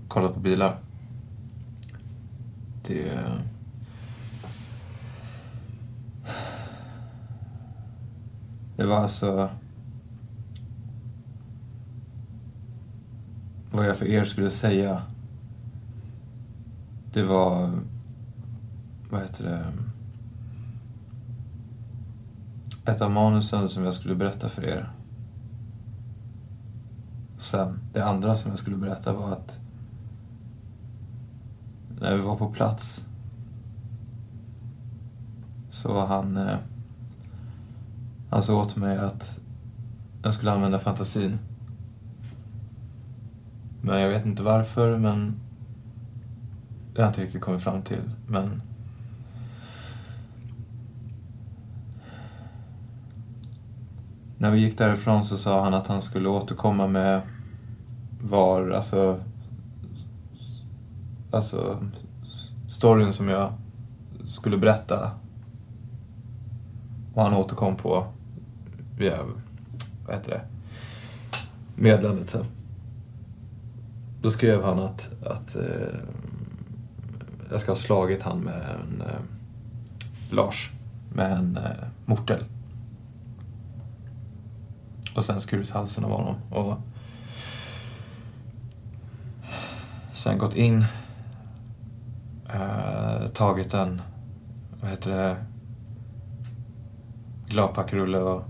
kollat 0.08 0.34
på 0.34 0.40
bilar. 0.40 0.78
Det... 2.86 3.22
Det 8.76 8.84
var 8.84 8.96
alltså... 8.96 9.50
Vad 13.70 13.86
jag 13.86 13.96
för 13.96 14.06
er 14.06 14.24
skulle 14.24 14.50
säga. 14.50 15.02
Det 17.12 17.22
var... 17.22 17.70
Vad 19.10 19.20
heter 19.20 19.44
det? 19.44 19.72
Ett 22.90 23.00
av 23.00 23.10
manusen 23.10 23.68
som 23.68 23.84
jag 23.84 23.94
skulle 23.94 24.14
berätta 24.14 24.48
för 24.48 24.64
er. 24.64 24.92
Sen, 27.38 27.78
det 27.92 28.04
andra 28.04 28.34
som 28.34 28.50
jag 28.50 28.58
skulle 28.58 28.76
berätta 28.76 29.12
var 29.12 29.32
att 29.32 29.60
när 32.00 32.14
vi 32.14 32.22
var 32.22 32.36
på 32.36 32.48
plats 32.48 33.06
så 35.68 36.06
han, 36.06 36.36
eh, 36.36 36.58
han 38.30 38.42
sa 38.42 38.60
åt 38.60 38.76
mig 38.76 38.98
att 38.98 39.40
jag 40.22 40.34
skulle 40.34 40.52
använda 40.52 40.78
fantasin. 40.78 41.38
Men 43.80 44.00
jag 44.00 44.08
vet 44.08 44.26
inte 44.26 44.42
varför, 44.42 44.98
men 44.98 45.34
det 46.92 47.02
har 47.02 47.06
jag 47.06 47.10
inte 47.10 47.20
riktigt 47.20 47.40
kommit 47.40 47.62
fram 47.62 47.82
till. 47.82 48.10
Men 48.26 48.62
när 54.38 54.50
vi 54.50 54.60
gick 54.60 54.78
därifrån 54.78 55.24
så 55.24 55.36
sa 55.36 55.64
han 55.64 55.74
att 55.74 55.86
han 55.86 56.02
skulle 56.02 56.28
återkomma 56.28 56.86
med 56.86 57.22
var, 58.20 58.70
alltså 58.70 59.20
alltså 61.30 61.78
storyn 62.66 63.12
som 63.12 63.28
jag 63.28 63.52
skulle 64.26 64.58
berätta 64.58 65.10
och 67.14 67.22
han 67.22 67.34
återkom 67.34 67.76
på 67.76 68.06
via, 68.98 69.18
vad 70.06 70.16
heter 70.16 70.30
det, 70.30 70.40
meddelandet 71.74 72.28
sen. 72.28 72.44
Då 74.22 74.30
skrev 74.30 74.64
han 74.64 74.78
att, 74.78 75.22
att 75.22 75.56
eh, 75.56 75.98
jag 77.50 77.60
ska 77.60 77.70
ha 77.70 77.76
slagit 77.76 78.22
han 78.22 78.38
med 78.40 78.54
en 78.54 79.00
eh, 79.00 79.20
Lars 80.30 80.70
med 81.14 81.32
en 81.32 81.56
eh, 81.56 81.86
mortel. 82.04 82.44
Och 85.16 85.24
sen 85.24 85.40
skurit 85.40 85.70
halsen 85.70 86.04
av 86.04 86.10
honom. 86.10 86.34
Och 86.50 86.78
sen 90.14 90.38
gått 90.38 90.54
in 90.54 90.84
eh, 92.48 93.26
tagit 93.26 93.74
en, 93.74 94.02
vad 94.80 94.90
heter 94.90 95.10
det, 95.10 95.36
gladpackrulle 97.46 98.18
och 98.18 98.44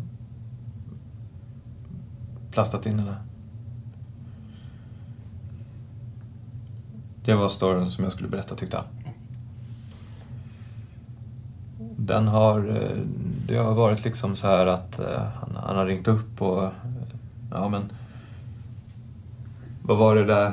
plastat 2.50 2.86
in 2.86 2.98
henne. 2.98 3.16
Det 7.24 7.34
var 7.34 7.48
storyn 7.48 7.90
som 7.90 8.04
jag 8.04 8.12
skulle 8.12 8.28
berätta 8.28 8.54
tyckte 8.54 8.76
han. 8.76 8.95
Den 11.96 12.28
har, 12.28 12.68
eh, 12.68 12.98
det 13.46 13.56
har 13.56 13.74
varit 13.74 14.04
liksom 14.04 14.36
så 14.36 14.46
här 14.46 14.66
att 14.66 14.98
eh, 14.98 15.22
han, 15.40 15.56
han 15.66 15.76
har 15.76 15.86
ringt 15.86 16.08
upp 16.08 16.42
och, 16.42 16.70
ja 17.50 17.68
men, 17.68 17.82
vad 19.82 19.98
var 19.98 20.16
det 20.16 20.24
där 20.24 20.52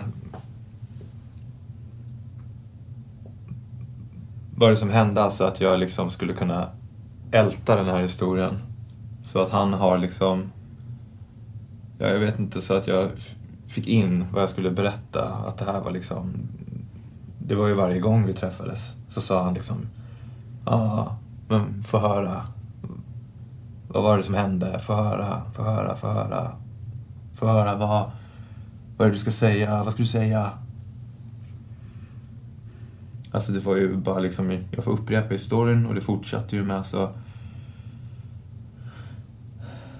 vad 4.55 4.71
det 4.71 4.77
som 4.77 4.89
hände 4.89 5.21
alltså 5.21 5.43
att 5.43 5.61
jag 5.61 5.79
liksom 5.79 6.09
skulle 6.09 6.33
kunna 6.33 6.69
älta 7.31 7.75
den 7.75 7.85
här 7.85 8.01
historien. 8.01 8.57
Så 9.23 9.39
att 9.39 9.49
han 9.49 9.73
har 9.73 9.97
liksom, 9.97 10.51
ja, 11.97 12.07
jag 12.07 12.19
vet 12.19 12.39
inte, 12.39 12.61
så 12.61 12.73
att 12.73 12.87
jag 12.87 13.09
fick 13.67 13.87
in 13.87 14.25
vad 14.31 14.41
jag 14.41 14.49
skulle 14.49 14.71
berätta. 14.71 15.33
Att 15.33 15.57
det 15.57 15.65
här 15.65 15.81
var 15.81 15.91
liksom, 15.91 16.33
det 17.39 17.55
var 17.55 17.67
ju 17.67 17.73
varje 17.73 17.99
gång 17.99 18.25
vi 18.25 18.33
träffades 18.33 18.95
så 19.07 19.21
sa 19.21 19.43
han 19.43 19.53
liksom, 19.53 19.77
ja, 20.65 21.17
men 21.47 21.83
få 21.83 21.99
höra. 21.99 22.47
Vad 23.87 24.03
var 24.03 24.17
det 24.17 24.23
som 24.23 24.35
hände? 24.35 24.79
Få 24.79 24.95
höra, 24.95 25.41
få 25.53 25.63
höra, 25.63 25.95
få 25.95 26.07
höra. 26.07 26.51
Få 27.35 27.47
höra 27.47 27.75
vad, 27.75 28.11
vad 28.97 29.05
är 29.05 29.09
det 29.09 29.15
du 29.15 29.19
ska 29.19 29.31
säga? 29.31 29.83
Vad 29.83 29.93
ska 29.93 30.03
du 30.03 30.07
säga? 30.07 30.51
Alltså 33.31 33.51
det 33.51 33.59
var 33.59 33.75
ju 33.75 33.95
bara 33.95 34.19
liksom, 34.19 34.51
jag 34.71 34.83
får 34.83 34.91
upprepa 34.91 35.33
historien 35.33 35.85
och 35.85 35.95
det 35.95 36.01
fortsatte 36.01 36.55
ju 36.55 36.63
med 36.63 36.85
så... 36.85 37.09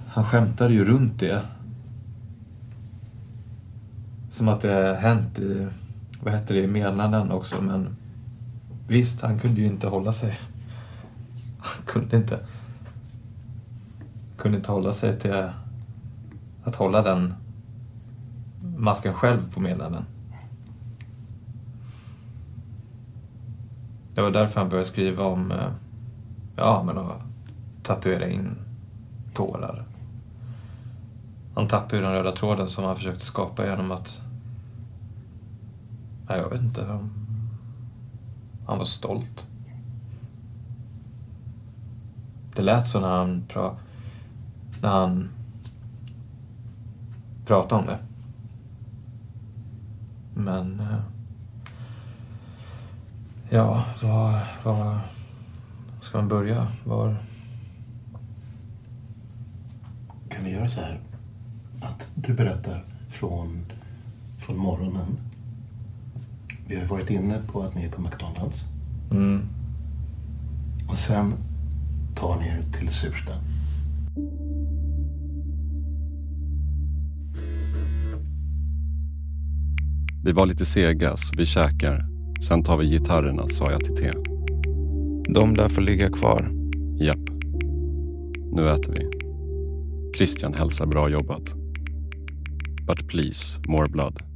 Han 0.08 0.26
skämtade 0.26 0.74
ju 0.74 0.86
runt 0.86 1.20
det. 1.20 1.42
Som 4.32 4.48
att 4.48 4.62
det 4.62 4.98
hänt 5.02 5.40
i, 5.40 5.68
vad 6.24 6.34
heter 6.34 6.56
det, 6.56 6.62
i 6.62 6.68
meddelanden 6.68 7.32
också 7.32 7.62
men... 7.62 7.96
Visst, 8.88 9.22
han 9.22 9.40
kunde 9.40 9.62
ju 9.62 9.68
inte 9.68 9.88
hålla 9.88 10.14
sig. 10.14 10.34
Han 11.64 11.86
kunde 11.86 12.18
inte... 12.18 12.40
Kunde 14.38 14.58
inte 14.58 14.72
hålla 14.72 14.92
sig 14.92 15.20
till 15.20 15.50
att 16.64 16.76
hålla 16.76 17.02
den 17.02 17.34
masken 18.78 19.14
själv 19.14 19.54
på 19.54 19.60
medlemmen. 19.60 20.06
Det 24.16 24.22
var 24.22 24.32
därför 24.32 24.60
han 24.60 24.70
började 24.70 24.90
skriva 24.90 25.24
om, 25.24 25.52
eh, 25.52 25.72
ja 26.56 26.84
men 26.84 26.98
att 26.98 27.22
tatuera 27.84 28.28
in 28.28 28.56
tårar. 29.34 29.86
Han 31.56 31.68
tappade 31.68 31.96
ju 31.96 32.02
den 32.02 32.12
röda 32.14 32.32
tråden 32.32 32.70
som 32.70 32.84
han 32.84 32.96
försökte 32.96 33.26
skapa 33.26 33.66
genom 33.66 33.92
att, 33.92 34.22
nej 36.28 36.40
jag 36.40 36.50
vet 36.50 36.62
inte, 36.62 36.86
han, 36.86 37.10
han 38.68 38.78
var 38.78 38.86
stolt. 38.86 39.48
Det 42.56 42.62
lät 42.62 42.88
så 42.88 43.00
när 43.00 43.18
han, 43.18 43.44
pra, 43.48 43.76
när 44.82 44.90
han 44.90 45.30
pratade 47.46 47.82
om 47.82 47.88
det. 47.88 48.00
Men... 50.34 50.80
eh, 50.80 51.00
Ja, 53.50 53.86
var, 54.02 54.40
var 54.64 55.00
ska 56.02 56.18
man 56.18 56.28
börja? 56.28 56.68
Var... 56.86 57.16
Kan 60.30 60.44
vi 60.46 60.52
göra 60.52 60.70
så 60.70 60.82
här? 60.82 61.00
Att 61.82 62.12
du 62.16 62.34
berättar 62.34 62.84
från, 63.10 63.66
från 64.38 64.58
morgonen. 64.58 65.18
Vi 66.68 66.76
har 66.80 66.86
varit 66.86 67.10
inne 67.10 67.42
på 67.52 67.62
att 67.64 67.76
ni 67.76 67.86
är 67.86 67.92
på 67.92 68.02
McDonalds. 68.02 68.66
Mm. 69.12 69.42
Och 70.90 70.98
sen 70.98 71.34
tar 72.24 72.40
ni 72.40 72.48
er 72.48 72.62
till 72.80 72.90
Sursta. 72.90 73.32
Vi 80.24 80.32
var 80.32 80.46
lite 80.46 80.66
sega 80.66 81.18
så 81.18 81.34
vi 81.38 81.46
käkar. 81.46 82.06
Sen 82.48 82.64
tar 82.64 82.78
vi 82.78 82.90
gitarrerna, 82.90 83.48
sa 83.48 83.72
jag 83.72 83.84
till 83.84 83.96
T. 83.96 84.12
De 85.30 85.54
där 85.54 85.70
får 85.70 85.82
ligga 85.82 86.10
kvar. 86.10 86.52
Japp. 87.00 87.30
Nu 88.52 88.70
äter 88.70 88.94
vi. 88.94 89.10
Christian 90.18 90.54
hälsar 90.54 90.86
bra 90.86 91.10
jobbat. 91.10 91.54
But 92.88 93.08
please, 93.08 93.60
more 93.68 93.90
blood. 93.90 94.33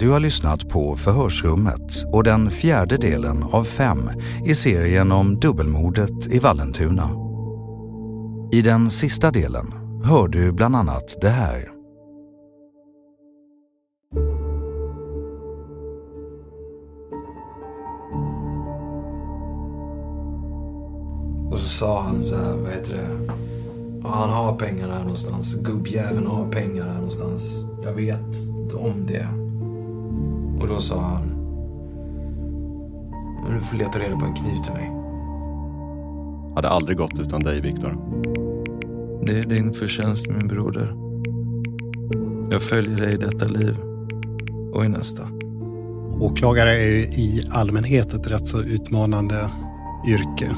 Du 0.00 0.10
har 0.10 0.20
lyssnat 0.20 0.68
på 0.68 0.96
Förhörsrummet 0.96 2.04
och 2.12 2.24
den 2.24 2.50
fjärde 2.50 2.96
delen 2.96 3.42
av 3.42 3.64
fem 3.64 4.10
i 4.44 4.54
serien 4.54 5.12
om 5.12 5.40
dubbelmordet 5.40 6.26
i 6.26 6.38
Vallentuna. 6.38 7.10
I 8.52 8.62
den 8.62 8.90
sista 8.90 9.30
delen 9.30 9.66
hör 10.04 10.28
du 10.28 10.52
bland 10.52 10.76
annat 10.76 11.16
det 11.20 11.28
här. 11.28 11.70
Och 21.50 21.58
så 21.58 21.68
sa 21.68 22.02
han 22.02 22.24
så 22.24 22.34
här, 22.36 22.56
vad 22.56 22.70
heter 22.70 22.94
det? 22.94 23.32
Han 24.08 24.30
har 24.30 24.56
pengar 24.56 24.88
här 24.88 25.00
någonstans. 25.00 25.54
Gubbjäveln 25.54 26.26
har 26.26 26.50
pengar 26.50 26.84
här 26.84 26.94
någonstans. 26.94 27.64
Jag 27.84 27.92
vet 27.92 28.36
om 28.74 29.06
det. 29.06 29.39
Och 30.60 30.68
då 30.68 30.80
sa 30.80 31.00
han, 31.00 31.22
men 33.44 33.54
du 33.54 33.60
får 33.60 33.76
leta 33.76 33.98
reda 33.98 34.16
på 34.16 34.24
en 34.26 34.34
kniv 34.34 34.56
till 34.56 34.72
mig. 34.72 34.90
Hade 36.54 36.68
aldrig 36.68 36.98
gått 36.98 37.18
utan 37.18 37.40
dig, 37.42 37.60
Viktor. 37.60 37.96
Det 39.26 39.38
är 39.38 39.44
din 39.44 39.72
förtjänst 39.72 40.28
min 40.28 40.48
broder. 40.48 40.94
Jag 42.50 42.62
följer 42.62 42.96
dig 42.96 43.14
i 43.14 43.16
detta 43.16 43.44
liv 43.44 43.76
och 44.72 44.84
i 44.84 44.88
nästa. 44.88 45.22
Åklagare 46.20 46.78
är 46.78 46.90
ju 46.90 47.02
i 47.02 47.48
allmänhet 47.50 48.14
ett 48.14 48.26
rätt 48.30 48.46
så 48.46 48.60
utmanande 48.62 49.50
yrke. 50.08 50.50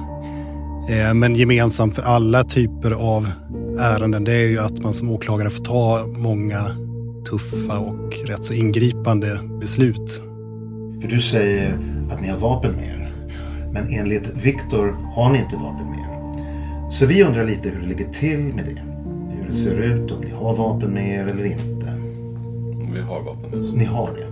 Eh, 0.89 1.15
Men 1.15 1.35
gemensamt 1.35 1.95
för 1.95 2.03
alla 2.03 2.45
typer 2.45 2.91
av 2.91 3.29
ärenden 3.79 4.25
det 4.25 4.35
är 4.35 4.49
ju 4.49 4.59
att 4.59 4.79
man 4.83 4.93
som 4.93 5.11
åklagare 5.11 5.51
får 5.51 5.65
ta 5.65 6.07
många 6.07 6.59
tuffa 7.25 7.79
och 7.79 8.15
rätt 8.27 8.45
så 8.45 8.53
ingripande 8.55 9.41
beslut. 9.61 10.23
För 11.01 11.09
du 11.09 11.21
säger 11.21 11.79
att 12.11 12.21
ni 12.23 12.29
har 12.29 12.39
vapen 12.39 12.73
med 12.73 12.85
er. 12.85 13.13
Men 13.73 13.89
enligt 13.89 14.35
Viktor 14.35 14.97
har 15.15 15.33
ni 15.33 15.39
inte 15.39 15.57
vapen 15.57 15.87
med 15.87 15.99
er. 15.99 16.91
Så 16.91 17.07
vi 17.07 17.23
undrar 17.23 17.45
lite 17.45 17.69
hur 17.69 17.81
det 17.81 17.89
ligger 17.89 18.13
till 18.13 18.39
med 18.39 18.65
det. 18.65 18.83
Hur 19.37 19.49
det 19.49 19.55
ser 19.55 19.81
ut, 19.81 20.11
om 20.11 20.21
ni 20.21 20.31
har 20.31 20.57
vapen 20.57 20.91
med 20.91 21.19
er 21.19 21.27
eller 21.27 21.45
inte. 21.45 21.87
Vi 22.95 23.01
har 23.01 23.23
vapen 23.23 23.51
med 23.51 23.61
oss. 23.61 23.73
Ni 23.73 23.85
har 23.85 24.11
det? 24.15 24.32